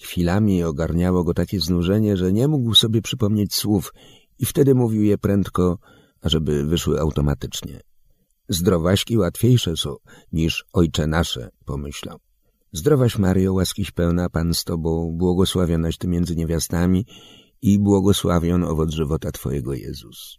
[0.02, 3.94] Chwilami ogarniało go takie znużenie, że nie mógł sobie przypomnieć słów
[4.40, 5.78] i wtedy mówił je prędko,
[6.22, 7.82] ażeby wyszły automatycznie.
[8.50, 9.96] Zdrowaśki łatwiejsze są
[10.32, 12.20] niż ojcze nasze, pomyślał.
[12.74, 17.06] Zdrowaś Mario, łaskiś pełna, Pan z Tobą, błogosławionaś Ty między niewiastami
[17.62, 20.38] i błogosławion owoc żywota Twojego Jezus.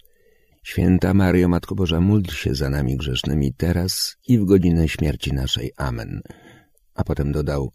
[0.63, 5.73] Święta Mario, Matko Boża, módl się za nami grzesznymi teraz i w godzinę śmierci naszej.
[5.77, 6.21] Amen.
[6.95, 7.73] A potem dodał,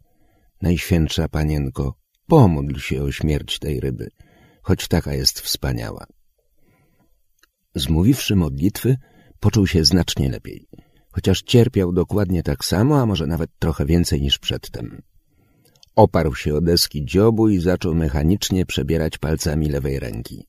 [0.61, 1.93] Najświętsza Panienko,
[2.27, 4.07] pomódl się o śmierć tej ryby,
[4.61, 6.05] choć taka jest wspaniała.
[7.75, 8.97] Zmówiwszy modlitwy,
[9.39, 10.67] poczuł się znacznie lepiej,
[11.17, 15.01] chociaż cierpiał dokładnie tak samo, a może nawet trochę więcej niż przedtem.
[15.95, 20.47] Oparł się o deski dziobu i zaczął mechanicznie przebierać palcami lewej ręki.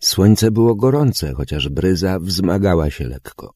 [0.00, 3.54] Słońce było gorące, chociaż bryza wzmagała się lekko.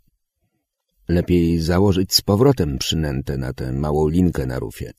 [1.08, 4.92] Lepiej założyć z powrotem przynętę na tę małą linkę na rufie,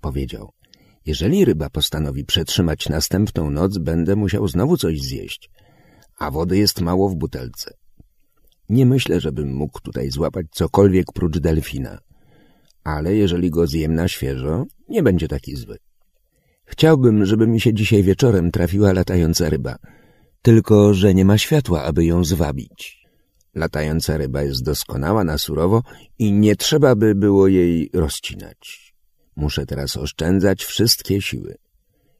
[0.00, 0.50] powiedział.
[1.06, 5.50] Jeżeli ryba postanowi przetrzymać następną noc, będę musiał znowu coś zjeść,
[6.18, 7.79] a wody jest mało w butelce.
[8.70, 11.98] Nie myślę, żebym mógł tutaj złapać cokolwiek prócz delfina,
[12.84, 15.78] ale jeżeli go zjem na świeżo, nie będzie taki zły.
[16.64, 19.76] Chciałbym, żeby mi się dzisiaj wieczorem trafiła latająca ryba,
[20.42, 23.06] tylko że nie ma światła, aby ją zwabić.
[23.54, 25.82] Latająca ryba jest doskonała na surowo
[26.18, 28.94] i nie trzeba by było jej rozcinać.
[29.36, 31.54] Muszę teraz oszczędzać wszystkie siły.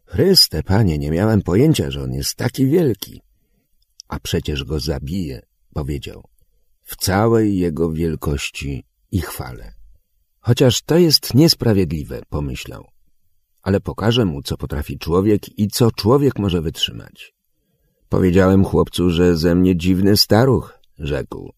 [0.04, 3.22] Chryste, panie, nie miałem pojęcia, że on jest taki wielki.
[4.08, 5.42] A przecież go zabiję,
[5.74, 6.29] powiedział,
[6.90, 9.72] w całej jego wielkości i chwale.
[10.40, 12.84] Chociaż to jest niesprawiedliwe, pomyślał.
[13.62, 17.34] Ale pokażę mu, co potrafi człowiek i co człowiek może wytrzymać.
[18.08, 21.52] Powiedziałem chłopcu, że ze mnie dziwny staruch, rzekł.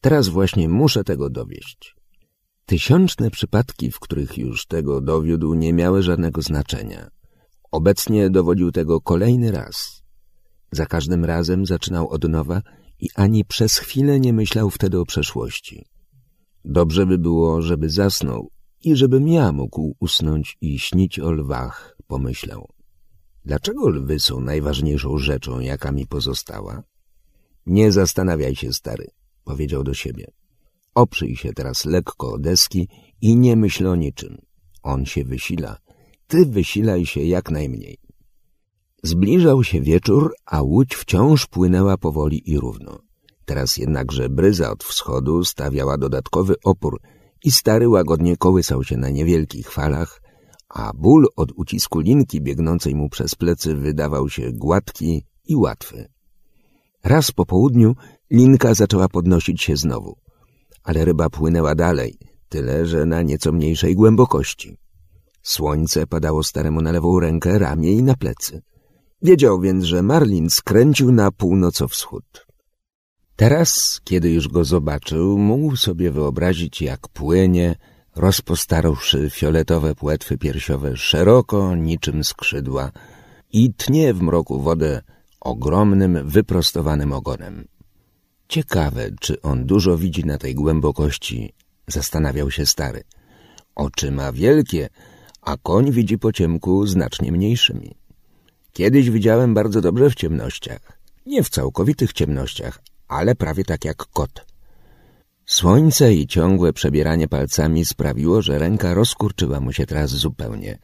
[0.00, 1.96] Teraz właśnie muszę tego dowieść.
[2.66, 7.08] Tysiączne przypadki, w których już tego dowiódł, nie miały żadnego znaczenia.
[7.70, 10.02] Obecnie dowodził tego kolejny raz.
[10.72, 12.62] Za każdym razem zaczynał od nowa
[13.00, 15.84] i ani przez chwilę nie myślał wtedy o przeszłości.
[16.64, 18.50] Dobrze by było, żeby zasnął
[18.84, 22.68] i żebym ja mógł usnąć i śnić o lwach, pomyślał.
[23.44, 26.82] Dlaczego lwy są najważniejszą rzeczą, jaka mi pozostała?
[27.66, 29.06] Nie zastanawiaj się, stary,
[29.44, 30.26] powiedział do siebie.
[30.94, 32.88] Oprzyj się teraz lekko o deski
[33.20, 34.38] i nie myśl o niczym.
[34.82, 35.78] On się wysila.
[36.26, 37.98] Ty wysilaj się jak najmniej.
[39.02, 42.98] Zbliżał się wieczór, a łódź wciąż płynęła powoli i równo.
[43.44, 47.00] Teraz jednakże bryza od wschodu stawiała dodatkowy opór
[47.44, 50.20] i stary łagodnie kołysał się na niewielkich falach,
[50.68, 56.08] a ból od ucisku linki biegnącej mu przez plecy wydawał się gładki i łatwy.
[57.04, 57.94] Raz po południu
[58.30, 60.16] linka zaczęła podnosić się znowu,
[60.82, 62.18] ale ryba płynęła dalej,
[62.48, 64.76] tyle że na nieco mniejszej głębokości.
[65.42, 68.62] Słońce padało staremu na lewą rękę, ramię i na plecy.
[69.22, 72.46] Wiedział więc, że Marlin skręcił na północowschód.
[73.36, 77.74] Teraz, kiedy już go zobaczył, mógł sobie wyobrazić, jak płynie,
[78.16, 82.92] rozpostarłszy fioletowe płetwy piersiowe szeroko, niczym skrzydła
[83.52, 85.02] i tnie w mroku wodę
[85.40, 87.68] ogromnym, wyprostowanym ogonem.
[88.48, 91.52] Ciekawe, czy on dużo widzi na tej głębokości,
[91.86, 93.02] zastanawiał się stary.
[93.74, 94.88] Oczy ma wielkie,
[95.42, 97.97] a koń widzi po ciemku znacznie mniejszymi.
[98.78, 100.98] Kiedyś widziałem bardzo dobrze w ciemnościach.
[101.26, 104.46] Nie w całkowitych ciemnościach, ale prawie tak jak kot.
[105.46, 110.78] Słońce i ciągłe przebieranie palcami sprawiło, że ręka rozkurczyła mu się teraz zupełnie,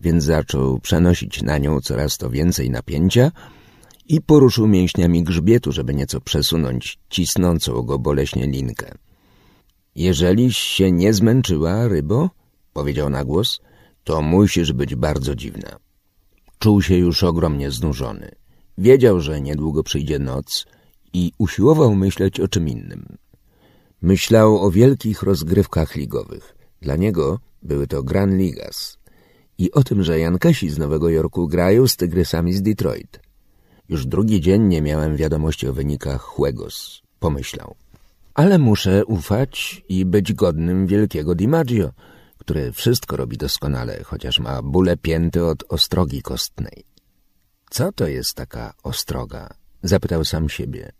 [0.00, 3.32] więc zaczął przenosić na nią coraz to więcej napięcia
[4.06, 8.94] i poruszył mięśniami grzbietu, żeby nieco przesunąć cisnącą go boleśnie linkę.
[9.94, 12.30] Jeżeliś się nie zmęczyła, rybo,
[12.72, 13.60] powiedział na głos,
[14.04, 15.85] to musisz być bardzo dziwna.
[16.58, 18.30] Czuł się już ogromnie znużony.
[18.78, 20.66] Wiedział, że niedługo przyjdzie noc
[21.12, 23.16] i usiłował myśleć o czym innym.
[24.02, 26.56] Myślał o wielkich rozgrywkach ligowych.
[26.80, 28.98] Dla niego były to Grand Ligas
[29.58, 33.20] i o tym, że Jankesi z Nowego Jorku grają z Tygrysami z Detroit.
[33.88, 37.74] Już drugi dzień nie miałem wiadomości o wynikach Huegos, pomyślał.
[38.34, 41.90] Ale muszę ufać i być godnym wielkiego DiMaggio,
[42.46, 46.84] który wszystko robi doskonale, chociaż ma bóle pięty od ostrogi kostnej.
[47.70, 49.54] Co to jest taka ostroga?
[49.82, 50.92] Zapytał sam siebie.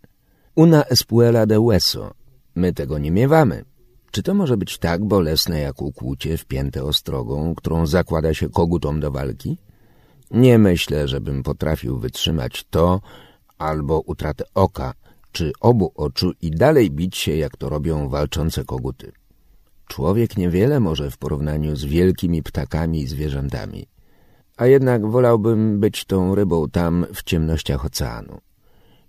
[0.55, 2.15] Una espuela de hueso.
[2.55, 3.65] My tego nie miewamy.
[4.11, 9.11] Czy to może być tak bolesne jak ukłucie wpięte ostrogą, którą zakłada się kogutom do
[9.11, 9.59] walki?
[10.31, 13.01] Nie myślę, żebym potrafił wytrzymać to
[13.59, 14.95] albo utratę oka,
[15.33, 19.13] czy obu oczu i dalej bić się, jak to robią walczące koguty.
[19.87, 23.87] Człowiek niewiele może w porównaniu z wielkimi ptakami i zwierzętami,
[24.57, 28.41] a jednak wolałbym być tą rybą tam w ciemnościach oceanu.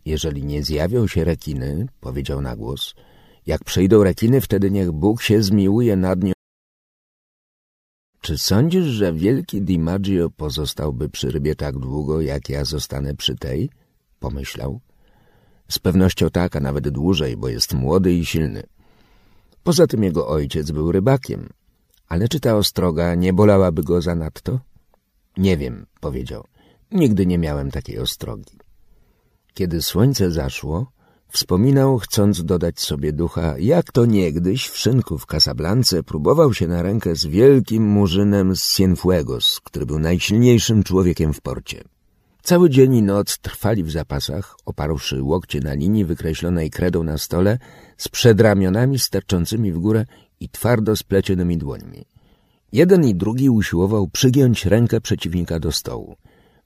[0.06, 2.96] Jeżeli nie zjawią się rekiny, powiedział na głos,
[3.46, 6.32] jak przyjdą rekiny, wtedy niech Bóg się zmiłuje nad nią
[8.22, 13.70] Czy sądzisz, że wielki DiMaggio pozostałby przy rybie tak długo, jak ja zostanę przy tej?
[14.20, 14.80] Pomyślał.
[15.70, 18.64] Z pewnością tak, a nawet dłużej, bo jest młody i silny.
[19.68, 21.50] Poza tym jego ojciec był rybakiem.
[22.08, 24.60] Ale czy ta ostroga nie bolałaby go zanadto?
[25.38, 26.44] Nie wiem, powiedział.
[26.92, 28.58] Nigdy nie miałem takiej ostrogi.
[29.54, 30.92] Kiedy słońce zaszło,
[31.30, 36.82] Wspominał, chcąc dodać sobie ducha, jak to niegdyś w szynku w Casablance próbował się na
[36.82, 41.84] rękę z wielkim murzynem z Cienfuegos, który był najsilniejszym człowiekiem w porcie.
[42.48, 47.58] Cały dzień i noc trwali w zapasach, oparłszy łokcie na linii wykreślonej kredą na stole,
[47.98, 50.06] z przedramionami sterczącymi w górę
[50.40, 52.06] i twardo splecionymi dłońmi.
[52.72, 56.16] Jeden i drugi usiłował przygiąć rękę przeciwnika do stołu.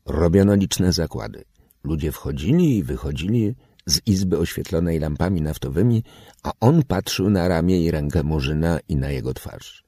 [0.05, 1.43] Robiono liczne zakłady.
[1.83, 3.55] Ludzie wchodzili i wychodzili,
[3.85, 6.03] z izby oświetlonej lampami naftowymi,
[6.43, 9.83] a on patrzył na ramię i rękę Murzyna i na jego twarz.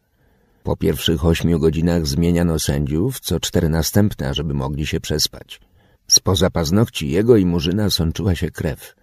[0.64, 5.60] Po pierwszych ośmiu godzinach zmieniano sędziów, co cztery następne, żeby mogli się przespać.
[6.08, 8.96] Spoza paznokci jego i Murzyna sączyła się krew.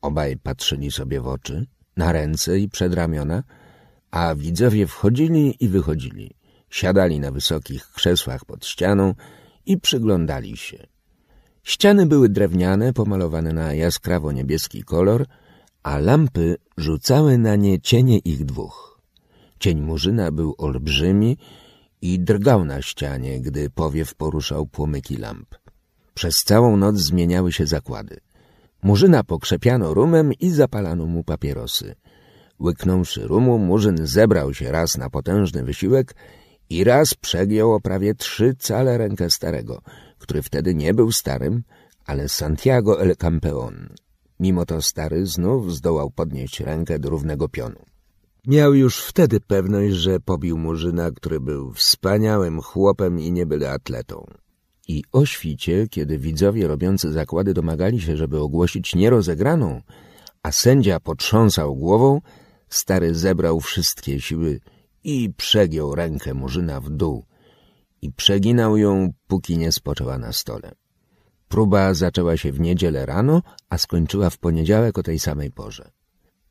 [0.00, 1.66] Obaj patrzyli sobie w oczy,
[1.96, 3.42] na ręce i przedramiona,
[4.10, 6.30] a widzowie wchodzili i wychodzili.
[6.70, 9.14] Siadali na wysokich krzesłach pod ścianą
[9.66, 10.86] i przyglądali się.
[11.62, 15.26] Ściany były drewniane, pomalowane na jaskrawo-niebieski kolor,
[15.82, 19.00] a lampy rzucały na nie cienie ich dwóch.
[19.58, 21.36] Cień Murzyna był olbrzymi
[22.02, 25.63] i drgał na ścianie, gdy powiew poruszał płomyki lamp.
[26.14, 28.20] Przez całą noc zmieniały się zakłady.
[28.82, 31.94] Murzyna pokrzepiano rumem i zapalano mu papierosy.
[32.60, 36.14] Łyknąwszy rumu, Murzyn zebrał się raz na potężny wysiłek
[36.70, 39.80] i raz przegiął o prawie trzy cale rękę starego—
[40.24, 41.62] który wtedy nie był starym,
[42.06, 43.88] ale Santiago el Campeón.
[44.40, 47.80] Mimo to stary znów zdołał podnieść rękę do równego pionu.
[48.46, 54.26] Miał już wtedy pewność, że pobił Murzyna, który był wspaniałym chłopem i nie byle atletą.
[54.88, 59.82] I o świcie, kiedy widzowie robiący zakłady domagali się, żeby ogłosić nierozegraną,
[60.42, 62.20] a sędzia potrząsał głową,
[62.68, 64.60] stary zebrał wszystkie siły
[65.04, 67.24] i przegiął rękę Murzyna w dół,
[68.02, 70.72] i przeginał ją, póki nie spoczęła na stole.
[71.48, 75.90] Próba zaczęła się w niedzielę rano, a skończyła w poniedziałek o tej samej porze.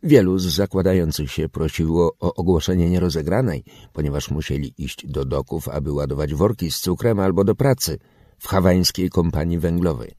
[0.04, 6.34] Wielu z zakładających się prosiło o ogłoszenie nierozegranej, ponieważ musieli iść do doków, aby ładować
[6.34, 7.98] worki z cukrem albo do pracy
[8.44, 10.16] w hawańskiej kompanii węglowej.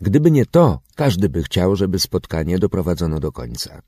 [0.00, 3.82] Gdyby nie to, każdy by chciał, żeby spotkanie doprowadzono do końca.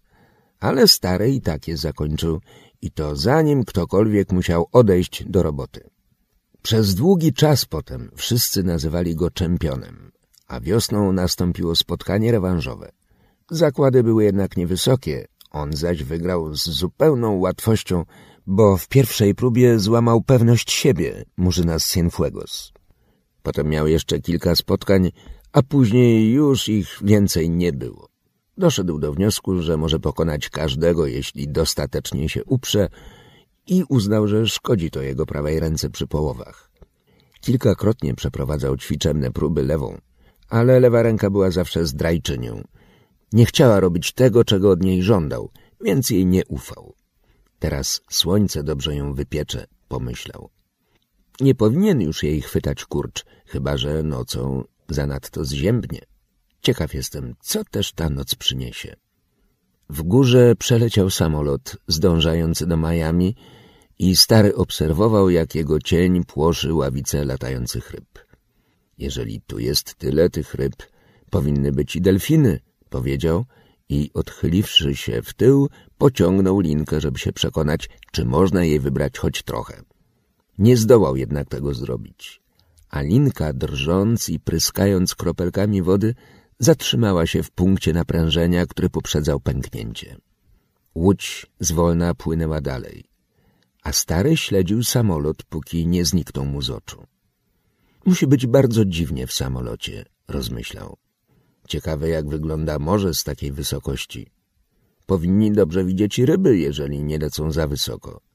[0.60, 2.40] Ale stary i tak je zakończył
[2.82, 5.90] i to zanim ktokolwiek musiał odejść do roboty.
[6.62, 10.12] Przez długi czas potem wszyscy nazywali go czempionem,
[10.46, 12.92] a wiosną nastąpiło spotkanie rewanżowe.
[13.50, 18.04] Zakłady były jednak niewysokie, on zaś wygrał z zupełną łatwością,
[18.46, 22.72] bo w pierwszej próbie złamał pewność siebie Murzyna z Cienfuegos.
[23.42, 25.10] Potem miał jeszcze kilka spotkań,
[25.52, 28.08] a później już ich więcej nie było.
[28.58, 32.88] Doszedł do wniosku, że może pokonać każdego, jeśli dostatecznie się uprze,
[33.66, 36.70] i uznał, że szkodzi to jego prawej ręce przy połowach.
[37.40, 39.98] Kilkakrotnie przeprowadzał ćwiczemne próby lewą,
[40.48, 42.64] ale lewa ręka była zawsze zdrajczynią.
[43.32, 45.50] Nie chciała robić tego, czego od niej żądał,
[45.80, 46.94] więc jej nie ufał.
[47.58, 50.50] Teraz słońce dobrze ją wypiecze, pomyślał.
[51.40, 56.00] Nie powinien już jej chwytać kurcz, chyba że nocą zanadto zziębnie.
[56.62, 58.96] Ciekaw jestem, co też ta noc przyniesie.
[59.88, 63.36] W górze przeleciał samolot zdążający do Miami
[63.98, 68.18] i stary obserwował, jak jego cień płoszy ławice latających ryb.
[68.98, 70.74] Jeżeli tu jest tyle tych ryb,
[71.30, 72.60] powinny być i delfiny,
[72.90, 73.44] powiedział
[73.88, 75.68] i odchyliwszy się w tył,
[75.98, 79.82] pociągnął linkę, żeby się przekonać, czy można jej wybrać choć trochę.
[80.60, 82.42] Nie zdołał jednak tego zrobić,
[82.90, 86.14] a linka, drżąc i pryskając kropelkami wody,
[86.58, 90.16] zatrzymała się w punkcie naprężenia, który poprzedzał pęknięcie.
[90.94, 93.04] Łódź zwolna płynęła dalej,
[93.82, 97.06] a stary śledził samolot, póki nie zniknął mu z oczu.
[98.06, 100.96] Musi być bardzo dziwnie w samolocie, rozmyślał.
[101.68, 104.30] Ciekawe, jak wygląda morze z takiej wysokości.
[105.06, 108.29] Powinni dobrze widzieć ryby, jeżeli nie lecą za wysoko.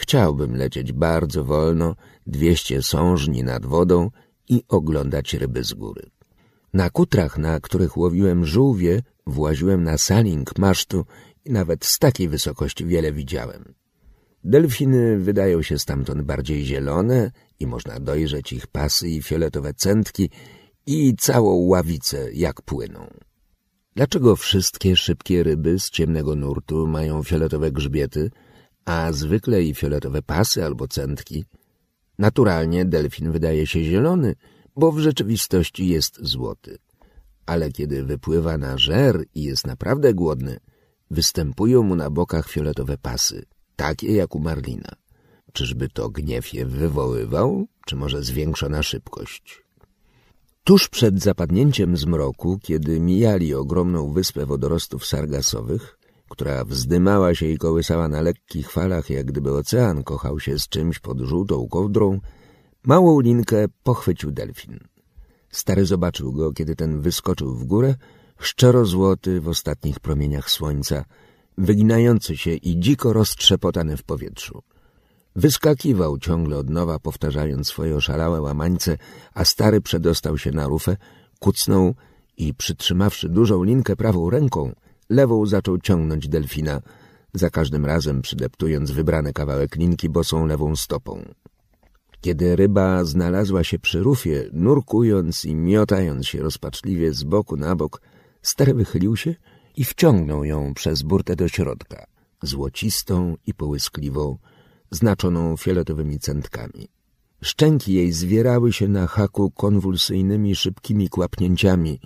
[0.00, 1.96] Chciałbym lecieć bardzo wolno,
[2.26, 4.10] dwieście sążni nad wodą
[4.48, 6.10] i oglądać ryby z góry.
[6.72, 11.04] Na kutrach, na których łowiłem żółwie, właziłem na saling masztu
[11.44, 13.74] i nawet z takiej wysokości wiele widziałem.
[14.44, 17.30] Delfiny wydają się stamtąd bardziej zielone
[17.60, 20.30] i można dojrzeć ich pasy i fioletowe centki
[20.86, 23.06] i całą ławicę, jak płyną.
[23.96, 28.30] Dlaczego wszystkie szybkie ryby z ciemnego nurtu mają fioletowe grzbiety,
[28.88, 31.44] a zwykle i fioletowe pasy albo centki?
[32.18, 34.34] Naturalnie delfin wydaje się zielony,
[34.76, 36.78] bo w rzeczywistości jest złoty.
[37.46, 40.60] Ale kiedy wypływa na żer i jest naprawdę głodny,
[41.10, 43.44] występują mu na bokach fioletowe pasy,
[43.76, 44.92] takie jak u Marlina.
[45.52, 49.64] Czyżby to gniew je wywoływał, czy może zwiększona szybkość?
[50.64, 55.97] Tuż przed zapadnięciem zmroku, kiedy mijali ogromną wyspę wodorostów sargasowych,
[56.28, 60.98] która wzdymała się i kołysała na lekkich falach, jak gdyby ocean kochał się z czymś
[60.98, 62.20] pod żółtą kołdrą,
[62.82, 64.78] małą linkę pochwycił delfin.
[65.50, 67.94] Stary zobaczył go, kiedy ten wyskoczył w górę,
[68.38, 71.04] szczero złoty w ostatnich promieniach słońca,
[71.58, 74.62] wyginający się i dziko roztrzepotany w powietrzu.
[75.36, 78.98] Wyskakiwał ciągle od nowa, powtarzając swoje oszalałe łamańce,
[79.34, 80.96] a stary przedostał się na rufę,
[81.38, 81.94] kucnął
[82.36, 84.72] i przytrzymawszy dużą linkę prawą ręką,
[85.10, 86.80] lewą zaczął ciągnąć delfina,
[87.34, 91.24] za każdym razem przydeptując wybrany kawałek linki bosą lewą stopą.
[92.20, 98.00] Kiedy ryba znalazła się przy rufie, nurkując i miotając się rozpaczliwie z boku na bok,
[98.42, 99.34] stary wychylił się
[99.76, 102.06] i wciągnął ją przez burtę do środka,
[102.42, 104.38] złocistą i połyskliwą,
[104.90, 106.88] znaczoną fioletowymi centkami.
[107.42, 112.00] Szczęki jej zwierały się na haku konwulsyjnymi, szybkimi kłapnięciami.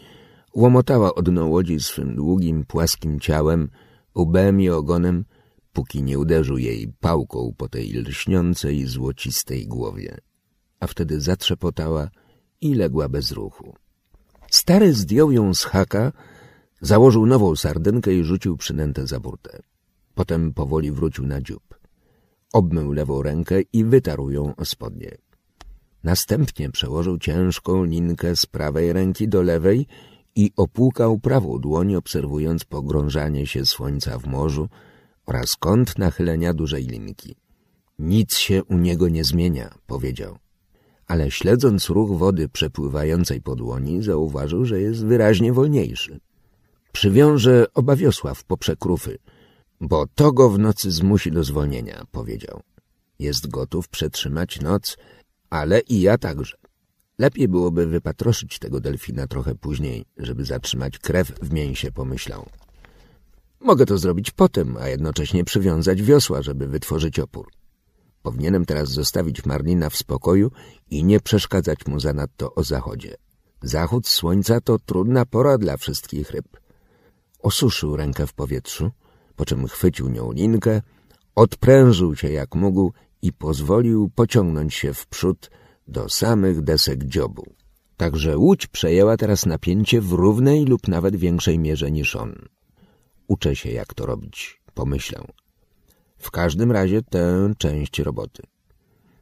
[0.55, 3.71] Łomotała o dno łodzi swym długim, płaskim ciałem,
[4.19, 5.25] łbem i ogonem,
[5.73, 10.19] póki nie uderzył jej pałką po tej lśniącej, złocistej głowie.
[10.81, 12.11] A wtedy zatrzepotała
[12.61, 13.75] i legła bez ruchu.
[14.51, 16.13] Stary zdjął ją z haka,
[16.81, 19.63] założył nową sardynkę i rzucił przynętę za burtę.
[20.15, 21.63] Potem powoli wrócił na dziób.
[22.53, 25.17] Obmył lewą rękę i wytarł ją o spodnie.
[26.05, 29.87] Następnie przełożył ciężką linkę z prawej ręki do lewej
[30.37, 34.69] i opłukał prawą dłoń, obserwując pogrążanie się słońca w morzu
[35.27, 37.37] oraz kąt nachylenia dużej linki.
[37.99, 40.39] Nic się u niego nie zmienia, powiedział.
[41.07, 46.21] Ale śledząc ruch wody przepływającej po dłoni, zauważył, że jest wyraźnie wolniejszy.
[46.93, 49.19] Przywiąże oba wiosła w poprzek rufy–
[49.83, 52.61] bo to go w nocy zmusi do zwolnienia, powiedział.
[53.19, 54.97] Jest gotów przetrzymać noc,
[55.51, 56.57] ale i ja także.
[57.23, 62.47] Lepiej byłoby wypatroszyć tego delfina trochę później, żeby zatrzymać krew w mięsie, pomyślał.
[63.61, 67.51] Mogę to zrobić potem, a jednocześnie przywiązać wiosła, żeby wytworzyć opór.
[68.23, 70.51] Powinienem teraz zostawić Marlina w spokoju
[70.91, 73.17] i nie przeszkadzać mu zanadto o zachodzie.
[73.63, 76.47] Zachód słońca to trudna pora dla wszystkich ryb.
[77.39, 78.91] Osuszył rękę w powietrzu,
[79.37, 80.83] po czym chwycił nią linkę,
[81.35, 82.93] odprężył się jak mógł
[83.23, 85.51] i pozwolił pociągnąć się w przód
[85.89, 87.45] do samych desek dziobu.
[87.97, 92.49] Także łódź przejęła teraz napięcie w równej lub nawet większej mierze niż on.
[93.29, 95.25] Uczę się, jak to robić, pomyślał.
[96.19, 98.43] W każdym razie tę część roboty.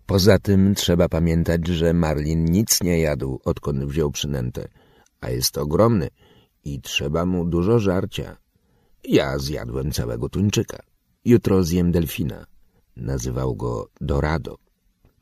[0.07, 4.69] Poza tym trzeba pamiętać, że Marlin nic nie jadł, odkąd wziął przynętę,
[5.21, 6.09] a jest ogromny
[6.65, 8.37] i trzeba mu dużo żarcia.
[9.05, 10.83] Ja zjadłem całego tuńczyka.
[11.25, 12.47] Jutro zjem delfina.
[12.97, 14.57] Nazywał go Dorado.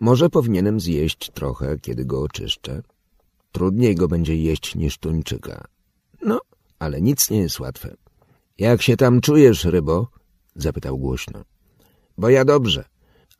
[0.00, 2.82] Może powinienem zjeść trochę, kiedy go oczyszczę.
[3.52, 5.64] Trudniej go będzie jeść niż tuńczyka.
[6.22, 6.40] No,
[6.78, 7.96] ale nic nie jest łatwe.
[8.58, 10.08] Jak się tam czujesz, rybo?
[10.54, 11.42] Zapytał głośno.
[12.18, 12.84] Bo ja dobrze,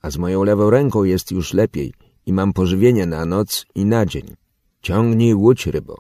[0.03, 1.95] a z moją lewą ręką jest już lepiej
[2.27, 4.35] i mam pożywienie na noc i na dzień.
[4.83, 5.99] Ciągnij łódź, rybo.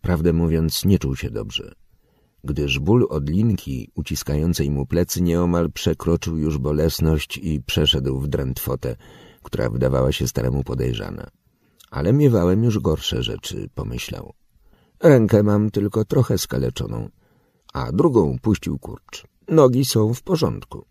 [0.00, 1.74] Prawdę mówiąc, nie czuł się dobrze
[2.44, 8.96] gdyż ból od linki uciskającej mu plecy nieomal przekroczył już bolesność i przeszedł w drętwotę,
[9.42, 11.26] która wydawała się staremu podejrzana.
[11.90, 14.32] Ale miewałem już gorsze rzeczy, pomyślał.
[15.00, 17.08] Rękę mam tylko trochę skaleczoną,
[17.72, 19.24] a drugą puścił kurcz.
[19.48, 20.84] Nogi są w porządku.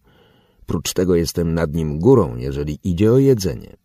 [0.66, 3.78] Prócz tego jestem nad nim górą, jeżeli idzie o jedzenie.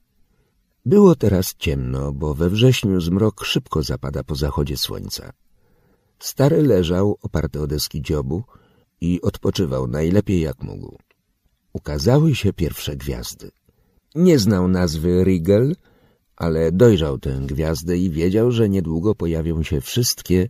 [0.87, 5.33] Było teraz ciemno, bo we wrześniu zmrok szybko zapada po zachodzie słońca.
[6.19, 8.43] Stary leżał oparty o deski dziobu
[9.01, 10.99] i odpoczywał najlepiej jak mógł.
[11.73, 13.51] Ukazały się pierwsze gwiazdy.
[14.15, 15.77] Nie znał nazwy Rigel,
[16.37, 20.49] ale dojrzał tę gwiazdę i wiedział, że niedługo pojawią się wszystkie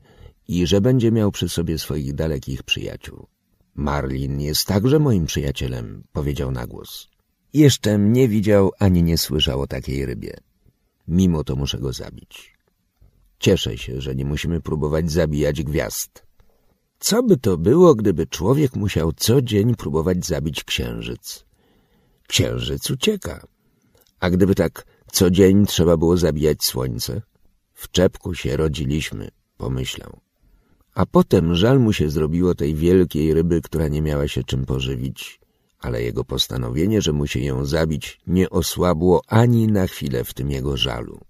[0.48, 3.26] i że będzie miał przy sobie swoich dalekich przyjaciół.
[3.74, 7.08] Marlin jest także moim przyjacielem, powiedział na głos.
[7.52, 10.36] Jeszcze nie widział ani nie słyszał o takiej rybie.
[11.08, 12.52] Mimo to muszę go zabić.
[13.38, 16.26] Cieszę się, że nie musimy próbować zabijać gwiazd.
[16.98, 21.44] Co by to było, gdyby człowiek musiał co dzień próbować zabić księżyc?
[22.28, 23.46] Księżyc ucieka.
[24.22, 27.22] A gdyby tak co dzień trzeba było zabijać słońce?
[27.74, 30.20] W czepku się rodziliśmy, pomyślał.
[30.94, 35.40] A potem żal mu się zrobiło tej wielkiej ryby, która nie miała się czym pożywić,
[35.78, 40.76] ale jego postanowienie, że musi ją zabić, nie osłabło ani na chwilę w tym jego
[40.76, 41.20] żalu.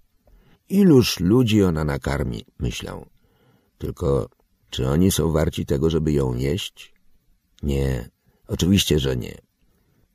[0.69, 3.05] Iluż ludzi ona nakarmi, myślał.
[3.77, 4.29] Tylko
[4.69, 6.93] czy oni są warci tego, żeby ją jeść?
[7.63, 8.09] Nie,
[8.47, 9.52] oczywiście, że nie.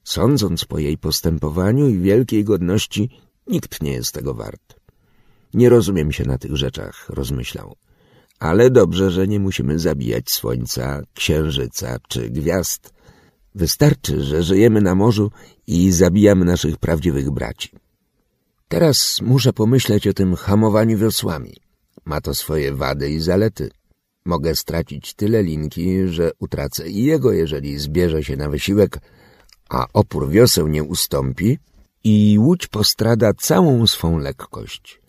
[0.08, 3.10] Sądząc po jej postępowaniu i wielkiej godności,
[3.46, 4.80] nikt nie jest tego wart.
[5.54, 7.76] Nie rozumiem się na tych rzeczach, rozmyślał.
[8.38, 12.92] Ale dobrze, że nie musimy zabijać słońca, księżyca czy gwiazd.
[13.54, 15.30] Wystarczy, że żyjemy na morzu
[15.66, 17.70] i zabijamy naszych prawdziwych braci.
[18.68, 21.54] Teraz muszę pomyśleć o tym hamowaniu wiosłami.
[22.04, 23.70] Ma to swoje wady i zalety.
[24.24, 29.00] Mogę stracić tyle linki, że utracę i jego, jeżeli zbierze się na wysiłek,
[29.68, 31.58] a opór wioseł nie ustąpi
[32.04, 35.00] i łódź postrada całą swą lekkość.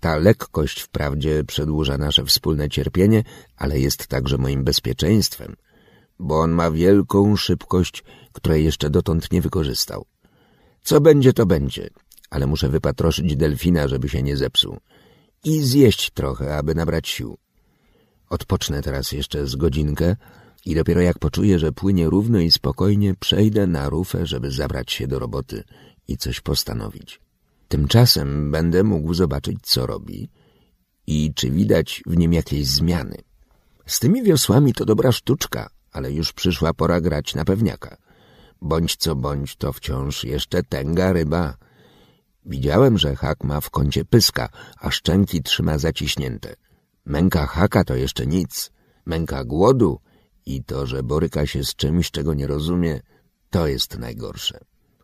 [0.00, 3.24] Ta lekkość wprawdzie przedłuża nasze wspólne cierpienie,
[3.56, 5.56] ale jest także moim bezpieczeństwem,
[6.18, 10.04] bo on ma wielką szybkość, której jeszcze dotąd nie wykorzystał.
[10.82, 11.90] Co będzie, to będzie,
[12.30, 14.78] ale muszę wypatroszyć delfina, żeby się nie zepsuł
[15.44, 17.38] i zjeść trochę, aby nabrać sił.
[18.30, 20.16] Odpocznę teraz jeszcze z godzinkę
[20.64, 25.06] i dopiero jak poczuję, że płynie równo i spokojnie, przejdę na rufę, żeby zabrać się
[25.06, 25.64] do roboty
[26.08, 27.20] i coś postanowić.
[27.68, 30.30] Tymczasem będę mógł zobaczyć, co robi
[31.06, 33.16] i czy widać w nim jakieś zmiany.
[33.86, 37.96] Z tymi wiosłami to dobra sztuczka, ale już przyszła pora grać na pewniaka.
[38.62, 41.56] Bądź co bądź, to wciąż jeszcze tęga ryba.
[42.46, 44.48] Widziałem, że hak ma w kącie pyska,
[44.80, 46.56] a szczęki trzyma zaciśnięte.
[47.04, 48.72] Męka haka to jeszcze nic.
[49.06, 50.00] Męka głodu
[50.46, 53.00] i to, że boryka się z czymś, czego nie rozumie,
[53.50, 54.58] to jest najgorsze.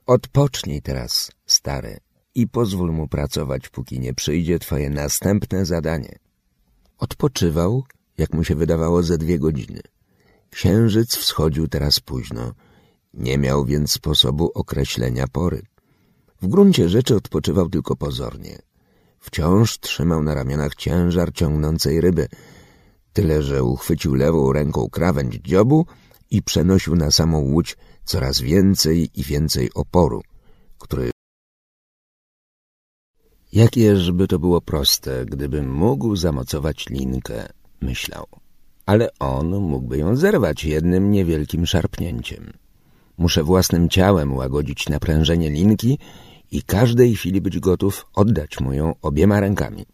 [0.06, 2.00] Odpocznij teraz, stary,
[2.34, 6.18] i pozwól mu pracować, póki nie przyjdzie twoje następne zadanie.
[6.98, 7.84] Odpoczywał,
[8.18, 9.80] jak mu się wydawało, ze dwie godziny.
[10.50, 12.54] Księżyc wschodził teraz późno,
[13.14, 15.62] nie miał więc sposobu określenia pory.
[16.42, 18.58] W gruncie rzeczy odpoczywał tylko pozornie.
[19.20, 22.28] Wciąż trzymał na ramionach ciężar ciągnącej ryby,
[23.12, 25.86] tyle że uchwycił lewą ręką krawędź dziobu
[26.30, 30.22] i przenosił na samą łódź coraz więcej i więcej oporu,
[30.78, 31.10] który...
[33.52, 37.48] Jakieżby to było proste, gdybym mógł zamocować linkę,
[37.80, 38.26] myślał.
[38.86, 42.52] Ale on mógłby ją zerwać jednym niewielkim szarpnięciem.
[43.18, 45.98] Muszę własnym ciałem łagodzić naprężenie linki
[46.50, 49.86] i każdej chwili być gotów oddać mu ją obiema rękami.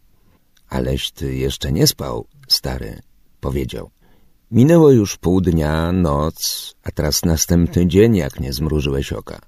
[0.69, 3.01] Aleś ty jeszcze nie spał, stary,
[3.39, 3.89] powiedział.
[4.51, 9.39] Minęło już pół dnia, noc, a teraz następny dzień, jak nie zmrużyłeś oka.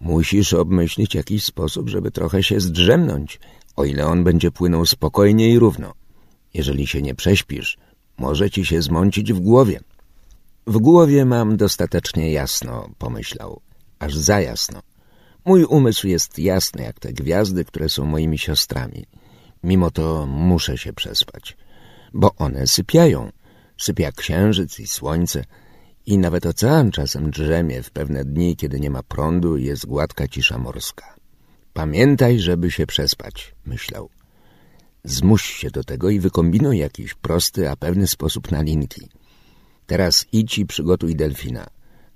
[0.00, 3.40] Musisz obmyślić jakiś sposób, żeby trochę się zdrzemnąć,
[3.76, 5.92] o ile on będzie płynął spokojnie i równo.
[6.54, 7.78] Jeżeli się nie prześpisz,
[8.18, 9.80] może ci się zmącić w głowie.
[10.66, 13.60] W głowie mam dostatecznie jasno, pomyślał,
[13.98, 14.80] aż za jasno.
[15.44, 19.06] Mój umysł jest jasny jak te gwiazdy, które są moimi siostrami.
[19.62, 21.56] Mimo to muszę się przespać,
[22.14, 23.32] bo one sypiają.
[23.78, 25.44] Sypia księżyc i słońce
[26.06, 30.28] i nawet ocean czasem drzemie w pewne dni, kiedy nie ma prądu i jest gładka
[30.28, 31.14] cisza morska.
[31.72, 34.10] Pamiętaj, żeby się przespać, myślał.
[35.04, 39.08] Zmuś się do tego i wykombinuj jakiś prosty, a pewny sposób na linki.
[39.86, 41.66] Teraz idź i przygotuj delfina.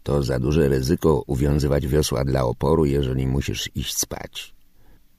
[0.03, 4.55] To za duże ryzyko uwiązywać wiosła dla oporu, jeżeli musisz iść spać.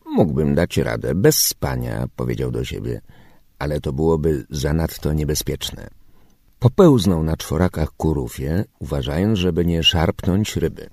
[0.06, 3.02] Mógłbym dać radę bez spania, powiedział do siebie,
[3.62, 5.88] ale to byłoby zanadto niebezpieczne.
[6.60, 10.90] Popełznął na czworakach ku rufie, uważając, żeby nie szarpnąć ryby.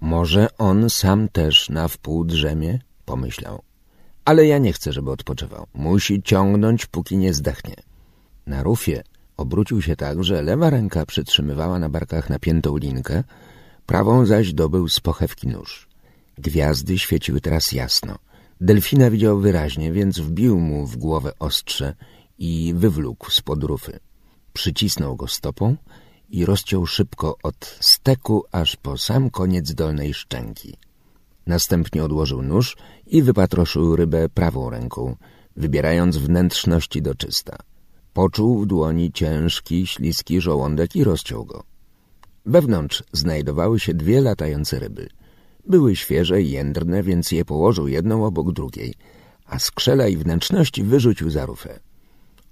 [0.00, 2.78] Może on sam też na wpół drzemie?
[3.04, 3.62] Pomyślał.
[4.24, 5.66] Ale ja nie chcę, żeby odpoczywał.
[5.74, 7.76] Musi ciągnąć, póki nie zdechnie.
[8.46, 9.02] Na rufie
[9.36, 13.24] Obrócił się tak, że lewa ręka przytrzymywała na barkach napiętą linkę,
[13.86, 15.88] prawą zaś dobył z pochewki nóż.
[16.38, 18.18] Gwiazdy świeciły teraz jasno.
[18.60, 21.94] Delfina widział wyraźnie, więc wbił mu w głowę ostrze
[22.38, 23.98] i wywlókł z rufy.
[24.52, 25.76] Przycisnął go stopą
[26.28, 30.76] i rozciął szybko od steku aż po sam koniec dolnej szczęki.
[31.46, 32.76] Następnie odłożył nóż
[33.06, 35.16] i wypatroszył rybę prawą ręką,
[35.56, 37.56] wybierając wnętrzności do czysta.
[38.12, 41.64] Poczuł w dłoni ciężki, śliski żołądek i rozciął go.
[42.46, 45.08] Wewnątrz znajdowały się dwie latające ryby.
[45.66, 48.94] Były świeże i jędrne, więc je położył jedną obok drugiej,
[49.46, 51.80] a skrzela i wnętrzności wyrzucił za rufę.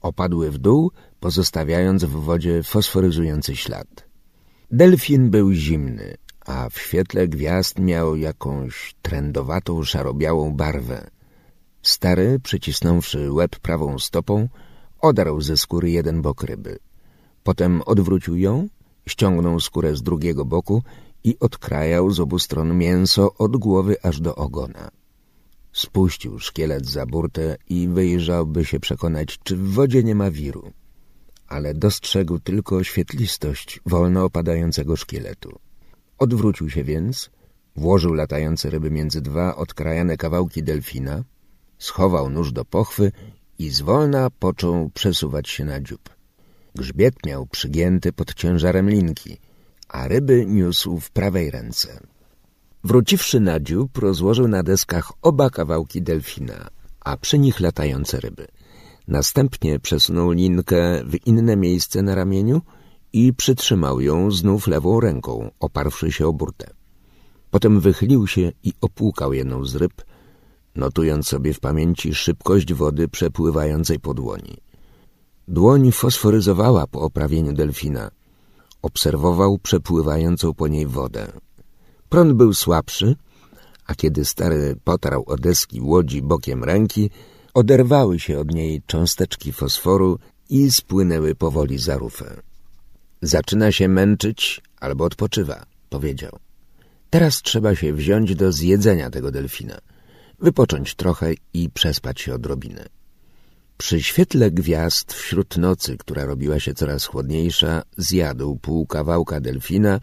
[0.01, 4.07] Opadły w dół, pozostawiając w wodzie fosforyzujący ślad.
[4.71, 6.15] Delfin był zimny,
[6.47, 11.11] a w świetle gwiazd miał jakąś trędowatą, szarobiałą barwę.
[11.83, 14.49] Stary, przycisnąwszy łeb prawą stopą,
[15.05, 16.79] Odarł ze skóry jeden bok ryby.
[17.43, 18.69] Potem odwrócił ją,
[19.09, 20.83] ściągnął skórę z drugiego boku
[21.25, 24.91] i odkrajał z obu stron mięso od głowy aż do ogona.
[25.73, 30.73] Spuścił szkielet za burtę i wyjrzał, by się przekonać, czy w wodzie nie ma wiru.
[31.49, 35.59] Ale dostrzegł tylko świetlistość wolno opadającego szkieletu.
[36.19, 37.31] Odwrócił się więc,
[37.77, 41.25] włożył latające ryby między dwa odkrajane kawałki delfina,
[41.79, 43.13] schował nóż do pochwy
[43.59, 46.11] i zwolna począł przesuwać się na dziób.
[46.75, 49.39] Grzbiet miał przygięty pod ciężarem linki,
[49.95, 52.01] a ryby niósł w prawej ręce.
[52.85, 56.69] Wróciwszy na dziób, rozłożył na deskach oba kawałki delfina,
[57.01, 58.47] a przy nich latające ryby.
[59.09, 62.63] Następnie przesunął linkę w inne miejsce na ramieniu
[63.13, 66.71] i przytrzymał ją znów lewą ręką, oparwszy się o burtę.
[67.51, 70.03] Potem wychylił się i opłukał jedną z ryb,
[70.75, 74.57] notując sobie w pamięci szybkość wody przepływającej po dłoni.
[75.49, 78.11] Dłoń fosforyzowała po oprawieniu delfina.
[78.85, 81.33] Obserwował przepływającą po niej wodę.
[82.09, 83.17] Prąd był słabszy,
[83.87, 87.11] a kiedy stary potarł o deski łodzi bokiem ręki,
[87.55, 90.19] oderwały się od niej cząsteczki fosforu
[90.51, 92.43] i spłynęły powoli za rufę.
[93.23, 96.39] Zaczyna się męczyć albo odpoczywa, powiedział.
[97.11, 99.79] Teraz trzeba się wziąć do zjedzenia tego delfina,
[100.39, 102.89] wypocząć trochę i przespać się odrobinę.
[103.77, 110.01] Przy świetle gwiazd wśród nocy, która robiła się coraz chłodniejsza, zjadł pół kawałka delfina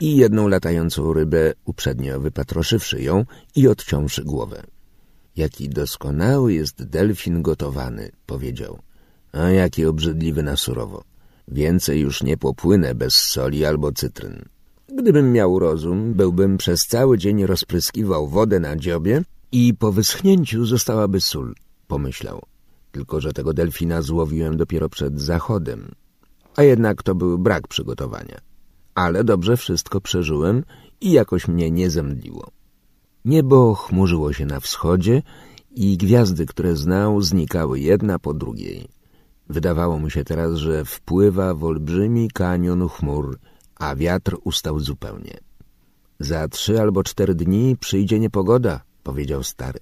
[0.00, 3.24] i jedną latającą rybę, uprzednio wypatroszywszy ją
[3.56, 4.62] i odciąwszy głowę.
[5.36, 8.78] Jaki doskonały jest delfin gotowany, powiedział.
[9.32, 11.04] A jaki obrzydliwy na surowo.
[11.48, 14.44] Więcej już nie popłynę bez soli albo cytryn.
[14.88, 19.22] Gdybym miał rozum, byłbym przez cały dzień rozpryskiwał wodę na dziobie
[19.52, 21.54] i po wyschnięciu zostałaby sól,
[21.86, 22.51] pomyślał.
[22.92, 25.90] Tylko, że tego delfina złowiłem dopiero przed zachodem.
[26.56, 28.40] A jednak to był brak przygotowania.
[28.94, 30.64] Ale dobrze wszystko przeżyłem
[31.00, 32.50] i jakoś mnie nie zemdliło.
[33.24, 35.22] Niebo chmurzyło się na wschodzie
[35.70, 38.88] i gwiazdy, które znał, znikały jedna po drugiej.
[39.48, 43.38] Wydawało mu się teraz, że wpływa w olbrzymi kanion chmur,
[43.76, 45.38] a wiatr ustał zupełnie.
[46.20, 49.80] Za trzy albo cztery dni przyjdzie niepogoda, powiedział stary.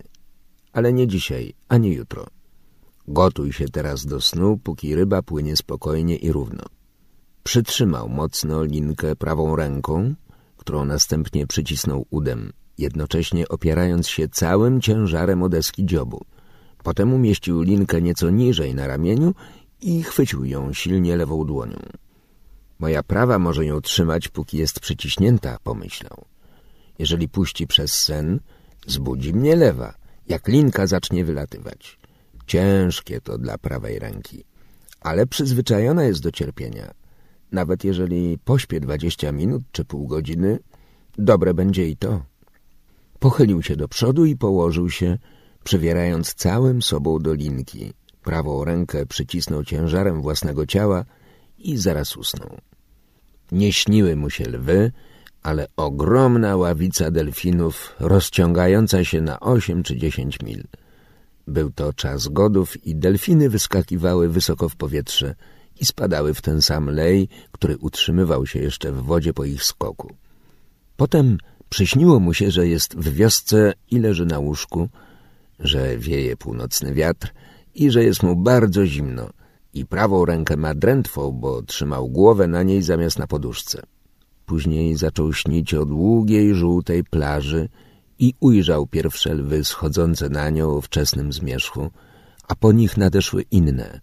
[0.72, 2.26] Ale nie dzisiaj, ani jutro.
[3.12, 6.64] Gotuj się teraz do snu, póki ryba płynie spokojnie i równo.
[7.42, 10.14] Przytrzymał mocno linkę prawą ręką,
[10.56, 16.24] którą następnie przycisnął udem, jednocześnie opierając się całym ciężarem o deski dziobu.
[16.82, 19.34] Potem umieścił linkę nieco niżej na ramieniu
[19.80, 21.78] i chwycił ją silnie lewą dłonią.
[22.78, 26.24] Moja prawa może ją trzymać, póki jest przyciśnięta, pomyślał.
[26.98, 28.40] Jeżeli puści przez sen,
[28.86, 29.94] zbudzi mnie lewa,
[30.28, 31.99] jak linka zacznie wylatywać.
[32.50, 34.44] Ciężkie to dla prawej ręki,
[35.00, 36.94] ale przyzwyczajona jest do cierpienia.
[37.52, 40.58] Nawet jeżeli pośpię dwadzieścia minut czy pół godziny,
[41.18, 42.22] dobre będzie i to.
[43.18, 45.18] Pochylił się do przodu i położył się,
[45.64, 47.92] przywierając całym sobą do linki.
[48.22, 51.04] Prawą rękę przycisnął ciężarem własnego ciała
[51.58, 52.58] i zaraz usnął.
[53.52, 54.92] Nie śniły mu się lwy,
[55.42, 60.64] ale ogromna ławica delfinów rozciągająca się na osiem czy dziesięć mil.
[61.46, 65.34] Był to czas godów i delfiny wyskakiwały wysoko w powietrze
[65.80, 70.14] i spadały w ten sam lej, który utrzymywał się jeszcze w wodzie po ich skoku.
[70.96, 71.38] Potem
[71.68, 74.88] przyśniło mu się, że jest w wiosce i leży na łóżku,
[75.60, 77.32] że wieje północny wiatr
[77.74, 79.30] i że jest mu bardzo zimno
[79.74, 83.82] i prawą rękę ma drętwą, bo trzymał głowę na niej zamiast na poduszce.
[84.46, 87.68] Później zaczął śnić o długiej, żółtej plaży
[88.20, 91.90] i ujrzał pierwsze lwy schodzące na nią o wczesnym zmierzchu,
[92.48, 94.00] a po nich nadeszły inne.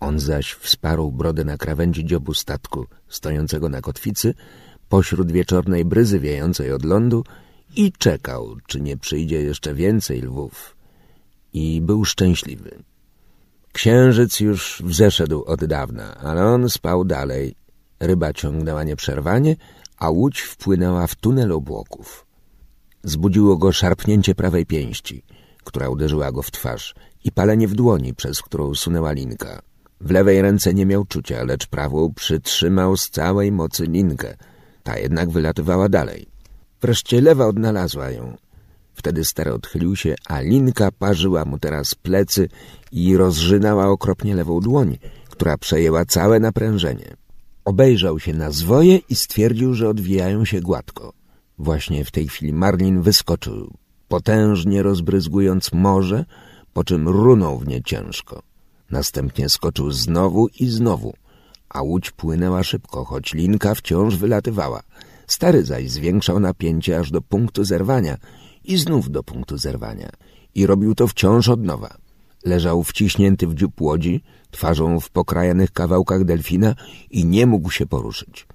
[0.00, 4.34] On zaś wsparł brodę na krawędzi dziobu statku, stojącego na kotwicy,
[4.88, 7.24] pośród wieczornej bryzy wiejącej od lądu
[7.76, 10.76] i czekał, czy nie przyjdzie jeszcze więcej lwów.
[11.52, 12.82] I był szczęśliwy.
[13.72, 17.54] Księżyc już wzeszedł od dawna, ale on spał dalej.
[18.00, 19.56] Ryba ciągnęła nieprzerwanie,
[19.98, 22.27] a łódź wpłynęła w tunel obłoków.
[23.02, 25.22] Zbudziło go szarpnięcie prawej pięści,
[25.64, 26.94] która uderzyła go w twarz
[27.24, 29.62] i palenie w dłoni, przez którą sunęła linka.
[30.00, 34.36] W lewej ręce nie miał czucia, lecz prawą przytrzymał z całej mocy linkę.
[34.82, 36.26] Ta jednak wylatywała dalej.
[36.80, 38.36] Wreszcie lewa odnalazła ją.
[38.94, 42.48] Wtedy stary odchylił się, a linka parzyła mu teraz plecy
[42.92, 44.98] i rozrzynała okropnie lewą dłoń,
[45.30, 47.16] która przejęła całe naprężenie.
[47.64, 51.12] Obejrzał się na zwoje i stwierdził, że odwijają się gładko.
[51.58, 53.74] Właśnie w tej chwili Marlin wyskoczył,
[54.08, 56.24] potężnie rozbryzgując morze,
[56.72, 58.42] po czym runął w nie ciężko.
[58.90, 61.14] Następnie skoczył znowu i znowu,
[61.68, 64.82] a łódź płynęła szybko, choć linka wciąż wylatywała.
[65.26, 68.16] Stary zaś zwiększał napięcie aż do punktu zerwania
[68.64, 70.10] i znów do punktu zerwania.
[70.54, 71.96] I robił to wciąż od nowa.
[72.44, 76.74] Leżał wciśnięty w dziób łodzi, twarzą w pokrajanych kawałkach delfina
[77.10, 78.46] i nie mógł się poruszyć.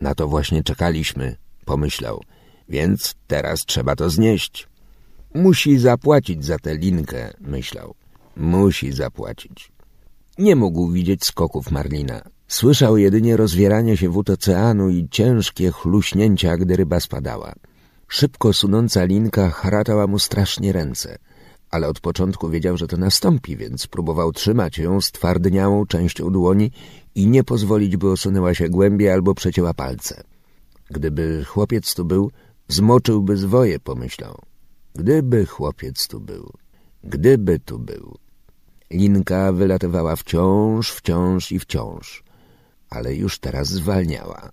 [0.00, 2.22] Na to właśnie czekaliśmy, pomyślał,
[2.68, 4.68] więc teraz trzeba to znieść.
[5.34, 7.94] Musi zapłacić za tę linkę, myślał.
[8.36, 9.72] Musi zapłacić.
[10.38, 12.22] Nie mógł widzieć skoków Marlina.
[12.48, 17.54] Słyszał jedynie rozwieranie się wód oceanu i ciężkie chluśnięcia, gdy ryba spadała.
[18.08, 21.18] Szybko sunąca linka haratała mu strasznie ręce,
[21.70, 26.70] ale od początku wiedział, że to nastąpi, więc próbował trzymać ją stwardniałą częścią dłoni
[27.14, 30.22] i nie pozwolić, by osunęła się głębiej albo przecięła palce.
[30.90, 32.30] Gdyby chłopiec tu był,
[32.68, 34.42] zmoczyłby zwoje, pomyślał.
[34.94, 36.52] Gdyby chłopiec tu był,
[37.04, 38.18] gdyby tu był.
[38.90, 42.24] Linka wylatywała wciąż, wciąż i wciąż,
[42.90, 44.50] ale już teraz zwalniała,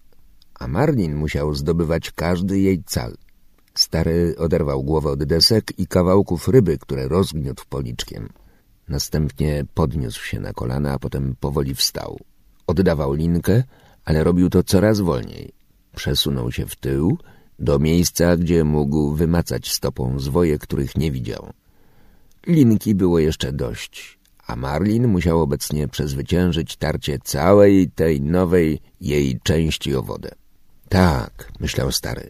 [0.60, 3.16] a Marlin musiał zdobywać każdy jej cal.
[3.74, 8.30] Stary oderwał głowę od desek i kawałków ryby, które rozgniótł policzkiem.
[8.88, 12.20] Następnie podniósł się na kolana, a potem powoli wstał.
[12.68, 13.64] Oddawał linkę,
[14.06, 15.54] ale robił to coraz wolniej.
[15.96, 17.18] Przesunął się w tył,
[17.62, 21.54] do miejsca, gdzie mógł wymacać stopą zwoje, których nie widział.
[22.48, 29.96] Linki było jeszcze dość, a Marlin musiał obecnie przezwyciężyć tarcie całej tej nowej jej części
[29.96, 30.32] o wodę.
[30.90, 32.30] Tak, myślał stary,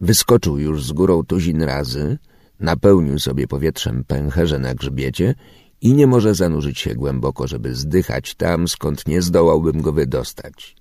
[0.00, 2.18] wyskoczył już z górą tuzin razy,
[2.60, 5.34] napełnił sobie powietrzem pęcherze na grzbiecie
[5.80, 10.76] i nie może zanurzyć się głęboko, żeby zdychać tam, skąd nie zdołałbym go wydostać.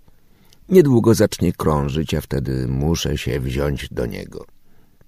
[0.69, 4.45] Niedługo zacznie krążyć, a wtedy muszę się wziąć do niego.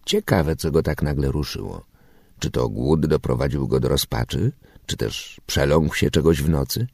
[0.05, 1.85] Ciekawe, co go tak nagle ruszyło.
[2.39, 4.51] Czy to głód doprowadził go do rozpaczy?
[4.85, 6.87] Czy też przeląkł się czegoś w nocy?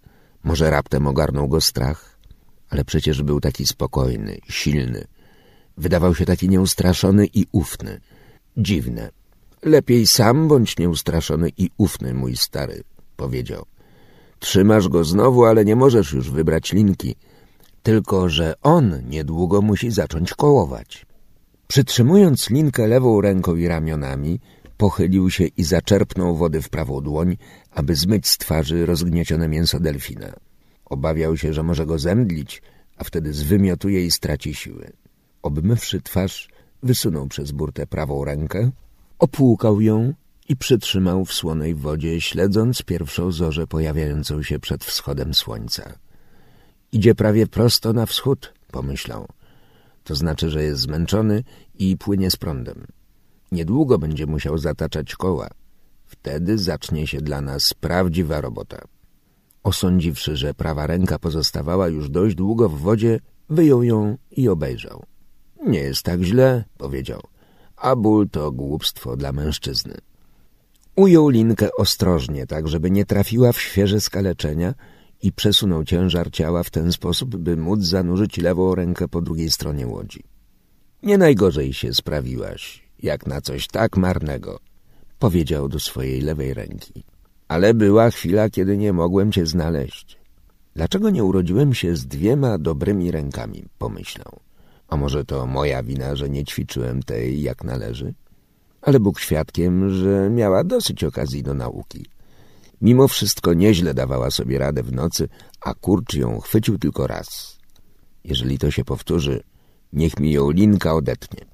[0.43, 2.17] Może raptem ogarnął go strach?
[2.69, 5.07] Ale przecież był taki spokojny, silny.
[5.77, 7.99] Wydawał się taki nieustraszony i ufny.
[8.57, 9.11] Dziwne.
[9.63, 12.83] Lepiej sam bądź nieustraszony i ufny, mój stary,
[13.15, 13.65] powiedział.
[14.39, 17.15] Trzymasz go znowu, ale nie możesz już wybrać linki.
[17.83, 21.05] Tylko, że on niedługo musi zacząć kołować.
[21.67, 24.39] Przytrzymując linkę lewą ręką i ramionami,
[24.77, 27.37] pochylił się i zaczerpnął wody w prawą dłoń,
[27.71, 30.33] aby zmyć z twarzy rozgniecione mięso delfina.
[30.85, 32.61] Obawiał się, że może go zemdlić,
[32.97, 34.91] a wtedy zwymiotuje i straci siły.
[35.41, 36.49] Obmywszy twarz,
[36.83, 38.71] wysunął przez burtę prawą rękę,
[39.19, 40.13] opłukał ją
[40.49, 45.93] i przytrzymał w słonej wodzie, śledząc pierwszą zorzę pojawiającą się przed wschodem słońca.
[46.93, 49.27] Idzie prawie prosto na wschód, pomyślał.
[50.03, 51.43] To znaczy, że jest zmęczony
[51.79, 52.87] i płynie z prądem.
[53.51, 55.47] Niedługo będzie musiał zataczać koła.
[56.05, 58.81] Wtedy zacznie się dla nas prawdziwa robota.
[59.63, 65.03] Osądziwszy, że prawa ręka pozostawała już dość długo w wodzie, wyjął ją i obejrzał.
[65.65, 67.21] Nie jest tak źle, powiedział,
[67.75, 69.97] a ból to głupstwo dla mężczyzny.
[70.95, 74.73] Ujął linkę ostrożnie, tak żeby nie trafiła w świeże skaleczenia
[75.23, 79.87] i przesunął ciężar ciała w ten sposób, by móc zanurzyć lewą rękę po drugiej stronie
[79.87, 80.23] łodzi.
[81.03, 84.59] Nie najgorzej się sprawiłaś, jak na coś tak marnego,
[85.19, 87.03] powiedział do swojej lewej ręki.
[87.47, 90.17] Ale była chwila, kiedy nie mogłem cię znaleźć.
[90.75, 94.39] Dlaczego nie urodziłem się z dwiema dobrymi rękami, pomyślał.
[94.87, 98.13] A może to moja wina, że nie ćwiczyłem tej jak należy?
[98.81, 102.05] Ale Bóg świadkiem, że miała dosyć okazji do nauki.
[102.83, 105.29] Mimo wszystko nieźle dawała sobie radę w nocy,
[105.61, 107.59] a kurcz ją chwycił tylko raz.
[108.23, 109.43] Jeżeli to się powtórzy,
[109.93, 111.45] niech mi ją linka odetnie.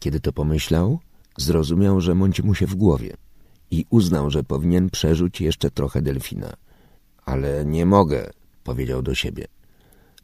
[0.00, 1.00] Kiedy to pomyślał,
[1.36, 3.16] zrozumiał, że mąci mu się w głowie
[3.70, 6.52] i uznał, że powinien przerzuć jeszcze trochę delfina.
[7.24, 8.30] Ale nie mogę,
[8.64, 9.46] powiedział do siebie.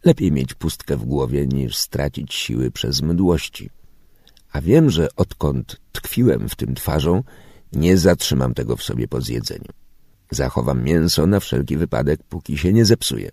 [0.04, 3.70] Lepiej mieć pustkę w głowie, niż stracić siły przez mdłości.
[4.52, 7.22] A wiem, że odkąd tkwiłem w tym twarzą,
[7.72, 9.81] nie zatrzymam tego w sobie po zjedzeniu.
[10.32, 13.30] Zachowam mięso na wszelki wypadek, póki się nie zepsuje.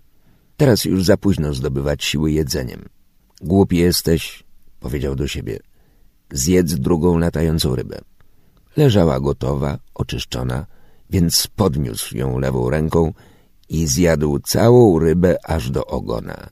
[0.56, 2.88] Teraz już za późno zdobywać siły jedzeniem.
[3.40, 4.44] Głupi jesteś,
[4.80, 5.58] powiedział do siebie.
[6.32, 8.00] Zjedz drugą latającą rybę.
[8.76, 10.66] Leżała gotowa, oczyszczona,
[11.10, 13.12] więc podniósł ją lewą ręką
[13.68, 16.48] i zjadł całą rybę aż do ogona,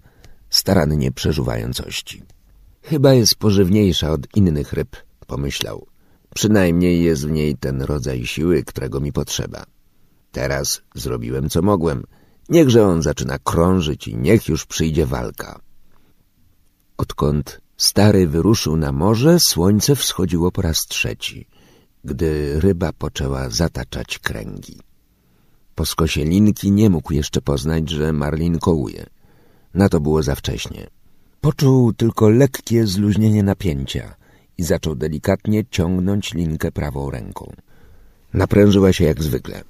[0.50, 2.22] starannie przeżuwając ości.
[2.82, 4.96] Chyba jest pożywniejsza od innych ryb,
[5.26, 5.86] pomyślał.
[6.34, 9.64] Przynajmniej jest w niej ten rodzaj siły, którego mi potrzeba.
[10.32, 12.04] Teraz zrobiłem, co mogłem.
[12.48, 15.60] Niechże on zaczyna krążyć i niech już przyjdzie walka.
[16.96, 21.46] Odkąd stary wyruszył na morze, słońce wschodziło po raz trzeci,
[22.04, 24.80] gdy ryba poczęła zataczać kręgi.
[25.74, 29.06] Po skosie linki nie mógł jeszcze poznać, że Marlin kołuje.
[29.74, 30.86] Na to było za wcześnie.
[31.40, 34.14] Poczuł tylko lekkie zluźnienie napięcia
[34.58, 37.52] i zaczął delikatnie ciągnąć linkę prawą ręką.
[38.34, 39.64] Naprężyła się jak zwykle,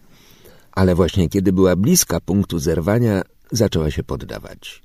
[0.78, 3.22] ale właśnie kiedy była bliska punktu zerwania,
[3.52, 4.82] zaczęła się poddawać.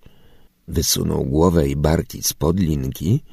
[0.67, 3.23] Wysunął głowę i barki spod linki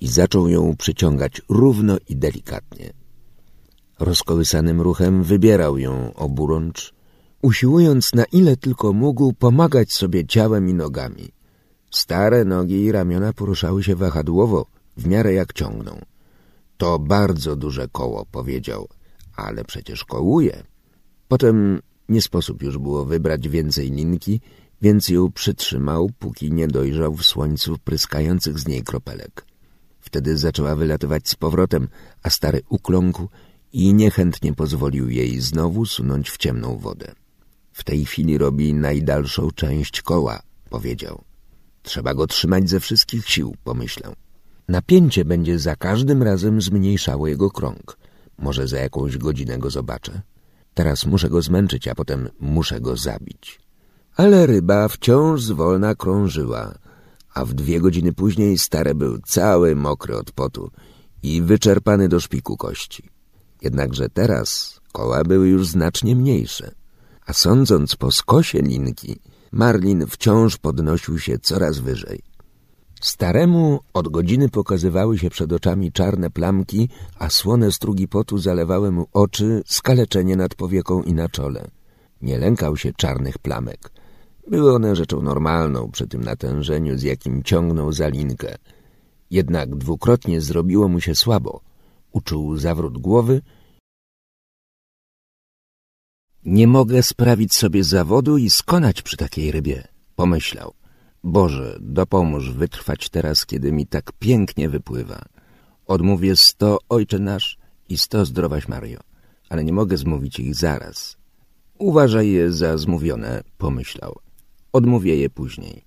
[0.00, 2.92] i zaczął ją przyciągać równo i delikatnie.
[3.98, 6.94] Rozkołysanym ruchem wybierał ją oburącz,
[7.42, 11.28] usiłując na ile tylko mógł pomagać sobie ciałem i nogami.
[11.90, 14.66] Stare nogi i ramiona poruszały się wahadłowo,
[14.96, 16.00] w miarę jak ciągną.
[16.76, 18.88] To bardzo duże koło, powiedział,
[19.36, 20.62] ale przecież kołuje.
[21.28, 21.80] Potem
[22.10, 24.40] nie sposób już było wybrać więcej linki,
[24.82, 29.46] więc ją przytrzymał, póki nie dojrzał w słońcu pryskających z niej kropelek.
[30.00, 31.88] Wtedy zaczęła wylatywać z powrotem,
[32.22, 33.28] a stary ukląkł
[33.72, 37.12] i niechętnie pozwolił jej znowu sunąć w ciemną wodę.
[37.72, 41.24] W tej chwili robi najdalszą część koła, powiedział.
[41.82, 44.14] Trzeba go trzymać ze wszystkich sił, pomyślał.
[44.68, 47.98] Napięcie będzie za każdym razem zmniejszało jego krąg.
[48.38, 50.22] Może za jakąś godzinę go zobaczę.
[50.74, 53.60] Teraz muszę go zmęczyć, a potem muszę go zabić.
[54.16, 56.74] Ale ryba wciąż zwolna krążyła,
[57.34, 60.70] a w dwie godziny później stary był cały mokry od potu
[61.22, 63.10] i wyczerpany do szpiku kości.
[63.62, 66.74] Jednakże teraz koła były już znacznie mniejsze,
[67.26, 69.20] a sądząc po skosie linki,
[69.52, 72.29] Marlin wciąż podnosił się coraz wyżej.
[73.00, 79.06] Staremu od godziny pokazywały się przed oczami czarne plamki, a słone strugi potu zalewały mu
[79.12, 81.70] oczy, skaleczenie nad powieką i na czole.
[82.22, 83.90] Nie lękał się czarnych plamek.
[84.48, 88.56] Były one rzeczą normalną przy tym natężeniu, z jakim ciągnął za linkę.
[89.30, 91.60] Jednak dwukrotnie zrobiło mu się słabo.
[92.12, 93.42] Uczuł zawrót głowy.
[96.44, 100.79] Nie mogę sprawić sobie zawodu i skonać przy takiej rybie, pomyślał.
[101.24, 105.24] Boże, dopomóż wytrwać teraz, kiedy mi tak pięknie wypływa.
[105.86, 109.00] Odmówię sto Ojcze Nasz i sto Zdrowaś Mario,
[109.48, 111.16] ale nie mogę zmówić ich zaraz.
[111.78, 114.16] Uważaj je za zmówione, pomyślał.
[114.72, 115.84] Odmówię je później.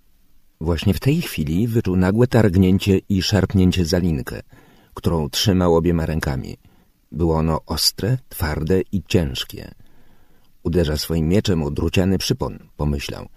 [0.62, 4.42] Właśnie w tej chwili wyczuł nagłe targnięcie i szarpnięcie za linkę,
[4.94, 6.58] którą trzymał obiema rękami.
[7.12, 9.72] Było ono ostre, twarde i ciężkie.
[10.64, 13.28] Uderza swoim mieczem o druciany przypon, pomyślał.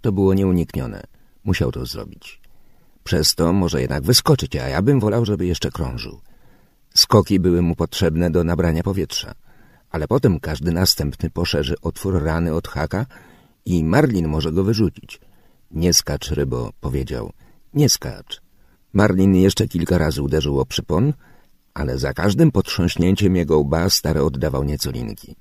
[0.00, 1.02] To było nieuniknione.
[1.44, 2.40] Musiał to zrobić.
[3.04, 6.20] Przez to może jednak wyskoczyć, a ja bym wolał, żeby jeszcze krążył.
[6.94, 9.34] Skoki były mu potrzebne do nabrania powietrza,
[9.90, 13.06] ale potem każdy następny poszerzy otwór rany od haka
[13.64, 15.20] i Marlin może go wyrzucić.
[15.70, 17.32] Nie skacz, rybo, powiedział.
[17.74, 18.40] Nie skacz.
[18.92, 21.12] Marlin jeszcze kilka razy uderzył o przypon,
[21.74, 25.36] ale za każdym potrząśnięciem jego łba stary oddawał nieco linki.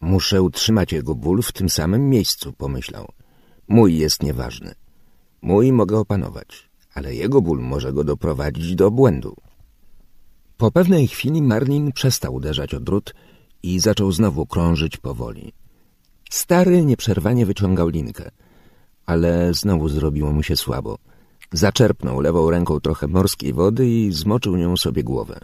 [0.00, 3.12] Muszę utrzymać jego ból w tym samym miejscu, pomyślał.
[3.68, 4.74] Mój jest nieważny.
[5.42, 9.36] Mój mogę opanować, ale jego ból może go doprowadzić do błędu.
[10.56, 13.14] Po pewnej chwili Marlin przestał uderzać o drut
[13.62, 15.52] i zaczął znowu krążyć powoli.
[16.30, 18.30] Stary nieprzerwanie wyciągał linkę,
[19.06, 20.98] ale znowu zrobiło mu się słabo.
[21.52, 25.40] Zaczerpnął lewą ręką trochę morskiej wody i zmoczył nią sobie głowę.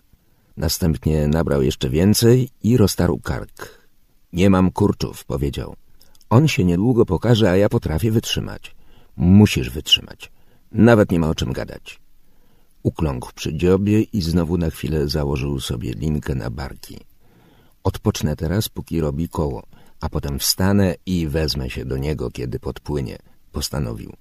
[0.56, 3.88] Następnie nabrał jeszcze więcej i roztarł kark.
[4.32, 5.76] Nie mam kurczów, powiedział.
[6.30, 8.75] On się niedługo pokaże, a ja potrafię wytrzymać.
[9.16, 10.32] Musisz wytrzymać.
[10.72, 12.00] Nawet nie ma o czym gadać.
[12.82, 17.00] Ukląkł przy dziobie i znowu na chwilę założył sobie linkę na barki.
[17.84, 19.62] Odpocznę teraz, póki robi koło,
[20.00, 23.18] a potem wstanę i wezmę się do niego, kiedy podpłynie,
[23.52, 24.12] postanowił.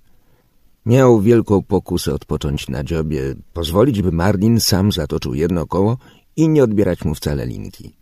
[0.86, 5.98] Miał wielką pokusę odpocząć na dziobie, pozwolić, by Marlin sam zatoczył jedno koło
[6.36, 7.96] i nie odbierać mu wcale linki.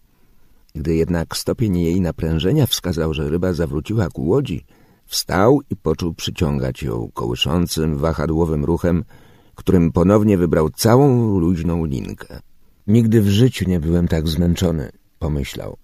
[0.75, 4.65] Gdy jednak stopień jej naprężenia wskazał, że ryba zawróciła ku łodzi,
[5.13, 9.03] Wstał i począł przyciągać ją kołyszącym, wahadłowym ruchem,
[9.55, 12.39] którym ponownie wybrał całą luźną linkę.
[12.87, 15.77] Nigdy w życiu nie byłem tak zmęczony, pomyślał.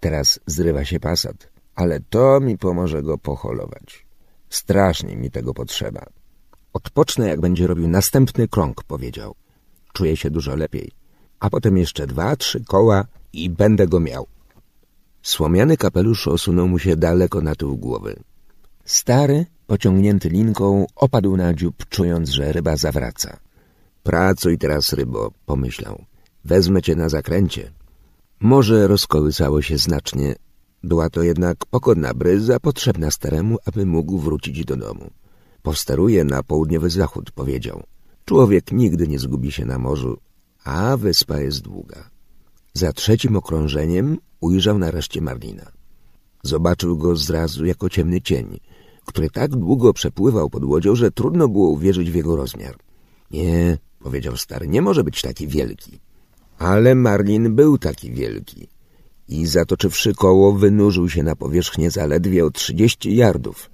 [0.00, 4.06] Teraz zrywa się pasat, ale to mi pomoże go poholować.
[4.50, 6.06] Strasznie mi tego potrzeba.
[6.72, 9.34] Odpocznę, jak będzie robił następny krąg, powiedział.
[9.92, 10.90] Czuję się dużo lepiej.
[11.40, 14.26] A potem jeszcze dwa, trzy koła i będę go miał.
[15.22, 18.22] Słomiany kapelusz osunął mu się daleko na tył głowy.
[18.90, 23.38] Stary, pociągnięty linką, opadł na dziób, czując, że ryba zawraca.
[24.02, 26.04] Pracuj teraz, rybo, pomyślał.
[26.44, 27.72] Wezmę cię na zakręcie.
[28.40, 30.34] Morze rozkołysało się znacznie.
[30.82, 35.10] Była to jednak pogodna bryza, potrzebna staremu, aby mógł wrócić do domu.
[35.62, 37.82] Powsteruje na południowy zachód, powiedział.
[38.24, 40.18] Człowiek nigdy nie zgubi się na morzu,
[40.64, 42.10] a wyspa jest długa.
[42.74, 45.72] Za trzecim okrążeniem ujrzał nareszcie Marlina.
[46.42, 48.60] Zobaczył go zrazu jako ciemny cień,
[49.06, 52.76] który tak długo przepływał pod łodzią, że trudno było uwierzyć w jego rozmiar.
[53.30, 55.98] Nie, powiedział stary, nie może być taki wielki.
[56.58, 58.68] Ale Marlin był taki wielki
[59.28, 63.70] i zatoczywszy koło wynurzył się na powierzchnię zaledwie o trzydzieści yardów,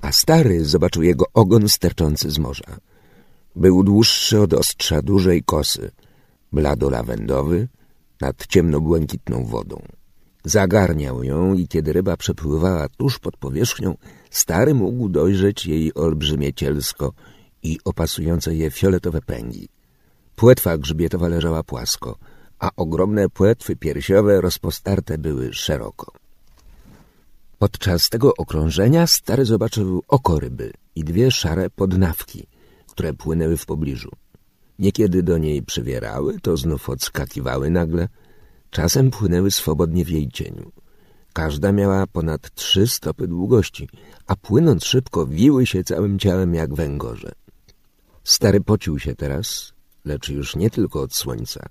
[0.00, 2.76] a stary zobaczył jego ogon sterczący z morza.
[3.56, 5.90] Był dłuższy od ostrza dużej kosy,
[6.52, 7.68] blado-lawendowy,
[8.20, 9.82] nad ciemno-błękitną wodą.
[10.44, 13.96] Zagarniał ją i kiedy ryba przepływała tuż pod powierzchnią,
[14.30, 17.12] stary mógł dojrzeć jej olbrzymie cielsko
[17.62, 19.68] i opasujące je fioletowe pęgi.
[20.36, 22.18] Płetwa grzbietowa leżała płasko,
[22.58, 26.12] a ogromne płetwy piersiowe rozpostarte były szeroko.
[27.58, 32.46] Podczas tego okrążenia stary zobaczył oko ryby i dwie szare podnawki,
[32.86, 34.10] które płynęły w pobliżu.
[34.78, 38.08] Niekiedy do niej przywierały, to znów odskakiwały nagle,
[38.70, 40.72] czasem płynęły swobodnie w jej cieniu.
[41.32, 43.88] Każda miała ponad trzy stopy długości,
[44.28, 47.32] a płynąc szybko wiły się całym ciałem jak węgorze.
[48.24, 49.72] Stary pocił się teraz,
[50.04, 51.68] lecz już nie tylko od słońca.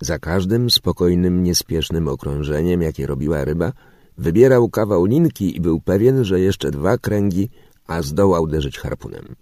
[0.00, 3.72] Za każdym spokojnym, niespiesznym okrążeniem, jakie robiła ryba,
[4.18, 7.50] wybierał kawał linki i był pewien, że jeszcze dwa kręgi,
[7.86, 9.36] a zdoła uderzyć harpunem.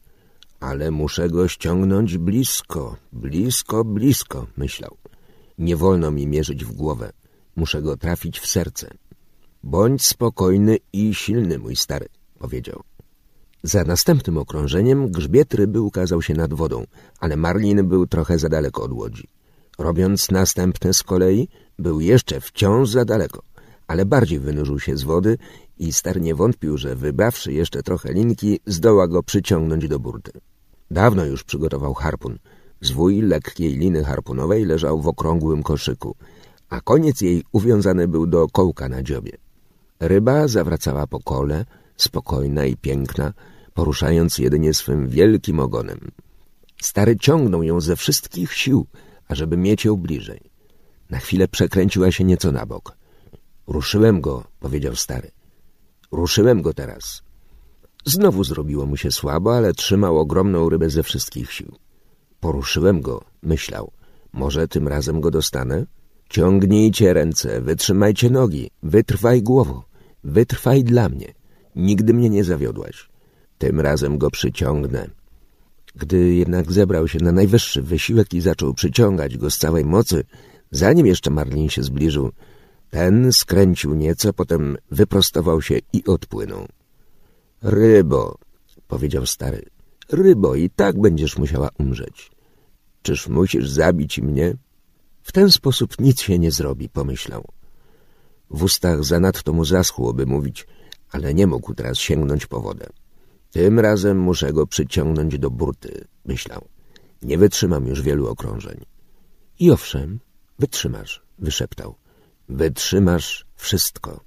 [0.61, 4.97] Ale muszę go ściągnąć blisko, blisko, blisko, myślał.
[5.59, 7.13] Nie wolno mi mierzyć w głowę.
[7.57, 8.91] Muszę go trafić w serce.
[9.63, 12.09] Bądź spokojny i silny, mój stary,
[12.43, 12.81] powiedział.
[13.63, 16.79] Za następnym okrążeniem grzbiet ryby ukazał się nad wodą,
[17.21, 19.27] ale Marlin był trochę za daleko od łodzi.
[19.79, 21.49] Robiąc następne z kolei,
[21.79, 23.43] był jeszcze wciąż za daleko,
[23.87, 25.39] ale bardziej wynurzył się z wody
[25.79, 30.33] i star nie wątpił, że wybawszy jeszcze trochę linki, zdoła go przyciągnąć do burty.
[30.91, 32.39] Dawno już przygotował harpun.
[32.81, 36.17] Zwój lekkiej liny harpunowej leżał w okrągłym koszyku,
[36.69, 39.33] a koniec jej uwiązany był do kołka na dziobie.
[40.01, 41.65] Ryba zawracała po kole,
[41.97, 43.33] spokojna i piękna,
[43.75, 46.11] poruszając jedynie swym wielkim ogonem.
[46.83, 48.87] Stary ciągnął ją ze wszystkich sił,
[49.29, 50.41] ażeby mieć ją bliżej.
[51.11, 52.97] Na chwilę przekręciła się nieco na bok.
[53.67, 55.31] Ruszyłem go, powiedział stary.
[56.13, 57.23] Ruszyłem go teraz.
[58.05, 61.73] Znowu zrobiło mu się słabo, ale trzymał ogromną rybę ze wszystkich sił.
[62.41, 63.93] Poruszyłem go, myślał.
[64.33, 65.87] Może tym razem go dostanę?
[66.29, 69.85] Ciągnijcie ręce, wytrzymajcie nogi, wytrwaj głowo,
[70.25, 71.35] wytrwaj dla mnie.
[71.77, 73.09] Nigdy mnie nie zawiodłaś.
[73.59, 75.11] Tym razem go przyciągnę.
[75.95, 80.25] Gdy jednak zebrał się na najwyższy wysiłek i zaczął przyciągać go z całej mocy,
[80.71, 82.33] zanim jeszcze Marlin się zbliżył,
[82.91, 86.67] ten skręcił nieco, potem wyprostował się i odpłynął.
[87.63, 88.39] Rybo,
[88.89, 89.63] powiedział stary,
[90.09, 92.31] rybo, i tak będziesz musiała umrzeć.
[93.03, 94.57] Czyż musisz zabić mnie?
[95.23, 97.45] W ten sposób nic się nie zrobi, pomyślał.
[98.51, 100.67] W ustach zanadto mu zaschło, by mówić,
[101.13, 102.87] ale nie mógł teraz sięgnąć po wodę.
[103.51, 106.65] Tym razem muszę go przyciągnąć do burty, myślał.
[107.23, 108.85] Nie wytrzymam już wielu okrążeń.
[109.59, 110.21] I owszem,
[110.59, 111.95] wytrzymasz, wyszeptał.
[112.49, 114.21] Wytrzymasz wszystko.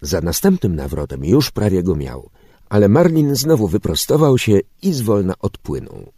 [0.00, 2.30] Za następnym nawrotem już prawie go miał,
[2.68, 6.12] ale Marlin znowu wyprostował się i zwolna odpłynął.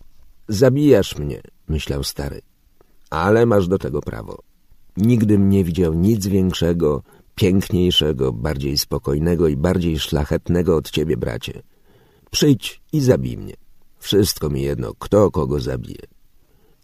[0.48, 2.40] Zabijasz mnie, myślał stary,
[3.10, 4.42] ale masz do tego prawo.
[4.96, 7.02] Nigdym nie widział nic większego,
[7.34, 11.62] piękniejszego, bardziej spokojnego i bardziej szlachetnego od ciebie, bracie.
[12.30, 13.54] Przyjdź i zabij mnie.
[13.98, 16.06] Wszystko mi jedno, kto kogo zabije.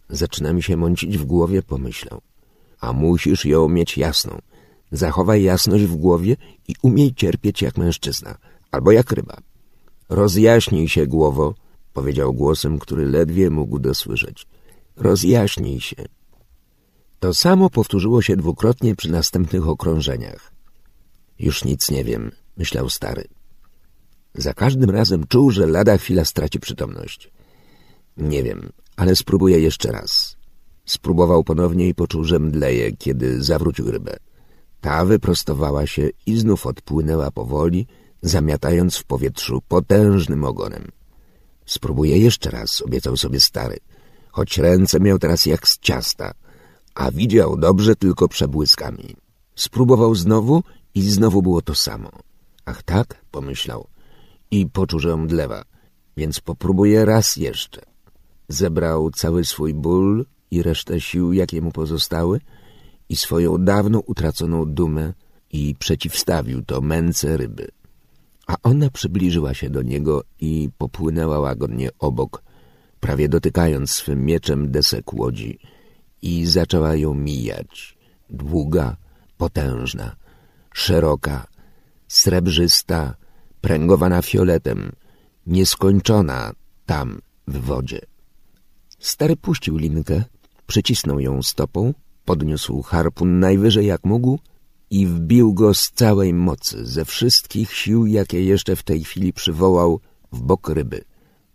[0.09, 2.21] Zaczyna mi się mącić w głowie, pomyślał.
[2.79, 4.39] A musisz ją mieć jasną.
[4.91, 6.35] Zachowaj jasność w głowie
[6.67, 8.37] i umiej cierpieć jak mężczyzna,
[8.71, 9.37] albo jak ryba.
[10.09, 11.53] Rozjaśnij się, głowo,
[11.93, 14.47] powiedział głosem, który ledwie mógł dosłyszeć.
[14.95, 16.05] Rozjaśnij się.
[17.19, 20.51] To samo powtórzyło się dwukrotnie przy następnych okrążeniach.
[21.39, 23.27] Już nic nie wiem, myślał stary.
[24.33, 27.31] Za każdym razem czuł, że lada chwila straci przytomność.
[28.17, 30.37] Nie wiem, ale spróbuję jeszcze raz.
[30.85, 34.17] Spróbował ponownie i poczuł, że mdleje, kiedy zawrócił rybę.
[34.81, 37.87] Ta wyprostowała się i znów odpłynęła powoli,
[38.21, 40.91] zamiatając w powietrzu potężnym ogonem.
[41.65, 43.77] Spróbuję jeszcze raz, obiecał sobie stary,
[44.31, 46.33] choć ręce miał teraz jak z ciasta,
[46.99, 49.15] a widział dobrze tylko przebłyskami.
[49.55, 50.63] Spróbował znowu
[50.95, 52.11] i znowu było to samo.
[52.65, 53.87] Ach tak, pomyślał,
[54.51, 55.63] i poczuł, że omdlewa,
[56.17, 57.81] więc popróbuje raz jeszcze.
[58.47, 62.41] Zebrał cały swój ból i resztę sił, jakie mu pozostały,
[63.09, 65.13] i swoją dawno utraconą dumę
[65.51, 67.67] i przeciwstawił to męce ryby.
[68.47, 72.43] A ona przybliżyła się do niego i popłynęła łagodnie obok,
[72.99, 75.59] prawie dotykając swym mieczem desek łodzi
[76.21, 77.97] i zaczęła ją mijać.
[78.29, 78.97] Długa,
[79.37, 80.15] potężna,
[80.73, 81.47] szeroka,
[82.07, 83.15] srebrzysta,
[83.61, 84.91] pręgowana fioletem,
[85.47, 86.51] nieskończona
[86.85, 87.99] tam w wodzie.
[88.99, 90.23] Stary puścił linkę,
[90.67, 91.93] przycisnął ją stopą,
[92.25, 94.39] podniósł harpun najwyżej jak mógł
[94.89, 99.99] i wbił go z całej mocy, ze wszystkich sił, jakie jeszcze w tej chwili przywołał
[100.31, 101.03] w bok ryby,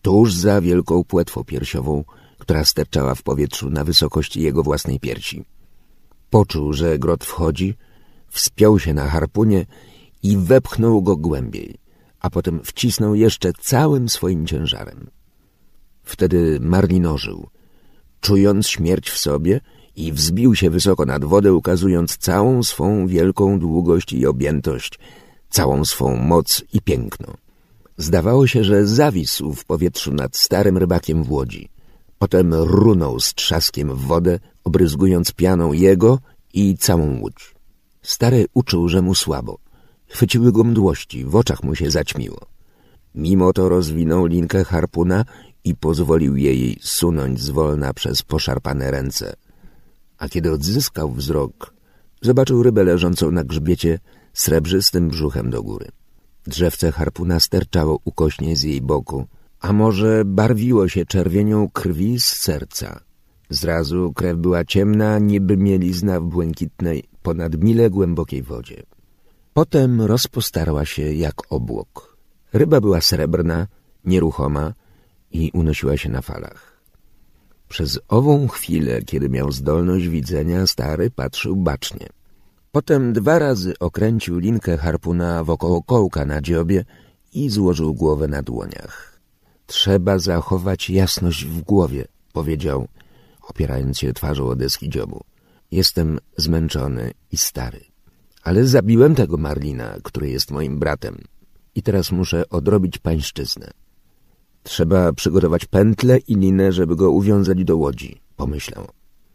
[0.03, 2.05] tuż za wielką płetwą piersiową,
[2.45, 5.45] która sterczała w powietrzu na wysokości jego własnej piersi.
[6.31, 7.75] Poczuł, że grot wchodzi,
[8.29, 9.67] wspiął się na harpunie
[10.23, 11.79] i wepchnął go głębiej,
[12.21, 15.11] a potem wcisnął jeszcze całym swoim ciężarem.
[16.03, 17.49] Wtedy Marlin ożył,
[18.21, 19.61] czując śmierć w sobie
[19.97, 24.99] i wzbił się wysoko nad wodę, ukazując całą swą wielką długość i objętość,
[25.51, 27.35] całą swą moc i piękno.
[27.97, 31.74] Zdawało się, że zawisł w powietrzu nad starym rybakiem w łodzi.
[32.19, 36.19] Potem runął z trzaskiem w wodę, obryzgując pianą jego
[36.55, 37.55] i całą łódź.
[38.03, 39.59] Stary uczuł, że mu słabo.
[40.07, 42.41] Chwyciły go mdłości, w oczach mu się zaćmiło.
[43.15, 45.25] Mimo to rozwinął linkę harpuna
[45.65, 49.35] i pozwolił jej sunąć zwolna przez poszarpane ręce.
[50.19, 51.75] A kiedy odzyskał wzrok,
[52.23, 53.99] zobaczył rybę leżącą na grzbiecie
[54.33, 55.89] srebrzystym brzuchem do góry.
[56.47, 59.27] Drzewce harpuna sterczało ukośnie z jej boku,
[59.65, 63.01] a może barwiło się czerwienią krwi z serca.
[63.51, 68.83] Zrazu krew była ciemna, niby mielizna w błękitnej, ponad mile głębokiej wodzie.
[69.55, 72.17] Potem rozpostarła się jak obłok.
[72.53, 73.67] Ryba była srebrna,
[74.05, 74.75] nieruchoma
[75.31, 76.81] i unosiła się na falach.
[77.69, 82.09] Przez ową chwilę, kiedy miał zdolność widzenia, stary patrzył bacznie.
[82.73, 86.85] Potem dwa razy okręcił linkę harpuna wokoło kołka na dziobie
[87.33, 89.14] i złożył głowę na dłoniach.
[89.67, 92.89] Trzeba zachować jasność w głowie, powiedział,
[93.49, 95.21] opierając się twarzą o deski dziobu.
[95.71, 97.81] Jestem zmęczony i stary.
[98.43, 101.19] Ale zabiłem tego Marlina, który jest moim bratem.
[101.75, 103.71] I teraz muszę odrobić pańszczyznę.
[104.63, 108.89] Trzeba przygotować pętlę i linę, żeby go uwiązać do łodzi, pomyślał.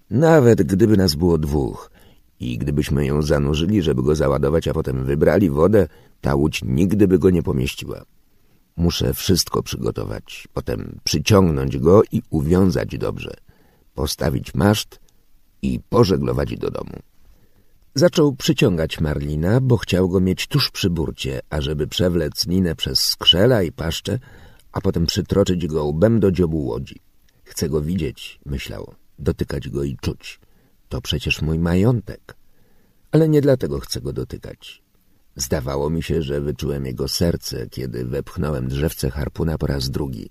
[0.10, 1.92] Nawet gdyby nas było dwóch
[2.40, 5.88] i gdybyśmy ją zanurzyli, żeby go załadować, a potem wybrali wodę,
[6.22, 8.06] ta łódź nigdy by go nie pomieściła.
[8.80, 13.34] Muszę wszystko przygotować, potem przyciągnąć go i uwiązać dobrze,
[13.96, 15.00] postawić maszt
[15.62, 17.00] i pożeglować do domu.
[17.96, 23.64] Zaczął przyciągać Marlina, bo chciał go mieć tuż przy burcie, ażeby przewlec linę przez skrzela
[23.64, 24.20] i paszcze,
[24.72, 27.00] a potem przytroczyć go łbem do dziobu łodzi.
[27.44, 30.40] Chcę go widzieć, myślał, dotykać go i czuć.
[30.90, 32.36] To przecież mój majątek.
[33.12, 34.82] Ale nie dlatego chcę go dotykać.
[35.40, 40.30] Zdawało mi się, że wyczułem jego serce, kiedy wepchnąłem drzewce harpuna po raz drugi.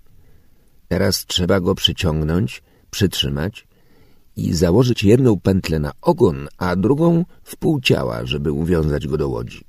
[0.87, 3.67] Teraz trzeba go przyciągnąć, przytrzymać
[4.35, 9.29] i założyć jedną pętlę na ogon, a drugą w pół ciała, żeby uwiązać go do
[9.29, 9.65] łodzi.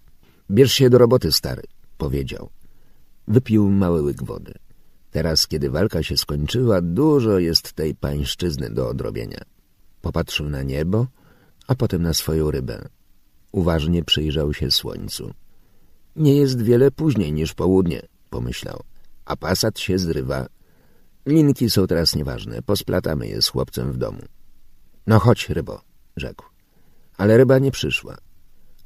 [0.50, 1.62] Bierz się do roboty, stary,
[1.98, 2.50] powiedział.
[3.28, 4.54] Wypił mały łyk wody.
[5.10, 9.40] Teraz, kiedy walka się skończyła, dużo jest tej pańszczyzny do odrobienia.
[10.00, 11.06] Popatrzył na niebo,
[11.66, 12.88] a potem na swoją rybę.
[13.52, 15.34] Uważnie przyjrzał się słońcu.
[16.16, 18.82] Nie jest wiele później niż południe, pomyślał,
[19.24, 20.46] a pasat się zrywa.
[21.26, 24.22] Linki są teraz nieważne, posplatamy je z chłopcem w domu.
[25.06, 25.80] No chodź, rybo,
[26.16, 26.44] rzekł.
[27.16, 28.16] Ale ryba nie przyszła.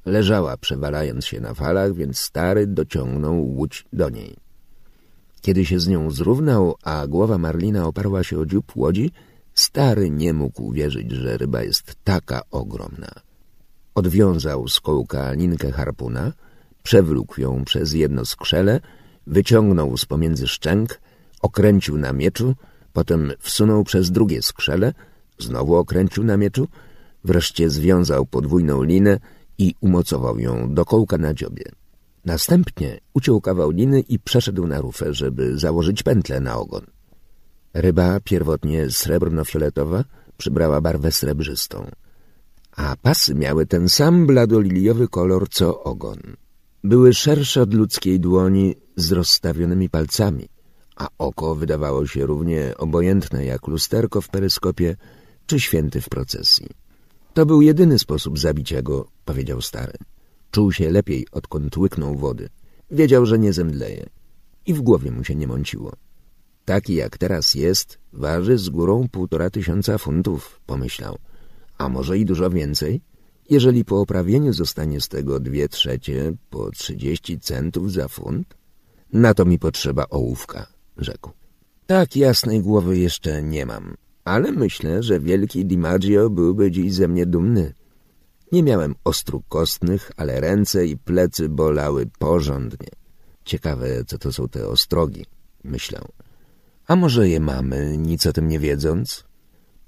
[0.05, 4.37] Leżała, przewalając się na falach, więc stary dociągnął łódź do niej.
[5.41, 9.13] Kiedy się z nią zrównał, a głowa Marlina oparła się o dziób łodzi,
[9.55, 13.24] stary nie mógł wierzyć, że ryba jest taka ogromna.
[13.95, 16.33] Odwiązał z kołka linkę harpuna,
[16.83, 18.81] przewlókł ją przez jedno skrzele,
[19.27, 21.01] wyciągnął z pomiędzy szczęk,
[21.43, 22.55] okręcił na mieczu,
[22.93, 24.93] potem wsunął przez drugie skrzele,
[25.39, 26.69] znowu okręcił na mieczu,
[27.25, 29.19] wreszcie związał podwójną linę
[29.59, 31.65] i umocował ją do kołka na dziobie.
[32.25, 36.87] Następnie uciął kawał liny i przeszedł na rufę, żeby założyć pętlę na ogon.
[37.75, 40.05] Ryba, pierwotnie srebrno-fioletowa,
[40.37, 41.91] przybrała barwę srebrzystą,
[42.77, 46.19] a pasy miały ten sam bladoliliowy kolor co ogon.
[46.85, 50.49] Były szersze od ludzkiej dłoni z rozstawionymi palcami,
[50.97, 54.97] a oko wydawało się równie obojętne jak lusterko w peryskopie
[55.47, 56.69] czy święty w procesji.
[57.35, 59.93] To był jedyny sposób zabicia go, powiedział stary.
[60.51, 62.49] Czuł się lepiej, odkąd łyknął wody.
[62.91, 64.07] Wiedział, że nie zemdleje.
[64.67, 65.93] I w głowie mu się nie mąciło.
[66.65, 71.19] Taki jak teraz jest, waży z górą półtora tysiąca funtów, pomyślał.
[71.79, 73.01] A może i dużo więcej?
[73.51, 78.55] Jeżeli po oprawieniu zostanie z tego dwie trzecie po trzydzieści centów za funt?
[79.13, 81.31] Na to mi potrzeba ołówka, rzekł.
[81.87, 87.27] Tak jasnej głowy jeszcze nie mam, ale myślę, że wielki DiMaggio byłby dziś ze mnie
[87.27, 87.75] dumny.
[88.53, 92.89] Nie miałem ostróg kostnych, ale ręce i plecy bolały porządnie.
[93.45, 95.27] Ciekawe, co to są te ostrogi,
[95.65, 96.09] myślał.
[96.87, 99.25] A może je mamy, nic o tym nie wiedząc?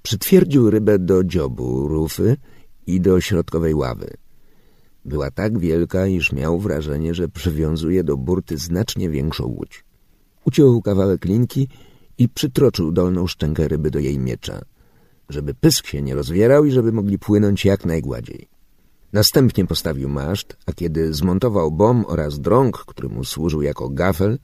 [0.03, 2.37] Przytwierdził rybę do dziobu rufy
[2.87, 4.17] i do środkowej ławy.
[5.05, 9.85] Była tak wielka, iż miał wrażenie, że przywiązuje do burty znacznie większą łódź.
[10.45, 11.67] Uciął kawałek linki
[12.17, 14.61] i przytroczył dolną szczękę ryby do jej miecza,
[15.29, 18.47] żeby pysk się nie rozwierał i żeby mogli płynąć jak najgładziej.
[19.13, 24.39] Następnie postawił maszt, a kiedy zmontował bom oraz drąg, który mu służył jako gafel,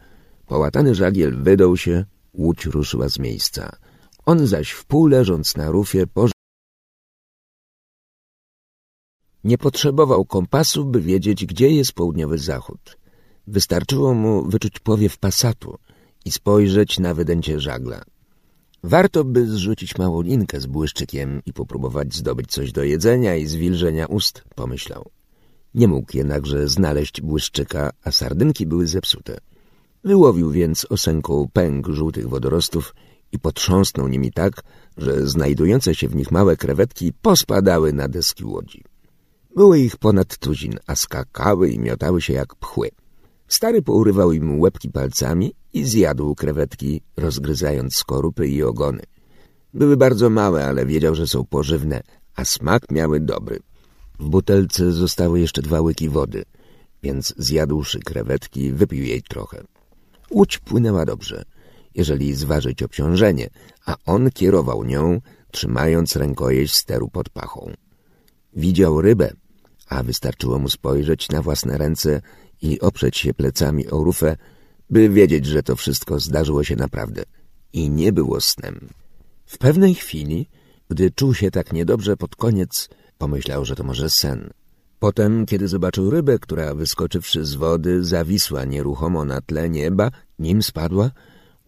[0.48, 3.76] połatany żagiel wydał się, łódź ruszyła z miejsca.
[4.26, 6.06] On zaś w pół leżąc na rufie
[9.44, 12.98] Nie potrzebował kompasu, by wiedzieć, gdzie jest południowy zachód.
[13.48, 15.78] Wystarczyło mu wyczuć powiew pasatu
[16.26, 18.04] i spojrzeć na wydęcie żagla.
[18.84, 24.06] Warto by zrzucić małą linkę z błyszczykiem i popróbować zdobyć coś do jedzenia i zwilżenia
[24.06, 25.10] ust, pomyślał.
[25.76, 29.38] Nie mógł jednakże znaleźć błyszczyka, a sardynki były zepsute.
[30.04, 32.96] Wyłowił więc osęką pęk żółtych wodorostów
[33.34, 34.64] i potrząsnął nimi tak,
[34.98, 38.84] że znajdujące się w nich małe krewetki pospadały na deski łodzi.
[39.56, 42.90] Było ich ponad tuzin, a skakały i miotały się jak pchły.
[43.48, 49.04] Stary pourywał im łebki palcami i zjadł krewetki, rozgryzając skorupy i ogony.
[49.74, 52.02] Były bardzo małe, ale wiedział, że są pożywne,
[52.36, 53.60] a smak miały dobry.
[54.20, 56.44] W butelce zostały jeszcze dwa łyki wody,
[57.04, 59.64] więc zjadłszy krewetki, wypił jej trochę.
[60.32, 61.46] Łódź płynęła dobrze,
[61.96, 63.50] jeżeli zważyć obciążenie,
[63.86, 65.22] a on kierował nią,
[65.52, 67.74] trzymając rękojeść steru pod pachą.
[68.56, 69.34] Widział rybę,
[69.88, 72.22] a wystarczyło mu spojrzeć na własne ręce
[72.62, 74.38] i oprzeć się plecami o rufę,
[74.90, 77.24] by wiedzieć, że to wszystko zdarzyło się naprawdę
[77.74, 78.90] i nie było snem.
[79.46, 80.50] W pewnej chwili,
[80.90, 84.54] gdy czuł się tak niedobrze pod koniec, pomyślał, że to może sen.
[85.00, 91.12] Potem, kiedy zobaczył rybę, która wyskoczywszy z wody, zawisła nieruchomo na tle nieba, nim spadła,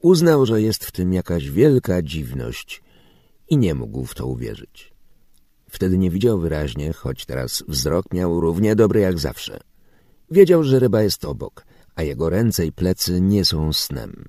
[0.05, 2.83] uznał, że jest w tym jakaś wielka dziwność
[3.49, 4.93] i nie mógł w to uwierzyć.
[5.69, 9.59] Wtedy nie widział wyraźnie, choć teraz wzrok miał równie dobry jak zawsze.
[10.31, 11.65] Wiedział, że ryba jest obok,
[11.95, 14.25] a jego ręce i plecy nie są snem.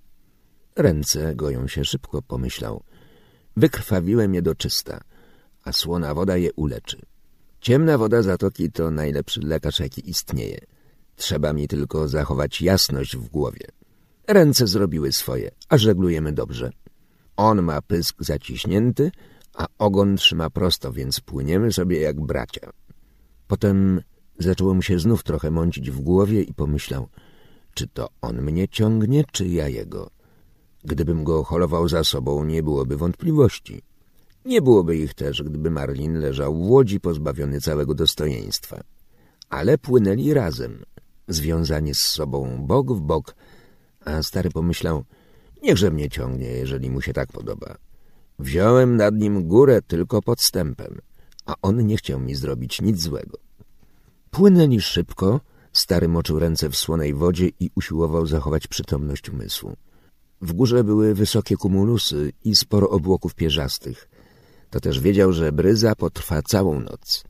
[0.76, 2.82] Ręce goją się szybko, pomyślał.
[3.56, 5.00] Wykrwawiłem je do czysta,
[5.64, 6.98] a słona woda je uleczy.
[7.60, 10.60] Ciemna woda zatoki to najlepszy lekarz, jaki istnieje.
[11.16, 13.75] Trzeba mi tylko zachować jasność w głowie.
[14.28, 16.70] Ręce zrobiły swoje, a żeglujemy dobrze.
[17.36, 19.10] On ma pysk zaciśnięty,
[19.54, 22.70] a ogon trzyma prosto, więc płyniemy sobie jak bracia.
[23.46, 24.00] Potem
[24.38, 27.08] zaczęło mu się znów trochę mącić w głowie i pomyślał,
[27.74, 30.10] czy to on mnie ciągnie, czy ja jego.
[30.84, 33.82] Gdybym go holował za sobą, nie byłoby wątpliwości.
[34.44, 38.80] Nie byłoby ich też, gdyby Marlin leżał w łodzi pozbawiony całego dostojeństwa.
[39.48, 40.84] Ale płynęli razem,
[41.28, 43.34] związani z sobą bok w bok,
[44.06, 45.04] a stary pomyślał,
[45.62, 47.76] niechże mnie ciągnie, jeżeli mu się tak podoba.
[48.38, 50.98] Wziąłem nad nim górę tylko podstępem,
[51.46, 53.38] a on nie chciał mi zrobić nic złego.
[54.30, 55.40] Płynęli szybko,
[55.72, 59.76] stary moczył ręce w słonej wodzie i usiłował zachować przytomność umysłu.
[60.40, 64.08] W górze były wysokie kumulusy i sporo obłoków pierzastych.
[64.70, 67.24] To też wiedział, że bryza potrwa całą noc.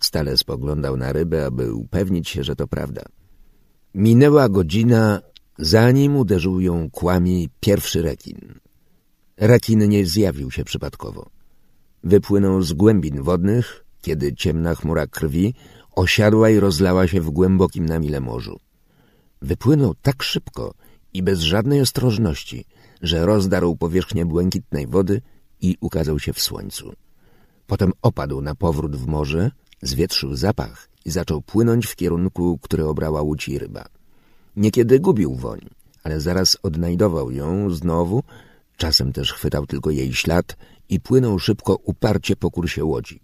[0.00, 3.02] Stale spoglądał na rybę, aby upewnić się, że to prawda.
[3.94, 5.20] Minęła godzina,
[5.58, 8.54] zanim uderzył ją kłami pierwszy rekin.
[9.36, 11.30] Rekin nie zjawił się przypadkowo.
[12.04, 15.54] Wypłynął z głębin wodnych, kiedy ciemna chmura krwi
[15.94, 18.60] osiadła i rozlała się w głębokim na mile morzu.
[19.42, 20.74] Wypłynął tak szybko
[21.14, 22.64] i bez żadnej ostrożności,
[23.02, 25.22] że rozdarł powierzchnię błękitnej wody
[25.60, 26.92] i ukazał się w słońcu.
[27.66, 29.50] Potem opadł na powrót w morze,
[29.82, 33.84] zwietrzył zapach i zaczął płynąć w kierunku, który obrała łódź i ryba.
[34.56, 35.60] Niekiedy gubił woń,
[36.02, 38.22] ale zaraz odnajdował ją znowu
[38.76, 40.56] Czasem też chwytał tylko jej ślad
[40.88, 43.20] i płynął szybko uparcie po kursie łodzi.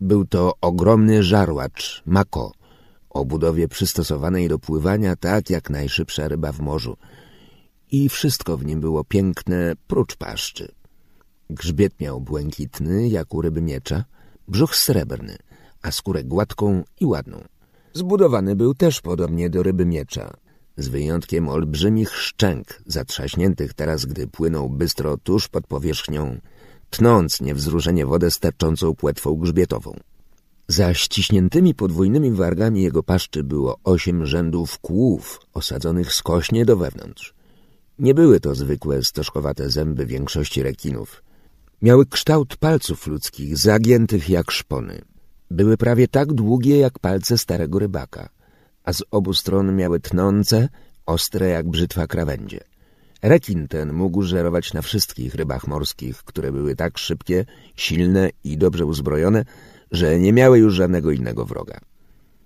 [0.00, 2.52] Był to ogromny żarłacz, mako,
[3.10, 6.96] o budowie przystosowanej do pływania tak jak najszybsza ryba w morzu.
[7.90, 10.72] I wszystko w nim było piękne, prócz paszczy.
[11.50, 14.04] Grzbiet miał błękitny, jak u ryby miecza,
[14.48, 15.36] brzuch srebrny,
[15.82, 17.44] a skórę gładką i ładną.
[17.92, 20.36] Zbudowany był też podobnie do ryby miecza,
[20.76, 26.40] z wyjątkiem olbrzymich szczęk, zatrzaśniętych teraz, gdy płynął bystro tuż pod powierzchnią,
[26.90, 29.96] tnąc niewzruszenie wodę sterczącą płetwą grzbietową.
[30.68, 37.34] Za ściśniętymi podwójnymi wargami jego paszczy było osiem rzędów kłów osadzonych skośnie do wewnątrz.
[37.98, 41.22] Nie były to zwykłe stożkowate zęby większości rekinów.
[41.82, 45.02] Miały kształt palców ludzkich, zagiętych jak szpony.
[45.50, 48.35] Były prawie tak długie jak palce starego rybaka
[48.86, 50.68] a z obu stron miały tnące,
[51.06, 52.60] ostre jak brzytwa krawędzie.
[53.22, 57.44] Rekin ten mógł żerować na wszystkich rybach morskich, które były tak szybkie,
[57.76, 59.44] silne i dobrze uzbrojone,
[59.90, 61.80] że nie miały już żadnego innego wroga.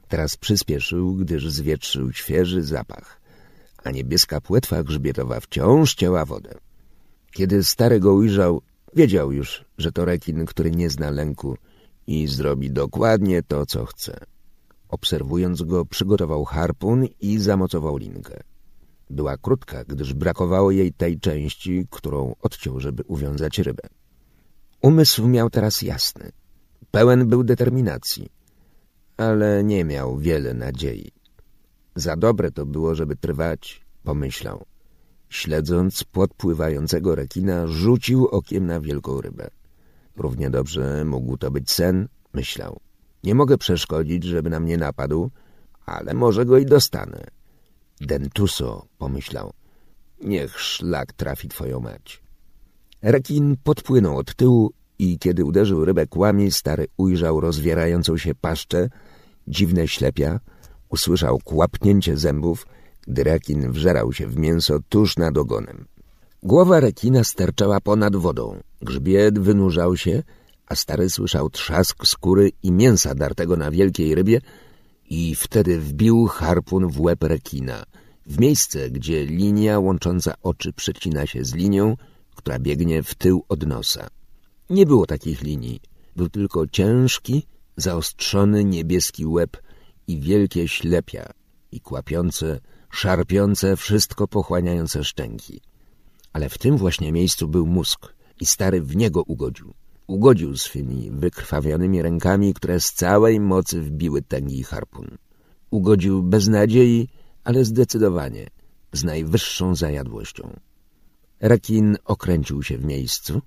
[0.09, 3.21] Teraz przyspieszył, gdyż zwietrzył świeży zapach,
[3.85, 6.55] a niebieska płetwa grzbietowa wciąż cięła wodę.
[7.33, 8.63] Kiedy stary go ujrzał,
[8.95, 11.57] wiedział już, że to rekin, który nie zna lęku
[12.07, 14.27] i zrobi dokładnie to, co chce.
[14.91, 18.41] Obserwując go, przygotował harpun i zamocował linkę.
[19.11, 23.83] Była krótka, gdyż brakowało jej tej części, którą odciął, żeby uwiązać rybę.
[24.83, 26.33] Umysł miał teraz jasny.
[26.91, 28.29] Pełen był determinacji,
[29.17, 31.11] ale nie miał wiele nadziei.
[31.95, 34.65] Za dobre to było, żeby trwać, pomyślał.
[35.29, 39.51] Śledząc podpływającego rekina, rzucił okiem na wielką rybę.
[40.17, 42.81] Równie dobrze mógł to być sen, myślał.
[43.25, 45.31] Nie mogę przeszkodzić, żeby na mnie napadł,
[45.87, 47.25] ale może go i dostanę.
[48.01, 49.53] Dentuso, pomyślał.
[50.23, 52.23] Niech szlak trafi twoją mać.
[53.03, 58.89] Rekin podpłynął od tyłu i kiedy uderzył rybę kłami, stary ujrzał rozwierającą się paszczę,
[59.49, 60.41] dziwne ślepia,
[60.89, 62.67] usłyszał kłapnięcie zębów,
[63.07, 65.87] gdy rekin wżerał się w mięso tuż nad ogonem.
[66.43, 70.23] Głowa rekina sterczała ponad wodą, grzbiet wynurzał się,
[70.71, 74.41] a stary słyszał trzask skóry i mięsa dartego na wielkiej rybie
[75.11, 77.85] i wtedy wbił harpun w łeb rekina,
[78.27, 81.97] w miejsce, gdzie linia łącząca oczy przecina się z linią,
[82.35, 84.09] która biegnie w tył od nosa.
[84.71, 85.81] Nie było takich linii,
[86.17, 89.57] był tylko ciężki, zaostrzony niebieski łeb
[90.07, 91.31] i wielkie ślepia
[91.73, 92.61] i kłapiące,
[92.91, 95.61] szarpiące, wszystko pochłaniające szczęki.
[96.33, 99.75] Ale w tym właśnie miejscu był mózg i stary w niego ugodził.
[100.11, 105.19] Ugodził swymi wykrwawionymi rękami, które z całej mocy wbiły tęgi harpun.
[105.71, 107.09] Ugodził bez nadziei,
[107.45, 108.47] ale zdecydowanie,
[108.93, 110.61] z najwyższą zajadłością.
[111.41, 113.43] Rekin okręcił się w miejscu,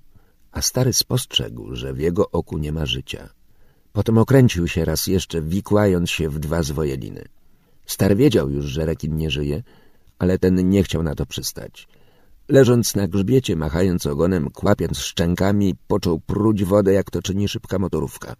[0.52, 3.28] a stary spostrzegł, że w jego oku nie ma życia.
[3.92, 7.24] Potem okręcił się raz jeszcze, wikłając się w dwa zwojeliny.
[7.86, 9.62] Stary wiedział już, że rekin nie żyje,
[10.18, 11.88] ale ten nie chciał na to przystać.
[12.48, 18.34] Leżąc na grzbiecie, machając ogonem, kłapiąc szczękami, począł pruć wodę, jak to czyni szybka motorówka.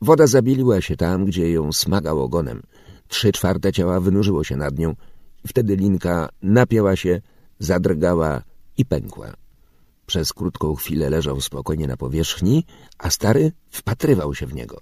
[0.00, 2.62] Woda zabiliła się tam, gdzie ją smagał ogonem.
[3.08, 4.94] Trzy czwarte ciała wynurzyło się nad nią
[5.46, 7.20] wtedy linka napięła się,
[7.58, 8.42] zadrgała
[8.76, 9.32] i pękła.
[10.06, 12.64] Przez krótką chwilę leżał spokojnie na powierzchni,
[12.98, 14.80] a stary wpatrywał się w niego.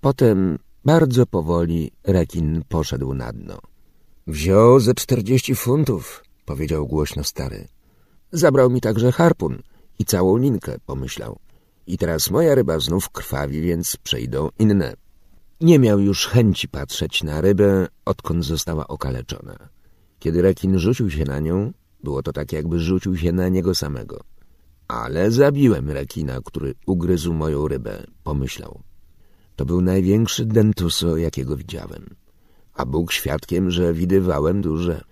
[0.00, 3.58] Potem bardzo powoli rekin poszedł na dno.
[4.26, 7.68] Wziął ze czterdzieści funtów, powiedział głośno stary.
[8.36, 9.62] Zabrał mi także harpun
[9.98, 11.38] i całą linkę, pomyślał.
[11.86, 14.94] I teraz moja ryba znów krwawi, więc przejdą inne.
[15.60, 19.56] Nie miał już chęci patrzeć na rybę, odkąd została okaleczona.
[20.18, 21.72] Kiedy rekin rzucił się na nią,
[22.02, 24.20] było to tak, jakby rzucił się na niego samego.
[24.88, 28.80] Ale zabiłem rekina, który ugryzł moją rybę, pomyślał.
[29.56, 32.14] To był największy dentuso, jakiego widziałem.
[32.74, 35.04] A Bóg świadkiem, że widywałem duże.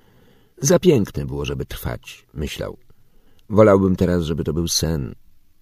[0.59, 2.77] Za piękne było, żeby trwać, myślał.
[3.51, 5.15] Wolałbym teraz, żeby to był sen.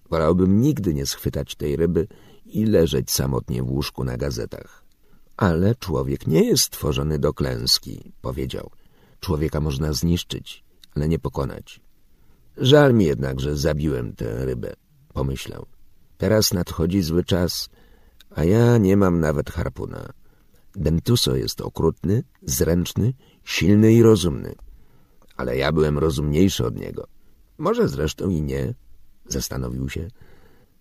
[0.09, 2.07] Wolałbym nigdy nie schwytać tej ryby
[2.45, 4.83] i leżeć samotnie w łóżku na gazetach.
[5.37, 8.71] Ale człowiek nie jest stworzony do klęski, powiedział.
[9.19, 10.63] Człowieka można zniszczyć,
[10.95, 11.81] ale nie pokonać.
[12.57, 14.73] Żal mi jednak, że zabiłem tę rybę,
[15.13, 15.65] pomyślał.
[16.17, 17.69] Teraz nadchodzi zły czas,
[18.35, 20.09] a ja nie mam nawet harpuna.
[20.75, 24.55] Dentuso jest okrutny, zręczny, silny i rozumny.
[25.37, 27.12] Ale ja byłem rozumniejszy od niego.
[27.63, 28.73] Może zresztą i nie,
[29.27, 30.07] zastanowił się.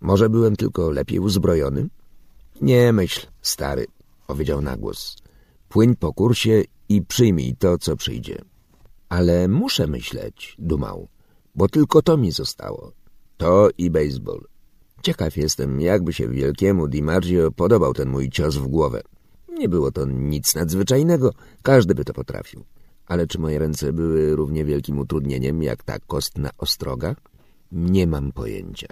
[0.00, 1.88] Może byłem tylko lepiej uzbrojony?
[2.60, 3.86] Nie myśl, stary,
[4.26, 5.16] powiedział na głos.
[5.68, 8.38] Płyń po kursie i przyjmij to, co przyjdzie.
[9.08, 11.08] Ale muszę myśleć, dumał,
[11.54, 12.92] bo tylko to mi zostało.
[13.36, 14.40] To i baseball.
[15.02, 19.02] Ciekaw jestem, jakby się wielkiemu DiMaggio podobał ten mój cios w głowę.
[19.48, 21.32] Nie było to nic nadzwyczajnego,
[21.62, 22.64] każdy by to potrafił.
[23.12, 27.16] Ale czy moje ręce były równie wielkim utrudnieniem, jak ta kostna ostroga?
[27.72, 28.86] Nie mam pojęcia.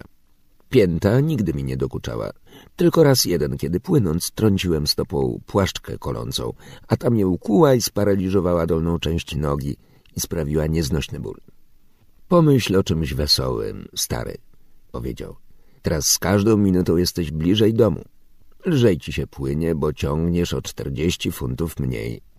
[0.71, 2.31] Pięta nigdy mi nie dokuczała.
[2.77, 6.53] Tylko raz jeden, kiedy płynąc trąciłem stopą płaszczkę kolącą,
[6.89, 9.77] a ta mnie ukuła i sparaliżowała dolną część nogi
[10.17, 11.41] i sprawiła nieznośny ból.
[12.29, 14.37] Pomyśl o czymś wesołym, stary,
[14.93, 15.37] powiedział.
[15.83, 18.05] Teraz z każdą minutą jesteś bliżej domu.
[18.67, 22.30] Lżej ci się płynie, bo ciągniesz o czterdzieści funtów mniej.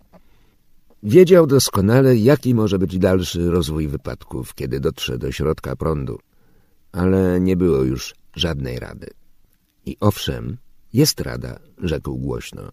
[1.03, 6.19] Wiedział doskonale, jaki może być dalszy rozwój wypadków, kiedy dotrze do środka prądu,
[6.91, 9.07] ale nie było już żadnej rady.
[9.85, 10.57] I owszem,
[10.93, 12.71] jest rada, rzekł głośno.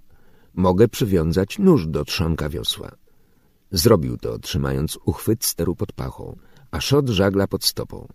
[0.54, 2.90] Mogę przywiązać nóż do trzonka wiosła.
[3.70, 6.36] Zrobił to, trzymając uchwyt steru pod pachą,
[6.70, 8.08] a szot żagla pod stopą.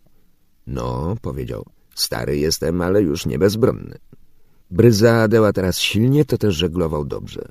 [0.67, 1.65] No, powiedział,
[1.95, 3.97] stary jestem, ale już nie bezbronny.
[4.71, 7.49] Bryza deła teraz silnie, to też żeglował dobrze.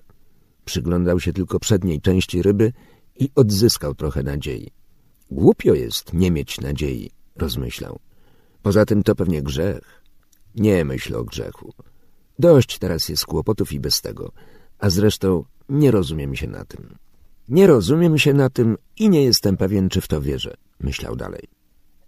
[0.65, 2.73] Przyglądał się tylko przedniej części ryby
[3.17, 4.71] i odzyskał trochę nadziei.
[5.31, 7.99] Głupio jest nie mieć nadziei, rozmyślał.
[8.63, 10.03] Poza tym to pewnie grzech.
[10.55, 11.73] Nie myśl o grzechu.
[12.39, 14.33] Dość teraz jest kłopotów i bez tego,
[14.79, 16.95] a zresztą nie rozumiem się na tym.
[17.49, 21.49] Nie rozumiem się na tym i nie jestem pewien, czy w to wierzę, myślał dalej.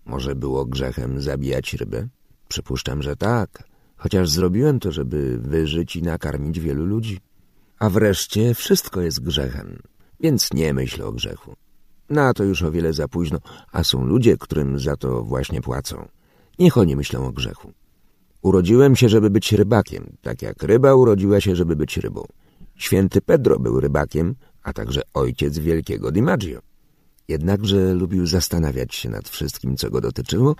[0.04, 2.08] Może było grzechem zabijać rybę?
[2.48, 3.64] Przypuszczam, że tak,
[3.96, 7.20] chociaż zrobiłem to, żeby wyżyć i nakarmić wielu ludzi.
[7.84, 9.82] A wreszcie wszystko jest grzechem,
[10.20, 11.56] więc nie myśl o grzechu.
[12.10, 13.38] Na to już o wiele za późno,
[13.72, 16.08] a są ludzie, którym za to właśnie płacą.
[16.58, 17.72] Niech oni myślą o grzechu.
[18.42, 22.24] Urodziłem się, żeby być rybakiem, tak jak ryba urodziła się, żeby być rybą.
[22.76, 26.60] Święty Pedro był rybakiem, a także ojciec wielkiego DiMaggio.
[27.28, 30.56] Jednakże lubił zastanawiać się nad wszystkim, co go dotyczyło,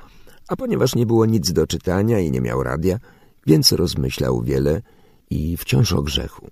[0.49, 2.99] a ponieważ nie było nic do czytania i nie miał radia,
[3.47, 4.83] więc rozmyślał wiele
[5.31, 6.51] i wciąż o grzechu.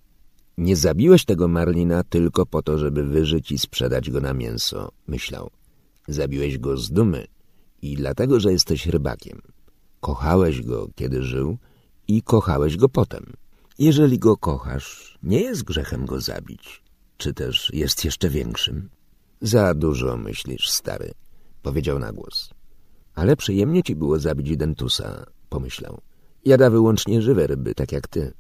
[0.58, 5.50] Nie zabiłeś tego Marlina tylko po to, żeby wyżyć i sprzedać go na mięso, myślał.
[6.08, 7.26] Zabiłeś go z dumy
[7.82, 9.42] i dlatego, że jesteś rybakiem.
[10.00, 11.58] Kochałeś go, kiedy żył
[12.08, 13.32] i kochałeś go potem.
[13.78, 16.82] Jeżeli go kochasz, nie jest grzechem go zabić.
[17.16, 18.88] Czy też jest jeszcze większym?
[19.40, 21.12] Za dużo myślisz, stary,
[21.62, 22.50] powiedział na głos.
[23.14, 26.00] Ale przyjemnie ci było zabić Dentusa, pomyślał.
[26.44, 28.32] Jada wyłącznie żywe ryby, tak jak ty.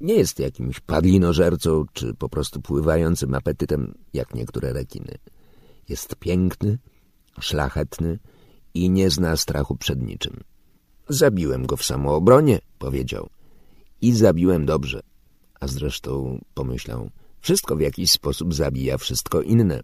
[0.00, 5.18] Nie jest jakimś padlinożercą, czy po prostu pływającym apetytem, jak niektóre rekiny.
[5.88, 6.78] Jest piękny,
[7.40, 8.18] szlachetny
[8.74, 10.40] i nie zna strachu przed niczym.
[11.08, 13.28] Zabiłem go w samoobronie, powiedział.
[14.00, 15.00] I zabiłem dobrze.
[15.60, 17.10] A zresztą, pomyślał,
[17.40, 19.80] wszystko w jakiś sposób zabija wszystko inne.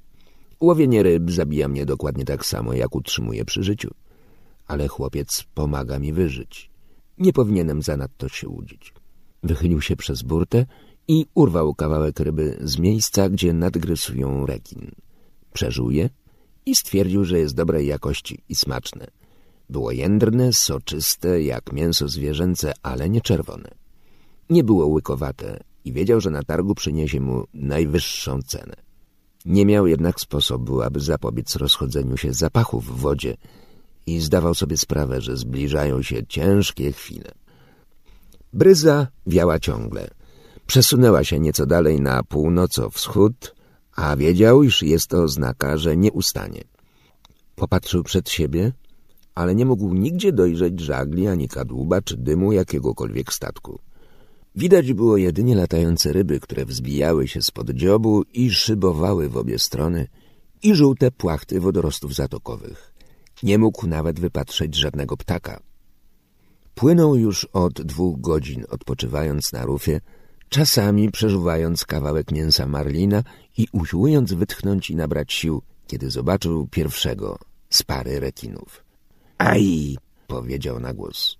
[0.61, 3.91] Łowienie ryb zabija mnie dokładnie tak samo, jak utrzymuje przy życiu.
[4.67, 6.71] Ale chłopiec pomaga mi wyżyć.
[7.19, 8.95] Nie powinienem zanadto się łudzić.
[9.43, 10.67] Wychylił się przez burtę
[11.09, 14.91] i urwał kawałek ryby z miejsca, gdzie nadgryzł ją rekin.
[15.53, 16.11] Przeżył je
[16.67, 19.07] i stwierdził, że jest dobrej jakości i smaczne.
[19.71, 23.71] Było jędrne, soczyste, jak mięso zwierzęce, ale nie czerwone.
[24.51, 28.75] Nie było łykowate i wiedział, że na targu przyniesie mu najwyższą cenę.
[29.45, 33.37] Nie miał jednak sposobu, aby zapobiec rozchodzeniu się zapachów w wodzie
[34.07, 37.33] i zdawał sobie sprawę, że zbliżają się ciężkie chwile.
[38.53, 40.09] Bryza wiała ciągle.
[40.67, 43.55] Przesunęła się nieco dalej na północo-wschód,
[43.97, 46.65] a wiedział, iż jest to oznaka, że nie ustanie.
[47.57, 48.73] Popatrzył przed siebie,
[49.35, 53.79] ale nie mógł nigdzie dojrzeć żagli ani kadłuba czy dymu jakiegokolwiek statku.
[54.57, 60.07] Widać było jedynie latające ryby, które wzbijały się spod dziobu i szybowały w obie strony
[60.63, 62.93] i żółte płachty wodorostów zatokowych.
[63.43, 65.72] Nie mógł nawet wypatrzeć żadnego ptaka.
[66.75, 70.01] Płynął już od dwóch godzin, odpoczywając na rufie,
[70.49, 73.23] czasami przeżuwając kawałek mięsa marlina
[73.59, 77.39] i usiłując wytchnąć i nabrać sił, kiedy zobaczył pierwszego
[77.71, 78.85] z pary rekinów.
[79.39, 79.97] Aj!
[80.27, 81.37] powiedział na głos.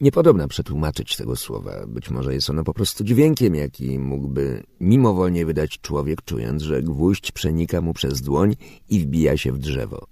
[0.00, 1.86] Niepodobna przetłumaczyć tego słowa.
[1.86, 7.32] Być może jest ono po prostu dźwiękiem, jaki mógłby mimowolnie wydać człowiek, czując, że gwóźdź
[7.32, 8.56] przenika mu przez dłoń
[8.88, 10.06] i wbija się w drzewo.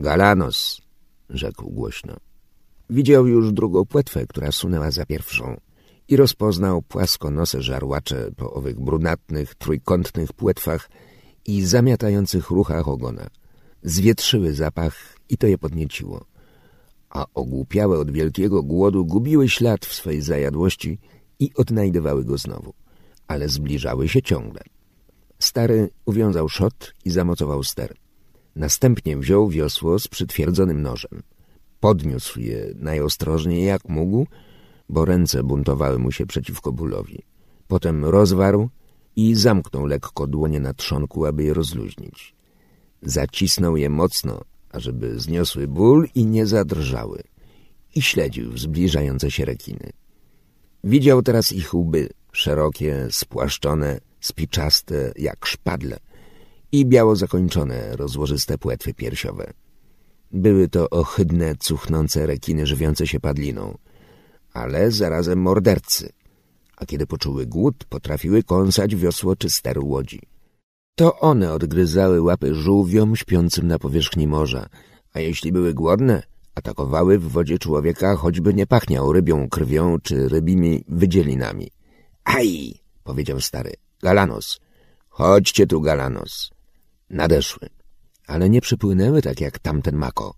[0.00, 0.82] Galanos!
[1.30, 2.16] rzekł głośno.
[2.92, 5.60] Widział już drugą płetwę, która sunęła za pierwszą
[6.08, 10.90] i rozpoznał płaskonose żarłacze po owych brunatnych, trójkątnych płetwach
[11.46, 13.26] i zamiatających ruchach ogona.
[13.82, 16.32] Zwietrzyły zapach i to je podnieciło
[17.12, 20.98] a ogłupiałe od wielkiego głodu gubiły ślad w swej zajadłości
[21.38, 22.74] i odnajdywały go znowu,
[23.28, 24.62] ale zbliżały się ciągle.
[25.38, 27.94] Stary uwiązał szot i zamocował ster.
[28.56, 31.22] Następnie wziął wiosło z przytwierdzonym nożem.
[31.82, 34.26] Podniósł je najostrożniej jak mógł,
[34.88, 37.22] bo ręce buntowały mu się przeciwko bólowi.
[37.68, 38.68] Potem rozwarł
[39.16, 42.34] i zamknął lekko dłonie na trzonku, aby je rozluźnić.
[43.02, 44.40] Zacisnął je mocno,
[44.70, 47.22] ażeby zniosły ból i nie zadrżały
[47.94, 49.90] i śledził zbliżające się rekiny.
[50.84, 55.98] Widział teraz ich łby, szerokie, spłaszczone, spiczaste jak szpadle
[56.72, 59.52] i biało zakończone, rozłożyste płetwy piersiowe.
[60.32, 63.78] Były to ohydne, cuchnące rekiny żywiące się padliną,
[64.52, 66.12] ale zarazem mordercy,
[66.76, 70.20] a kiedy poczuły głód, potrafiły kąsać wiosło czy ster łodzi.
[70.94, 74.68] To one odgryzały łapy żółwiom śpiącym na powierzchni morza,
[75.12, 76.22] a jeśli były głodne,
[76.54, 81.70] atakowały w wodzie człowieka, choćby nie pachniał rybią krwią czy rybimi wydzielinami.
[82.24, 82.74] Aj!
[83.04, 83.72] powiedział stary.
[84.02, 84.60] Galanos.
[85.08, 86.50] Chodźcie tu, Galanos.
[87.10, 87.81] Nadeszły.
[88.26, 90.34] Ale nie przypłynęły tak jak tamten mako.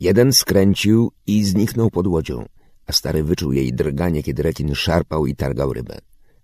[0.00, 2.44] Jeden skręcił i zniknął pod łodzią,
[2.86, 5.98] a stary wyczuł jej drganie, kiedy rekin szarpał i targał rybę.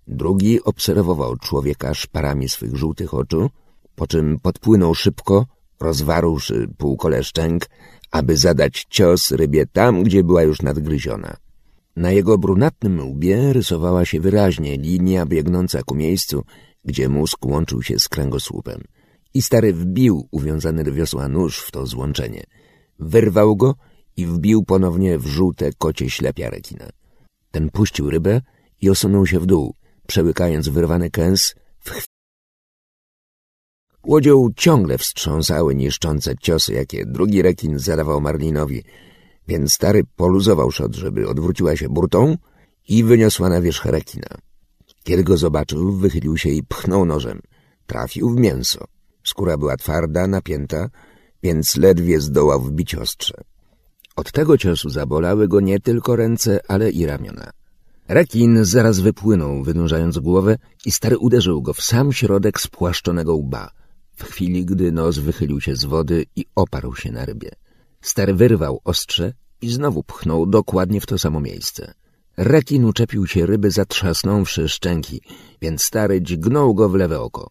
[0.06, 3.50] Drugi obserwował człowieka szparami swych żółtych oczu,
[3.94, 5.46] po czym podpłynął szybko,
[5.80, 7.66] rozwarłszy półkole szczęk,
[8.10, 11.36] aby zadać cios rybie tam, gdzie była już nadgryziona.
[11.96, 16.44] Na jego brunatnym łbie rysowała się wyraźnie linia biegnąca ku miejscu,
[16.84, 18.84] gdzie mózg łączył się z kręgosłupem.
[19.34, 22.44] I stary wbił uwiązany do wiosła nóż w to złączenie.
[22.98, 23.74] Wyrwał go
[24.16, 26.88] i wbił ponownie w żółte kocie ślepia rekina.
[27.50, 28.40] Ten puścił rybę
[28.80, 29.74] i osunął się w dół,
[30.06, 32.06] przełykając wyrwany kęs w chwilę.
[34.06, 38.84] Łodzią ciągle wstrząsały niszczące ciosy, jakie drugi rekin zadawał Marlinowi,
[39.48, 42.36] więc stary poluzował szot, żeby odwróciła się burtą
[42.88, 44.28] i wyniosła na wierzch rekina.
[45.04, 47.40] Kiedy go zobaczył, wychylił się i pchnął nożem.
[47.86, 48.84] Trafił w mięso.
[49.24, 50.88] Skóra była twarda, napięta,
[51.42, 53.34] więc ledwie zdołał wbić ostrze.
[54.16, 57.50] Od tego ciosu zabolały go nie tylko ręce, ale i ramiona.
[58.08, 63.70] Rekin zaraz wypłynął, wynurzając głowę i stary uderzył go w sam środek spłaszczonego łba,
[64.16, 67.50] w chwili, gdy nos wychylił się z wody i oparł się na rybie.
[68.00, 69.32] Stary wyrwał ostrze
[69.62, 71.94] i znowu pchnął dokładnie w to samo miejsce.
[72.36, 75.22] Rekin uczepił się ryby zatrzasnąwszy szczęki,
[75.62, 77.50] więc stary dźgnął go w lewe oko.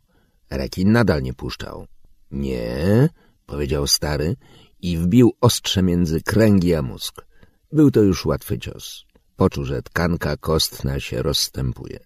[0.50, 1.88] Rekin nadal nie puszczał.
[2.32, 3.10] Nie,
[3.46, 4.36] powiedział stary
[4.82, 7.26] i wbił ostrze między kręgi a mózg.
[7.72, 9.06] Był to już łatwy cios.
[9.36, 12.00] Poczuł, że tkanka kostna się rozstępuje.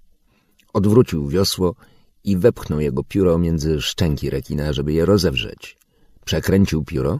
[0.73, 1.75] Odwrócił wiosło
[2.23, 5.77] i wepchnął jego pióro między szczęki rekina, żeby je rozewrzeć.
[6.25, 7.19] Przekręcił pióro,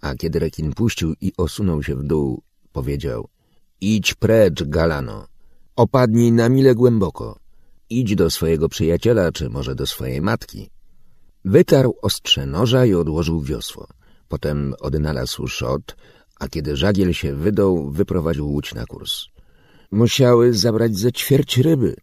[0.00, 3.28] a kiedy rekin puścił i osunął się w dół, powiedział
[3.80, 5.26] Idź precz, Galano.
[5.76, 7.41] Opadnij na mile głęboko.
[7.98, 10.70] Idź do swojego przyjaciela, czy może do swojej matki.
[11.44, 13.88] Wytarł ostrze noża i odłożył wiosło.
[14.28, 15.96] Potem odnalazł szot,
[16.40, 19.12] a kiedy żagiel się wydał, wyprowadził łódź na kurs.
[19.90, 21.96] Musiały zabrać ze ćwierć ryby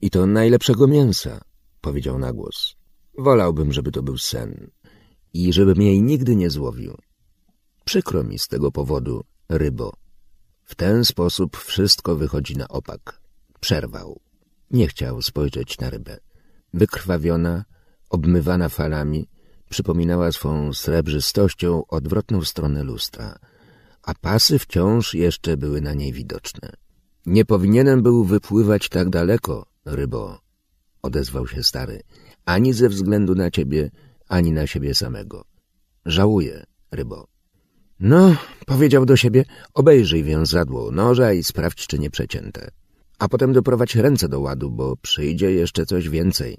[0.00, 1.40] i to najlepszego mięsa,
[1.80, 2.74] powiedział na głos.
[3.18, 4.70] Wolałbym, żeby to był sen
[5.34, 6.98] i żebym jej nigdy nie złowił.
[7.84, 9.92] Przykro mi z tego powodu, rybo.
[10.64, 13.20] W ten sposób wszystko wychodzi na opak.
[13.60, 14.20] Przerwał.
[14.72, 16.18] Nie chciał spojrzeć na rybę.
[16.74, 17.64] Wykrwawiona,
[18.10, 19.28] obmywana falami,
[19.68, 23.38] przypominała swą srebrzystością odwrotną stronę lustra,
[24.02, 26.72] a pasy wciąż jeszcze były na niej widoczne.
[27.26, 30.40] Nie powinienem był wypływać tak daleko, rybo,
[31.02, 32.02] odezwał się stary,
[32.44, 33.90] ani ze względu na ciebie,
[34.28, 35.44] ani na siebie samego.
[36.06, 37.26] Żałuję, rybo.
[38.00, 38.36] No,
[38.66, 39.44] powiedział do siebie,
[39.74, 42.70] obejrzyj wiązadło noża i sprawdź, czy nie przecięte.
[43.22, 46.58] A potem doprowadź ręce do ładu, bo przyjdzie jeszcze coś więcej.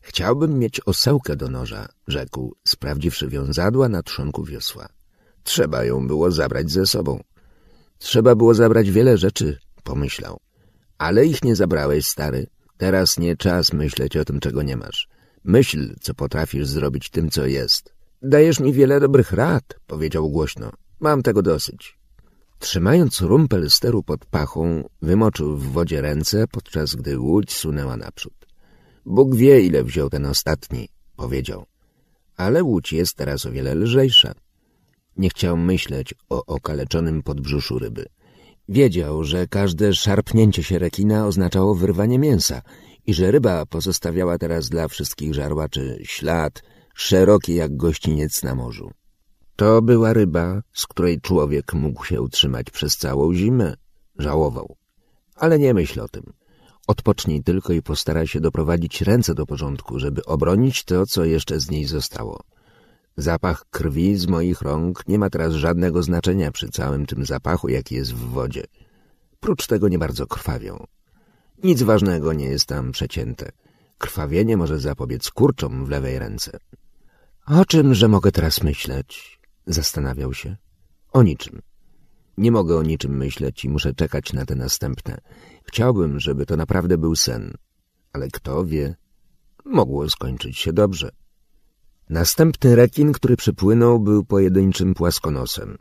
[0.00, 4.88] Chciałbym mieć osełkę do noża, rzekł, sprawdziwszy wiązadła na trzonku wiosła.
[5.42, 7.22] Trzeba ją było zabrać ze sobą.
[7.98, 10.40] Trzeba było zabrać wiele rzeczy, pomyślał.
[10.98, 12.46] Ale ich nie zabrałeś, stary.
[12.76, 15.08] Teraz nie czas myśleć o tym, czego nie masz.
[15.44, 17.94] Myśl, co potrafisz zrobić tym, co jest.
[18.22, 20.70] Dajesz mi wiele dobrych rad, powiedział głośno.
[21.00, 21.95] Mam tego dosyć.
[22.58, 28.46] Trzymając rumpel steru pod pachą, wymoczył w wodzie ręce, podczas gdy łódź sunęła naprzód.
[29.06, 31.66] Bóg wie, ile wziął ten ostatni, powiedział.
[32.36, 34.34] Ale łódź jest teraz o wiele lżejsza.
[35.16, 38.06] Nie chciał myśleć o okaleczonym podbrzuszu ryby.
[38.68, 42.62] Wiedział, że każde szarpnięcie się rekina oznaczało wyrwanie mięsa
[43.06, 46.62] i że ryba pozostawiała teraz dla wszystkich żarłaczy ślad,
[46.94, 48.90] szeroki jak gościniec na morzu.
[49.56, 53.74] To była ryba, z której człowiek mógł się utrzymać przez całą zimę.
[54.18, 54.76] Żałował.
[55.36, 56.32] Ale nie myśl o tym.
[56.86, 61.70] Odpocznij tylko i postaraj się doprowadzić ręce do porządku, żeby obronić to, co jeszcze z
[61.70, 62.40] niej zostało.
[63.16, 67.94] Zapach krwi z moich rąk nie ma teraz żadnego znaczenia przy całym tym zapachu, jaki
[67.94, 68.64] jest w wodzie.
[69.40, 70.86] Prócz tego nie bardzo krwawią.
[71.64, 73.52] Nic ważnego nie jest tam przecięte.
[73.98, 76.58] Krwawienie może zapobiec kurczom w lewej ręce.
[77.46, 79.36] O czymże mogę teraz myśleć?
[79.66, 80.56] Zastanawiał się.
[81.12, 81.62] O niczym.
[82.38, 85.20] Nie mogę o niczym myśleć i muszę czekać na te następne.
[85.64, 87.54] Chciałbym, żeby to naprawdę był sen.
[88.12, 88.94] Ale kto wie,
[89.64, 91.10] mogło skończyć się dobrze.
[92.10, 95.78] Następny rekin, który przypłynął, był pojedynczym płaskonosem.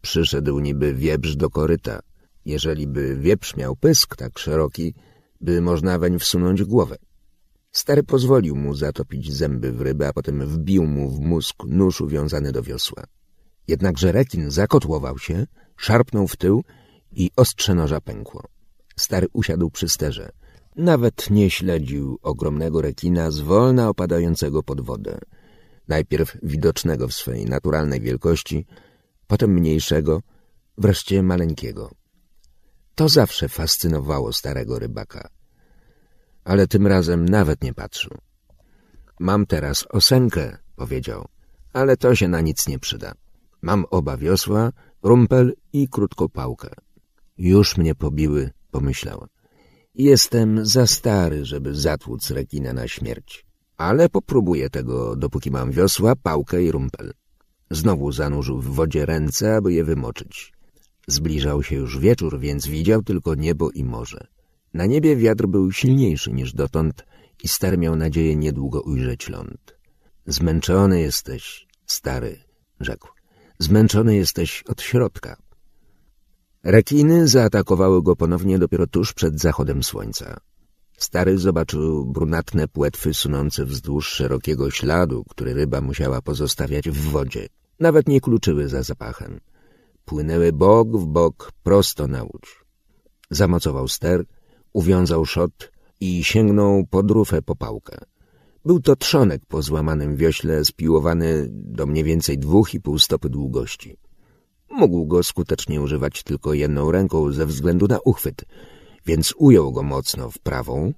[0.00, 2.00] Przyszedł niby wieprz do koryta.
[2.44, 4.94] Jeżeli by wieprz miał pysk tak szeroki,
[5.40, 6.96] by można weń wsunąć głowę.
[7.72, 12.52] Stary pozwolił mu zatopić zęby w rybę, a potem wbił mu w mózg nóż uwiązany
[12.52, 13.04] do wiosła.
[13.68, 16.64] Jednakże rekin zakotłował się, szarpnął w tył
[17.12, 18.42] i ostrze noża pękło.
[18.96, 20.30] Stary usiadł przy sterze.
[20.76, 25.18] Nawet nie śledził ogromnego rekina zwolna opadającego pod wodę.
[25.88, 28.66] Najpierw widocznego w swojej naturalnej wielkości,
[29.26, 30.22] potem mniejszego,
[30.78, 31.90] wreszcie maleńkiego.
[32.94, 35.28] To zawsze fascynowało starego rybaka.
[36.44, 38.18] Ale tym razem nawet nie patrzył.
[39.20, 41.28] Mam teraz osenkę, powiedział,
[41.72, 43.14] ale to się na nic nie przyda.
[43.62, 46.70] Mam oba wiosła, rumpel i krótką pałkę.
[47.38, 49.26] Już mnie pobiły, pomyślał.
[49.94, 53.46] Jestem za stary, żeby zatłuc rekina na śmierć.
[53.76, 57.12] Ale popróbuję tego, dopóki mam wiosła, pałkę i rumpel.
[57.70, 60.52] Znowu zanurzył w wodzie ręce, aby je wymoczyć.
[61.06, 64.26] Zbliżał się już wieczór, więc widział tylko niebo i morze.
[64.74, 67.06] Na niebie wiatr był silniejszy niż dotąd
[67.42, 69.78] i stary miał nadzieję niedługo ujrzeć ląd.
[70.26, 72.38] Zmęczony jesteś, stary,
[72.80, 73.21] rzekł.
[73.62, 75.36] Zmęczony jesteś od środka.
[76.64, 80.40] Rekiny zaatakowały go ponownie dopiero tuż przed zachodem słońca.
[80.98, 87.46] Stary zobaczył brunatne płetwy sunące wzdłuż szerokiego śladu, który ryba musiała pozostawiać w wodzie.
[87.80, 89.40] Nawet nie kluczyły za zapachem.
[90.04, 92.64] Płynęły bok w bok prosto na łódź.
[93.30, 94.24] Zamocował ster,
[94.72, 97.98] uwiązał szot i sięgnął pod rufę po pałkę.
[98.64, 103.96] Był to trzonek po złamanym wiośle spiłowany do mniej więcej dwóch i pół stopy długości.
[104.70, 108.44] Mógł go skutecznie używać tylko jedną ręką ze względu na uchwyt,
[109.06, 110.92] więc ujął go mocno w prawą,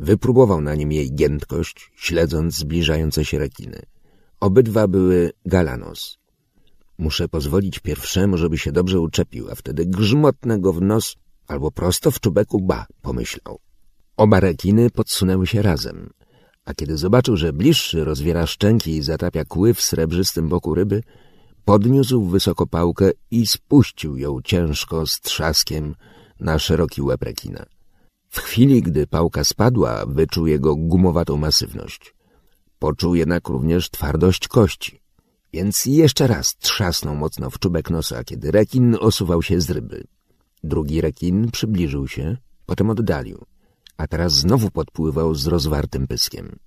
[0.00, 3.82] wypróbował na nim jej giętkość, śledząc zbliżające się rekiny.
[4.40, 6.18] Obydwa były galanos.
[6.98, 12.10] Muszę pozwolić pierwszemu, żeby się dobrze uczepił, a wtedy grzmotnę go w nos albo prosto
[12.10, 13.58] w czubeku ba, pomyślał.
[14.16, 16.10] Oba rekiny podsunęły się razem,
[16.68, 21.02] a kiedy zobaczył, że bliższy rozwiera szczęki i zatapia kły w srebrzystym boku ryby,
[21.64, 25.94] podniósł wysoko pałkę i spuścił ją ciężko z trzaskiem
[26.40, 27.66] na szeroki łeb rekina.
[28.28, 32.14] W chwili, gdy pałka spadła, wyczuł jego gumowatą masywność.
[32.78, 35.00] Poczuł jednak również twardość kości,
[35.52, 40.04] więc jeszcze raz trzasnął mocno w czubek nosa, kiedy rekin osuwał się z ryby.
[40.64, 43.44] Drugi rekin przybliżył się, potem oddalił,
[43.98, 46.58] a teraz znowu podpływał z rozwartym pyskiem.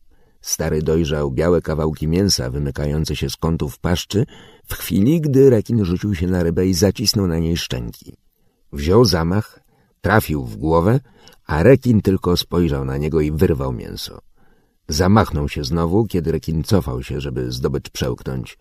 [0.42, 4.26] Stary dojrzał białe kawałki mięsa wymykające się z kątów paszczy
[4.66, 8.18] w chwili, gdy rekin rzucił się na rybę i zacisnął na niej szczęki.
[8.74, 9.60] Wziął zamach,
[10.02, 11.00] trafił w głowę,
[11.46, 14.22] a rekin tylko spojrzał na niego i wyrwał mięso.
[14.88, 18.58] Zamachnął się znowu, kiedy rekin cofał się, żeby zdobycz przełknąć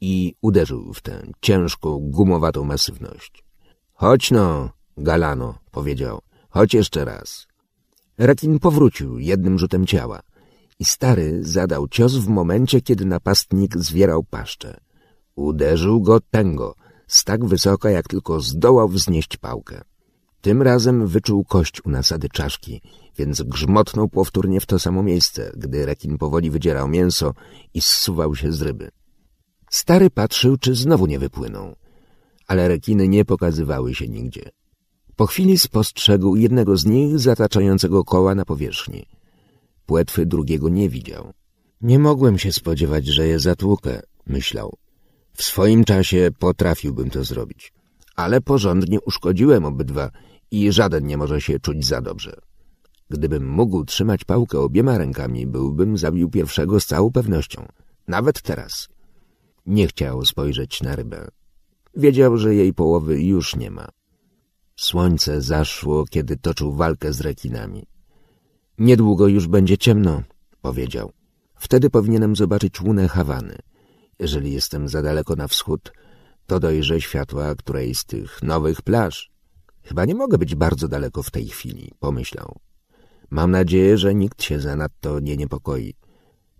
[0.00, 3.44] i uderzył w tę ciężką, gumowatą masywność.—
[4.00, 6.20] Chodź no, Galano— powiedział.—
[6.54, 7.47] Chodź jeszcze raz.
[8.18, 10.20] Rekin powrócił jednym rzutem ciała
[10.78, 14.80] i stary zadał cios w momencie, kiedy napastnik zwierał paszczę.
[15.34, 16.74] Uderzył go tęgo,
[17.06, 19.80] z tak wysoka, jak tylko zdołał wznieść pałkę.
[20.40, 22.80] Tym razem wyczuł kość u nasady czaszki,
[23.16, 27.34] więc grzmotnął powtórnie w to samo miejsce, gdy rekin powoli wydzierał mięso
[27.74, 28.90] i zsuwał się z ryby.
[29.70, 31.76] Stary patrzył, czy znowu nie wypłynął,
[32.46, 34.50] ale rekiny nie pokazywały się nigdzie.
[35.18, 39.06] Po chwili spostrzegł jednego z nich zataczającego koła na powierzchni.
[39.86, 41.32] Płetwy drugiego nie widział.
[41.80, 44.76] Nie mogłem się spodziewać, że je zatłukę, myślał.
[45.34, 47.72] W swoim czasie potrafiłbym to zrobić,
[48.16, 50.10] ale porządnie uszkodziłem obydwa
[50.50, 52.36] i żaden nie może się czuć za dobrze.
[53.10, 57.66] Gdybym mógł trzymać pałkę obiema rękami, byłbym zabił pierwszego z całą pewnością.
[58.08, 58.88] Nawet teraz.
[59.66, 61.28] Nie chciał spojrzeć na rybę.
[61.96, 63.97] Wiedział, że jej połowy już nie ma.
[64.78, 67.86] Słońce zaszło, kiedy toczył walkę z rekinami.
[68.78, 70.22] Niedługo już będzie ciemno,
[70.62, 71.12] powiedział.
[71.54, 73.58] Wtedy powinienem zobaczyć łunę Hawany.
[74.18, 75.92] Jeżeli jestem za daleko na wschód,
[76.46, 79.30] to dojrzę światła którejś z tych nowych plaż.
[79.82, 82.58] Chyba nie mogę być bardzo daleko w tej chwili, pomyślał.
[83.30, 85.94] Mam nadzieję, że nikt się zanadto nie niepokoi.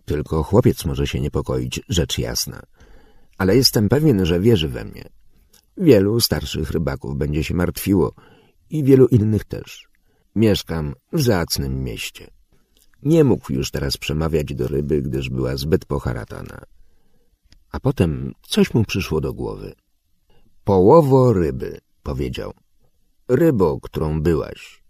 [0.05, 2.61] Tylko chłopiec może się niepokoić, rzecz jasna.
[3.37, 5.18] Ale jestem pewien, że wierzy we mnie.
[5.79, 8.13] Wielu starszych rybaków będzie się martwiło
[8.69, 9.87] i wielu innych też.
[10.35, 12.27] Mieszkam w zacnym mieście.
[13.03, 16.61] Nie mógł już teraz przemawiać do ryby, gdyż była zbyt poharatana.
[17.71, 19.75] A potem coś mu przyszło do głowy.
[20.63, 22.53] Połowo ryby, powiedział.
[23.27, 24.83] Rybo, którą byłaś.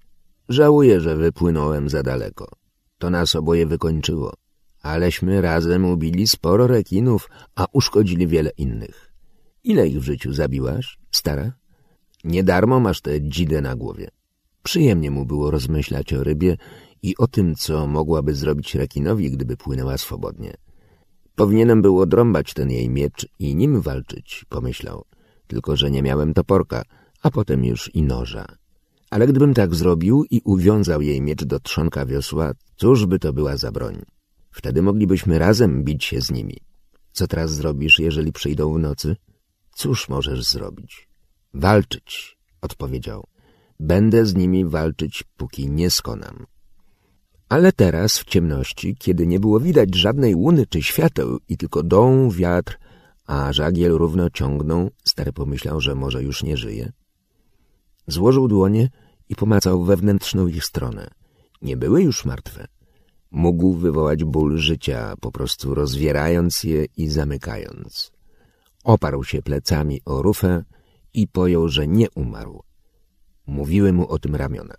[0.49, 2.51] Żałuję, że wypłynąłem za daleko.
[2.97, 4.33] To nas oboje wykończyło.
[4.81, 9.08] Aleśmy razem ubili sporo rekinów, a uszkodzili wiele innych.
[9.63, 11.53] Ile ich w życiu zabiłaś, stara?
[12.23, 14.09] Nie darmo masz tę dzidę na głowie.
[14.63, 16.57] Przyjemnie mu było rozmyślać o rybie
[17.03, 20.53] i o tym, co mogłaby zrobić rekinowi, gdyby płynęła swobodnie.
[21.35, 25.05] Powinienem był odrąbać ten jej miecz i nim walczyć, pomyślał.
[25.47, 26.83] Tylko, że nie miałem toporka,
[27.21, 28.45] a potem już i noża.
[29.09, 33.57] Ale gdybym tak zrobił i uwiązał jej miecz do trzonka wiosła, cóż by to była
[33.57, 34.01] za broń?
[34.51, 36.57] Wtedy moglibyśmy razem bić się z nimi.
[37.11, 39.15] Co teraz zrobisz, jeżeli przyjdą w nocy?
[39.79, 41.09] Cóż możesz zrobić?
[41.53, 43.27] Walczyć, odpowiedział.
[43.79, 46.45] Będę z nimi walczyć, póki nie skonam.
[47.49, 52.31] Ale teraz, w ciemności, kiedy nie było widać żadnej łuny czy świateł i tylko dął
[52.31, 52.77] wiatr,
[53.25, 56.91] a żagiel równo ciągnął, stary pomyślał, że może już nie żyje.
[58.07, 58.89] Złożył dłonie
[59.29, 61.09] i pomacał wewnętrzną ich stronę.
[61.61, 62.67] Nie były już martwe.
[63.31, 68.18] Mógł wywołać ból życia, po prostu rozwierając je i zamykając.
[68.83, 70.63] Oparł się plecami o rufę
[71.13, 72.63] i pojął, że nie umarł.
[73.47, 74.75] Mówiły mu o tym ramiona.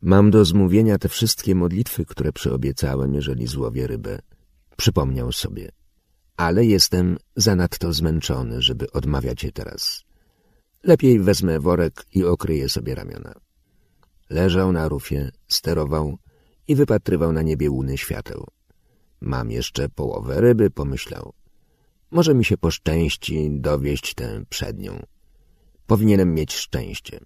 [0.00, 4.18] Mam do zmówienia te wszystkie modlitwy, które przyobiecałem, jeżeli złowię rybę.
[4.76, 5.68] Przypomniał sobie.
[6.36, 10.04] Ale jestem zanadto zmęczony, żeby odmawiać je teraz.
[10.82, 13.34] Lepiej wezmę worek i okryję sobie ramiona.
[14.30, 16.18] Leżał na rufie, sterował
[16.68, 18.46] i wypatrywał na niebie łuny świateł.
[19.20, 21.32] Mam jeszcze połowę ryby, pomyślał.
[22.10, 25.06] Może mi się poszczęści dowieść tę przednią.
[25.86, 27.20] Powinienem mieć szczęście.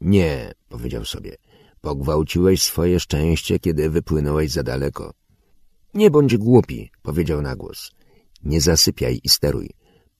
[0.00, 1.36] Nie, powiedział sobie,
[1.80, 5.14] pogwałciłeś swoje szczęście, kiedy wypłynąłeś za daleko.
[5.94, 7.90] Nie bądź głupi, powiedział na głos.
[8.44, 9.70] Nie zasypiaj i steruj.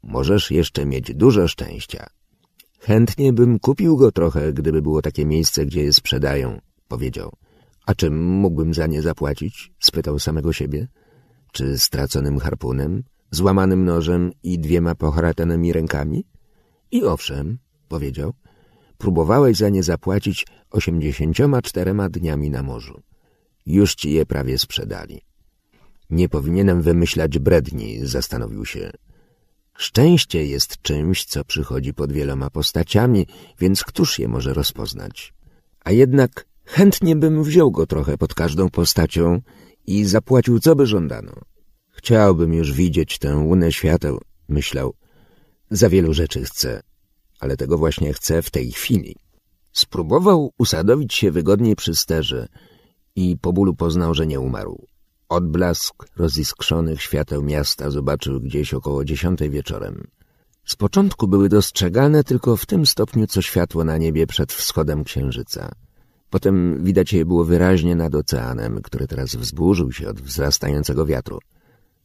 [0.03, 2.07] Możesz jeszcze mieć dużo szczęścia.
[2.79, 7.33] Chętnie bym kupił go trochę, gdyby było takie miejsce, gdzie je sprzedają, powiedział.
[7.87, 9.73] A czym mógłbym za nie zapłacić?
[9.81, 10.89] spytał samego siebie.
[11.53, 13.03] Czy straconym harpunem,
[13.37, 16.25] złamanym nożem i dwiema poharatanymi rękami?
[16.91, 17.59] I owszem,
[17.89, 18.33] powiedział,
[18.99, 23.03] próbowałeś za nie zapłacić osiemdziesięcioma czterema dniami na morzu.
[23.67, 25.21] Już ci je prawie sprzedali.
[26.11, 28.91] Nie powinienem wymyślać bredni, zastanowił się.
[29.75, 33.27] Szczęście jest czymś, co przychodzi pod wieloma postaciami,
[33.61, 35.35] więc któż je może rozpoznać?
[35.85, 39.41] A jednak chętnie bym wziął go trochę pod każdą postacią
[39.87, 41.33] i zapłacił, co by żądano.
[42.07, 44.95] Chciałbym już widzieć tę łunę świateł, myślał.
[45.71, 46.81] Za wielu rzeczy chcę,
[47.41, 49.17] ale tego właśnie chcę w tej chwili.
[49.73, 52.49] Spróbował usadowić się wygodniej przy sterze
[53.17, 54.87] i po bólu poznał, że nie umarł.
[55.29, 60.07] Odblask roziskrzonych świateł miasta zobaczył gdzieś około dziesiątej wieczorem.
[60.65, 65.73] Z początku były dostrzegane tylko w tym stopniu, co światło na niebie przed wschodem księżyca.
[66.31, 71.39] Potem widać je było wyraźnie nad oceanem, który teraz wzburzył się od wzrastającego wiatru.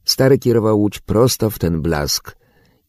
[0.06, 2.36] Stary kierował łódź prosto w ten blask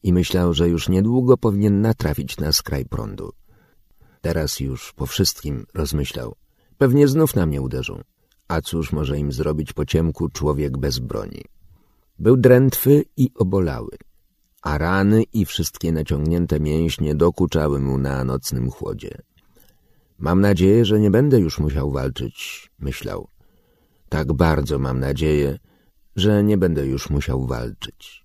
[0.02, 3.32] i myślał, że już niedługo powinien natrafić na skraj prądu.
[4.20, 6.34] Teraz już po wszystkim rozmyślał.
[6.78, 8.00] Pewnie znów na mnie uderzą.
[8.48, 11.44] A cóż może im zrobić po ciemku człowiek bez broni?
[12.18, 13.96] Był drętwy i obolały,
[14.62, 19.22] a rany i wszystkie naciągnięte mięśnie dokuczały mu na nocnym chłodzie.
[20.18, 23.28] Mam nadzieję, że nie będę już musiał walczyć, myślał.
[24.08, 25.58] Tak bardzo mam nadzieję,
[26.16, 28.24] że nie będę już musiał walczyć.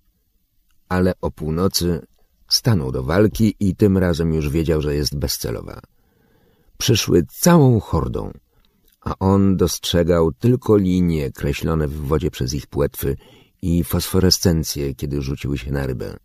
[0.88, 2.06] Ale o północy
[2.48, 5.80] stanął do walki i tym razem już wiedział, że jest bezcelowa.
[6.78, 8.32] Przyszły całą hordą,
[9.00, 13.16] a on dostrzegał tylko linie kreślone w wodzie przez ich płetwy
[13.62, 16.16] i fosforescencję, kiedy rzuciły się na rybę.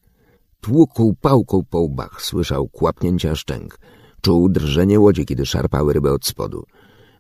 [0.61, 3.80] Tłukł pałką po łbach, słyszał kłapnięcia szczęk,
[4.22, 6.66] czuł drżenie łodzi, kiedy szarpały rybę od spodu.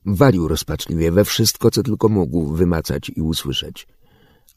[0.05, 3.87] Walił rozpaczliwie we wszystko, co tylko mógł wymacać i usłyszeć.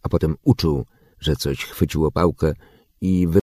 [0.07, 0.85] A potem uczuł,
[1.20, 2.52] że coś chwyciło pałkę
[3.01, 3.41] i wy...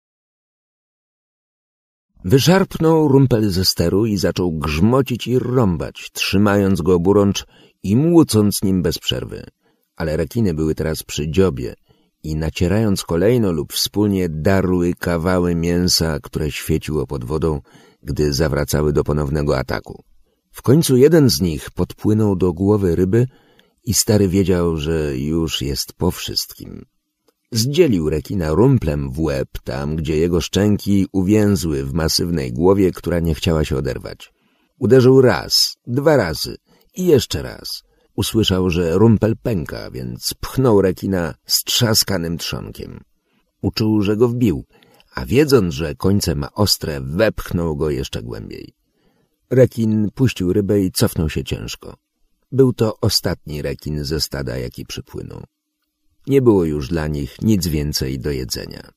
[2.25, 7.47] Wyszarpnął rumpel ze steru i zaczął grzmocić i rąbać, trzymając go oburącz
[7.83, 9.47] i młócąc nim bez przerwy.
[9.97, 11.75] Ale rekiny były teraz przy dziobie
[12.23, 17.61] i nacierając kolejno lub wspólnie darły kawały mięsa, które świeciło pod wodą,
[18.03, 20.03] gdy zawracały do ponownego ataku.
[20.53, 23.27] W końcu jeden z nich podpłynął do głowy ryby
[23.85, 26.85] i stary wiedział, że już jest po wszystkim.
[27.53, 33.35] Zdzielił rekina rumplem w łeb, tam gdzie jego szczęki uwięzły w masywnej głowie, która nie
[33.35, 34.33] chciała się oderwać.
[34.79, 36.57] Uderzył raz, dwa razy
[36.95, 37.83] i jeszcze raz.
[38.17, 43.01] Usłyszał, że rumpel pęka, więc pchnął rekina strzaskanym trzonkiem.
[43.63, 44.65] Uczuł, że go wbił,
[45.15, 48.75] a wiedząc, że końce ma ostre, wepchnął go jeszcze głębiej.
[49.51, 51.97] Rekin puścił rybę i cofnął się ciężko.
[52.53, 55.45] Był to ostatni rekin ze stada, jaki przypłynął.
[56.27, 58.91] Nie było już dla nich nic więcej do jedzenia.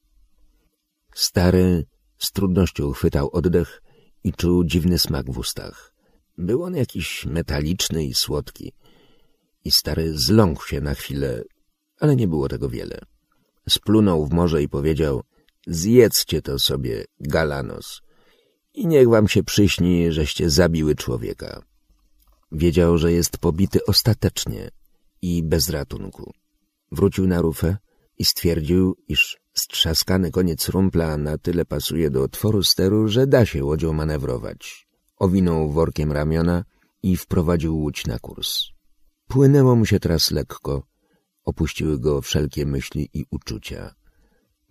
[1.15, 1.85] Stary
[2.17, 3.81] z trudnością chwytał oddech
[4.23, 5.93] i czuł dziwny smak w ustach.
[6.37, 8.73] Był on jakiś metaliczny i słodki.
[9.65, 11.43] I stary zląkł się na chwilę,
[11.99, 12.99] ale nie było tego wiele.
[13.69, 15.23] Splunął w morze i powiedział—
[15.67, 18.01] zjedzcie to sobie, Galanos,
[18.73, 21.63] i niech wam się przyśni, żeście zabiły człowieka.
[22.53, 24.69] Wiedział, że jest pobity ostatecznie
[25.21, 26.33] i bez ratunku.
[26.91, 27.77] Wrócił na rufę
[28.17, 33.65] i stwierdził, iż Strzaskany koniec rumpla na tyle pasuje do otworu steru, że da się
[33.65, 34.87] łodzią manewrować.
[35.17, 36.63] Owinął workiem ramiona
[37.03, 38.63] i wprowadził łódź na kurs.
[39.27, 40.83] Płynęło mu się teraz lekko.
[41.45, 43.95] Opuściły go wszelkie myśli i uczucia.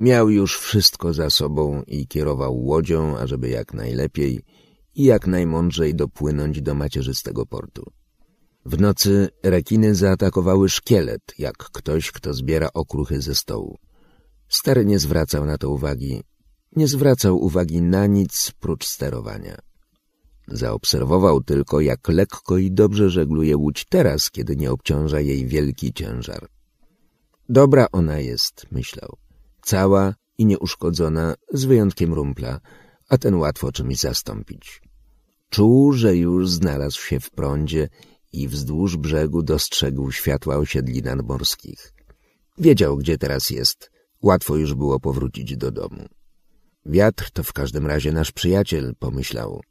[0.01, 4.45] Miał już wszystko za sobą i kierował łodzią, ażeby jak najlepiej
[4.95, 7.93] i jak najmądrzej dopłynąć do macierzystego portu.
[8.67, 13.79] W nocy rekiny zaatakowały szkielet, jak ktoś, kto zbiera okruchy ze stołu.
[14.49, 16.23] Stary nie zwracał na to uwagi.
[16.77, 19.59] Nie zwracał uwagi na nic prócz sterowania.
[20.49, 26.49] Zaobserwował tylko, jak lekko i dobrze żegluje łódź teraz, kiedy nie obciąża jej wielki ciężar.
[27.49, 29.17] Dobra ona jest, myślał.
[29.63, 32.61] Cała i nieuszkodzona, z wyjątkiem rumpla,
[33.13, 34.83] a ten łatwo czymś zastąpić.
[35.51, 37.89] Czuł, że już znalazł się w prądzie
[38.33, 41.93] i wzdłuż brzegu dostrzegł światła osiedli nadmorskich.
[42.59, 43.91] Wiedział, gdzie teraz jest.
[44.23, 46.09] Łatwo już było powrócić do domu.
[46.87, 49.63] Wiatr to w każdym razie nasz przyjaciel, pomyślał,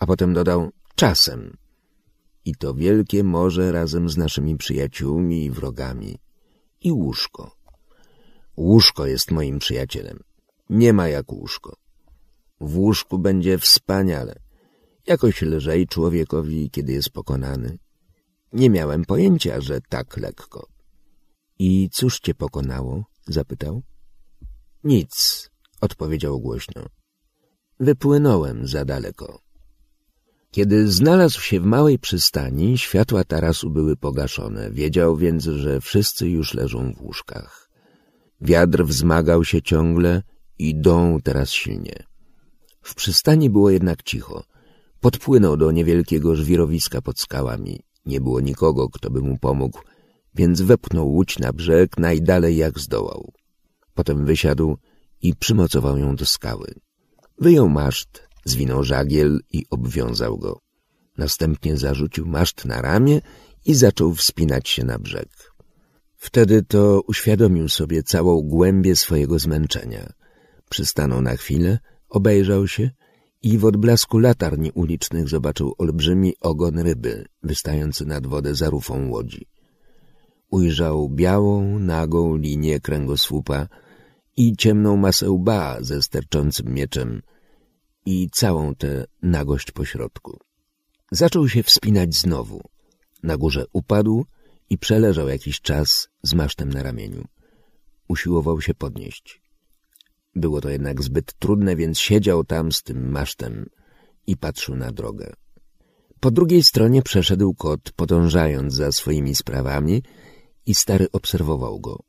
[0.00, 1.56] a potem dodał czasem.
[2.44, 6.18] I to wielkie morze razem z naszymi przyjaciółmi i wrogami.
[6.80, 7.56] I łóżko.
[8.56, 10.18] Łóżko jest moim przyjacielem.
[10.70, 11.83] Nie ma jak łóżko.
[12.64, 14.34] W łóżku będzie wspaniale.
[15.06, 17.78] Jakoś lżej człowiekowi, kiedy jest pokonany.
[18.52, 20.66] Nie miałem pojęcia, że tak lekko.
[21.58, 23.04] I cóż cię pokonało?
[23.26, 23.82] zapytał.
[24.84, 25.12] Nic,
[25.80, 26.86] odpowiedział głośno.
[27.80, 29.40] Wypłynąłem za daleko.
[30.50, 34.70] Kiedy znalazł się w małej przystani, światła tarasu były pogaszone.
[34.70, 37.70] Wiedział więc, że wszyscy już leżą w łóżkach.
[38.40, 40.22] Wiatr wzmagał się ciągle
[40.58, 42.04] i dął teraz silnie.
[42.84, 44.44] W przystani było jednak cicho.
[45.00, 47.80] Podpłynął do niewielkiego żwirowiska pod skałami.
[48.06, 49.78] Nie było nikogo, kto by mu pomógł,
[50.34, 53.32] więc wepchnął łódź na brzeg najdalej jak zdołał.
[53.94, 54.76] Potem wysiadł
[55.22, 56.74] i przymocował ją do skały.
[57.38, 60.60] Wyjął maszt, zwinął żagiel i obwiązał go.
[61.18, 63.20] Następnie zarzucił maszt na ramię
[63.64, 65.54] i zaczął wspinać się na brzeg.
[66.16, 70.12] Wtedy to uświadomił sobie całą głębię swojego zmęczenia.
[70.70, 72.90] Przystanął na chwilę, obejrzał się
[73.42, 79.46] i w odblasku latarni ulicznych zobaczył olbrzymi ogon ryby wystający nad wodę za rufą łodzi.
[80.50, 83.68] Ujrzał białą, nagą linię kręgosłupa
[84.36, 87.22] i ciemną masę łba ze sterczącym mieczem
[88.06, 90.38] i całą tę nagość pośrodku.
[91.10, 92.60] Zaczął się wspinać znowu.
[93.22, 94.24] Na górze upadł
[94.70, 97.24] i przeleżał jakiś czas z masztem na ramieniu.
[98.08, 99.43] Usiłował się podnieść.
[100.36, 103.70] Było to jednak zbyt trudne, więc siedział tam z tym masztem
[104.26, 105.32] i patrzył na drogę.
[106.20, 110.02] Po drugiej stronie przeszedł kot, podążając za swoimi sprawami
[110.66, 112.02] i stary obserwował go.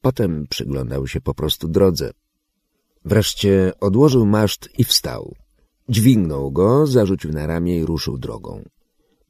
[0.00, 2.10] Potem przyglądał się po prostu drodze.
[3.04, 5.34] Wreszcie odłożył maszt i wstał.
[5.88, 8.64] Dźwignął go, zarzucił na ramię i ruszył drogą.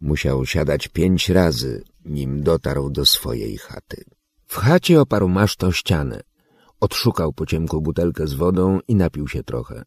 [0.01, 4.05] Musiał siadać pięć razy, nim dotarł do swojej chaty.
[4.47, 6.21] W chacie oparł maszt o ścianę.
[6.81, 9.85] Odszukał po ciemku butelkę z wodą i napił się trochę.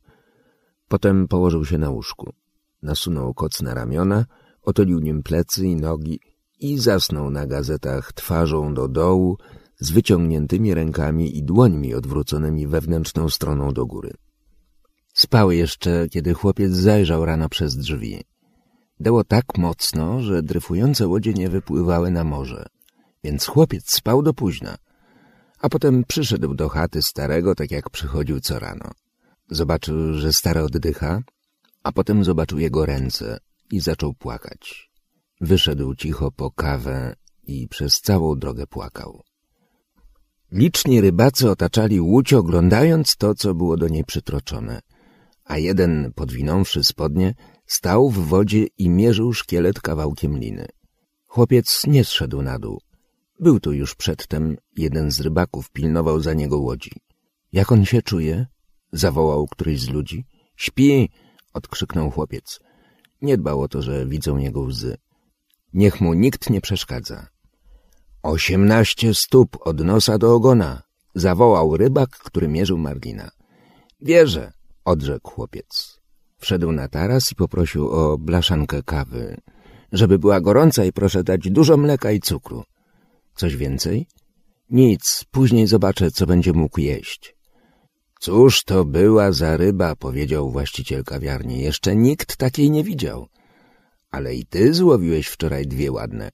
[0.87, 2.33] Potem położył się na łóżku.
[2.81, 4.25] Nasunął koc na ramiona,
[4.61, 6.19] otolił nim plecy i nogi
[6.59, 9.37] i zasnął na gazetach twarzą do dołu,
[9.79, 14.13] z wyciągniętymi rękami i dłońmi odwróconymi wewnętrzną stroną do góry.
[15.13, 18.23] Spał jeszcze, kiedy chłopiec zajrzał rano przez drzwi.
[18.99, 22.65] Dało tak mocno, że dryfujące łodzie nie wypływały na morze,
[23.23, 24.77] więc chłopiec spał do późna,
[25.61, 28.91] a potem przyszedł do chaty starego, tak jak przychodził co rano.
[29.49, 31.22] Zobaczył, że stary oddycha,
[31.83, 33.40] a potem zobaczył jego ręce
[33.72, 34.91] i zaczął płakać.
[35.41, 39.22] Wyszedł cicho po kawę i przez całą drogę płakał.
[40.51, 44.81] Liczni rybacy otaczali łódź, oglądając to, co było do niej przytroczone,
[45.43, 47.33] a jeden, podwinąwszy spodnie,
[47.65, 50.67] stał w wodzie i mierzył szkielet kawałkiem liny.
[51.27, 52.81] Chłopiec nie zszedł na dół.
[53.41, 56.91] Był tu już przedtem, jeden z rybaków pilnował za niego łodzi.—
[57.59, 58.45] Jak on się czuje?—
[59.03, 60.25] zawołał któryś z ludzi.—
[60.63, 61.09] Śpi!—
[61.53, 62.59] odkrzyknął chłopiec.
[63.21, 64.97] Nie dbał o to, że widzą jego łzy.
[65.73, 67.27] Niech mu nikt nie przeszkadza.
[68.23, 70.81] Osiemnaście stóp od nosa do ogona,
[71.15, 73.31] zawołał rybak, który mierzył Marlina.
[74.01, 74.51] Wierzę,
[74.85, 75.99] odrzekł chłopiec.
[76.37, 79.37] Wszedł na taras i poprosił o blaszankę kawy,
[79.91, 82.63] żeby była gorąca i proszę dać dużo mleka i cukru.
[83.35, 84.08] Coś więcej?
[84.69, 87.35] Nic, później zobaczę, co będzie mógł jeść.
[88.19, 91.61] Cóż to była za ryba, powiedział właściciel kawiarni.
[91.61, 93.27] Jeszcze nikt takiej nie widział.
[94.11, 96.30] Ale i ty złowiłeś wczoraj dwie ładne.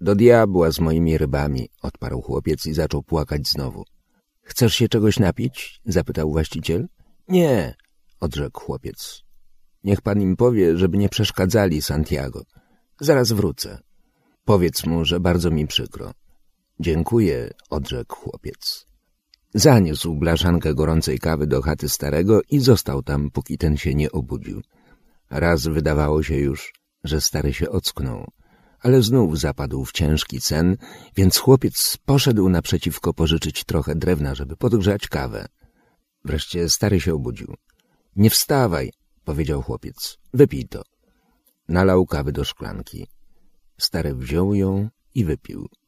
[0.00, 3.84] Do diabła z moimi rybami, odparł chłopiec i zaczął płakać znowu.
[4.42, 5.80] Chcesz się czegoś napić?
[5.84, 6.88] zapytał właściciel.
[7.28, 7.74] Nie,
[8.20, 9.22] odrzekł chłopiec.
[9.84, 12.42] Niech pan im powie, żeby nie przeszkadzali Santiago.
[13.00, 13.78] Zaraz wrócę.
[14.44, 16.12] Powiedz mu, że bardzo mi przykro.
[16.80, 18.86] Dziękuję, odrzekł chłopiec.
[19.54, 24.62] Zaniósł blaszankę gorącej kawy do chaty starego i został tam, póki ten się nie obudził.
[25.30, 26.72] Raz wydawało się już,
[27.04, 28.30] że stary się ocknął,
[28.80, 30.76] ale znów zapadł w ciężki sen,
[31.16, 35.46] więc chłopiec poszedł naprzeciwko pożyczyć trochę drewna, żeby podgrzać kawę.
[36.24, 37.54] Wreszcie stary się obudził.—
[38.16, 38.92] Nie wstawaj—
[39.24, 40.82] powiedział chłopiec.— Wypij to.
[41.68, 43.06] Nalał kawy do szklanki.
[43.78, 45.68] Stary wziął ją i wypił.—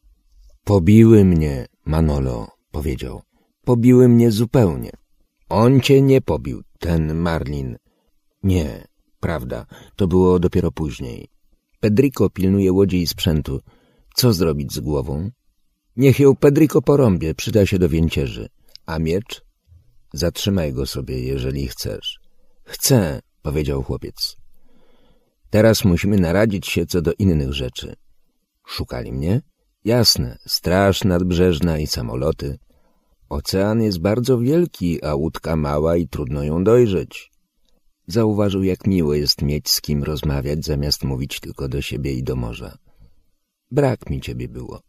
[0.67, 3.21] Pobiły mnie, Manolo— powiedział.—
[3.69, 4.91] Pobiły mnie zupełnie.—
[5.63, 7.77] On cię nie pobił, ten Marlin.—
[8.43, 8.87] Nie,
[9.19, 9.65] prawda,
[9.95, 11.27] to było dopiero później.
[11.79, 13.61] Pedrico pilnuje łodzi i sprzętu.
[14.15, 15.29] Co zrobić z głową?
[15.95, 18.49] Niech ją Pedrico porąbie, przyda się do więcierzy.
[18.85, 19.43] A miecz?
[20.13, 22.19] Zatrzymaj go sobie, jeżeli chcesz.
[22.63, 24.37] Chcę, powiedział chłopiec.
[25.49, 27.95] Teraz musimy naradzić się co do innych rzeczy.
[28.65, 29.41] Szukali mnie?
[29.87, 32.59] Jasne, straż nadbrzeżna i samoloty.
[33.29, 37.31] Ocean jest bardzo wielki, a łódka mała i trudno ją dojrzeć.
[38.07, 42.35] Zauważył, jak miło jest mieć z kim rozmawiać, zamiast mówić tylko do siebie i do
[42.35, 42.77] morza.
[43.71, 44.81] Brak mi ciebie było.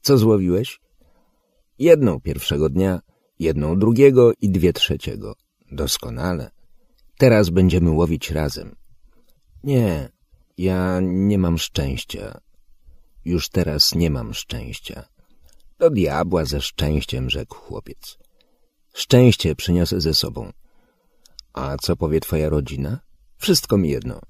[0.00, 0.80] Co złowiłeś?
[1.78, 3.00] Jedną pierwszego dnia,
[3.38, 5.34] jedną drugiego i dwie trzeciego.
[5.70, 6.50] Doskonale.
[7.18, 8.76] Teraz będziemy łowić razem.
[9.64, 10.08] Nie,
[10.58, 12.43] ja nie mam szczęścia.
[13.24, 15.04] Już teraz nie mam szczęścia.
[15.78, 18.18] Do diabła ze szczęściem, rzekł chłopiec.
[18.94, 20.52] Szczęście przyniosę ze sobą.
[21.52, 23.00] A co powie twoja rodzina?
[23.36, 24.20] Wszystko mi jedno.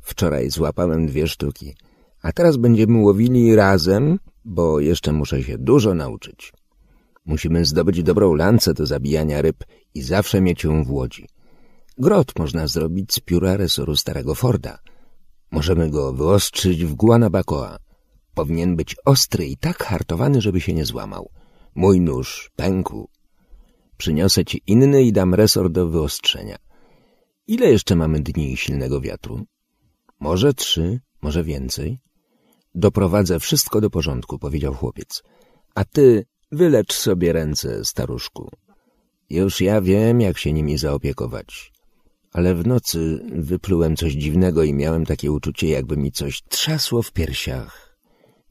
[0.00, 1.74] Wczoraj złapałem dwie sztuki,
[2.22, 6.52] a teraz będziemy łowili razem, bo jeszcze muszę się dużo nauczyć.
[7.24, 11.28] Musimy zdobyć dobrą lancę do zabijania ryb i zawsze mieć ją w łodzi.
[11.98, 14.78] Grot można zrobić z pióra resoru starego Forda.
[15.50, 17.78] Możemy go wyostrzyć w Guanabacoa.
[18.40, 21.30] Powinien być ostry i tak hartowany, żeby się nie złamał.
[21.74, 23.08] Mój nóż pękł.
[23.96, 26.56] Przyniosę ci inny i dam resor do wyostrzenia.
[27.46, 29.46] Ile jeszcze mamy dni silnego wiatru?
[30.20, 31.98] Może trzy, może więcej.
[32.74, 35.22] Doprowadzę wszystko do porządku, powiedział chłopiec.
[35.74, 38.50] A ty wylecz sobie ręce, staruszku.
[39.30, 41.72] Już ja wiem, jak się nimi zaopiekować.
[42.32, 47.12] Ale w nocy wyplułem coś dziwnego i miałem takie uczucie, jakby mi coś trzasło w
[47.12, 47.89] piersiach.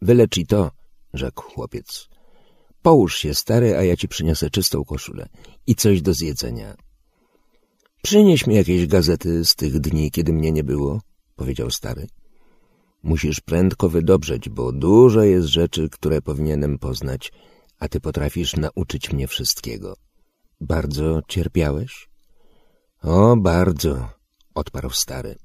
[0.01, 0.71] Wylecz i to,
[1.13, 2.09] rzekł chłopiec.
[2.81, 5.29] Połóż się, stary, a ja ci przyniosę czystą koszulę
[5.67, 6.75] i coś do zjedzenia.
[8.01, 11.01] Przynieś mi jakieś gazety z tych dni, kiedy mnie nie było,
[11.35, 12.07] powiedział stary.
[13.03, 17.31] Musisz prędko wydobrzeć, bo dużo jest rzeczy, które powinienem poznać,
[17.79, 19.95] a ty potrafisz nauczyć mnie wszystkiego.
[20.61, 22.09] Bardzo cierpiałeś?
[23.01, 24.09] O, bardzo,
[24.55, 25.35] odparł stary.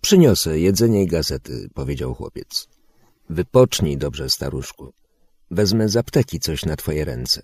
[0.00, 2.68] Przyniosę jedzenie i gazety, powiedział chłopiec.
[3.30, 4.92] Wypocznij dobrze, staruszku.
[5.50, 7.40] Wezmę z apteki coś na twoje ręce.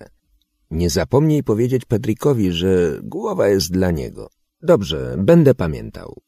[0.70, 4.30] Nie zapomnij powiedzieć Pedrikowi, że głowa jest dla niego.
[4.62, 6.20] Dobrze, będę pamiętał.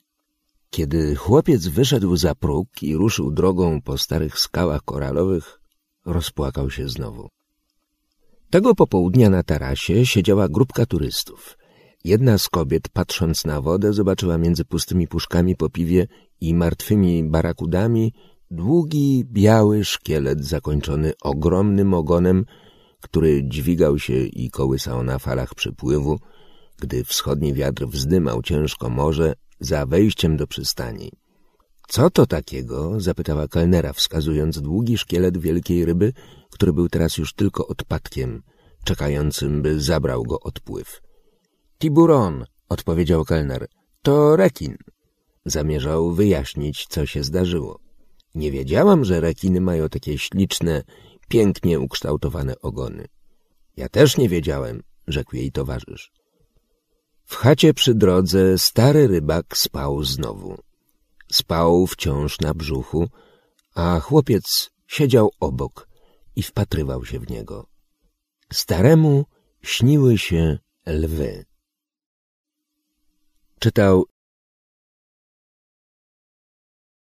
[0.71, 5.61] Kiedy chłopiec wyszedł za próg i ruszył drogą po starych skałach koralowych,
[6.07, 7.29] rozpłakał się znowu.
[8.51, 11.59] Tego popołudnia na tarasie siedziała grupka turystów.
[12.05, 16.07] Jedna z kobiet, patrząc na wodę, zobaczyła między pustymi puszkami po piwie
[16.41, 18.13] i martwymi barakudami
[18.51, 22.45] Długi, biały szkielet zakończony ogromnym ogonem,
[23.01, 26.19] który dźwigał się i kołysał na falach przypływu,
[26.79, 31.13] gdy wschodni wiatr wzdymał ciężko morze za wejściem do przystani.—
[31.89, 36.13] Co to takiego?— zapytała kelnera, wskazując długi szkielet wielkiej ryby,
[36.51, 38.43] który był teraz już tylko odpadkiem,
[38.85, 41.01] czekającym, by zabrał go odpływ.—
[41.79, 43.67] Tiburon— odpowiedział kelner.—
[44.03, 44.77] To rekin.
[45.45, 47.86] Zamierzał wyjaśnić, co się zdarzyło.
[48.37, 50.83] Nie wiedziałam, że rekiny mają takie śliczne,
[51.29, 53.07] pięknie ukształtowane ogony.
[53.77, 56.13] Ja też nie wiedziałem, rzekł jej towarzysz.
[57.25, 60.59] W chacie przy drodze stary rybak spał znowu.
[61.33, 63.09] Spał wciąż na brzuchu,
[63.75, 65.89] a chłopiec siedział obok
[66.37, 67.67] i wpatrywał się w niego.
[68.53, 69.25] Staremu
[69.63, 71.45] śniły się lwy.
[73.59, 74.05] Czytał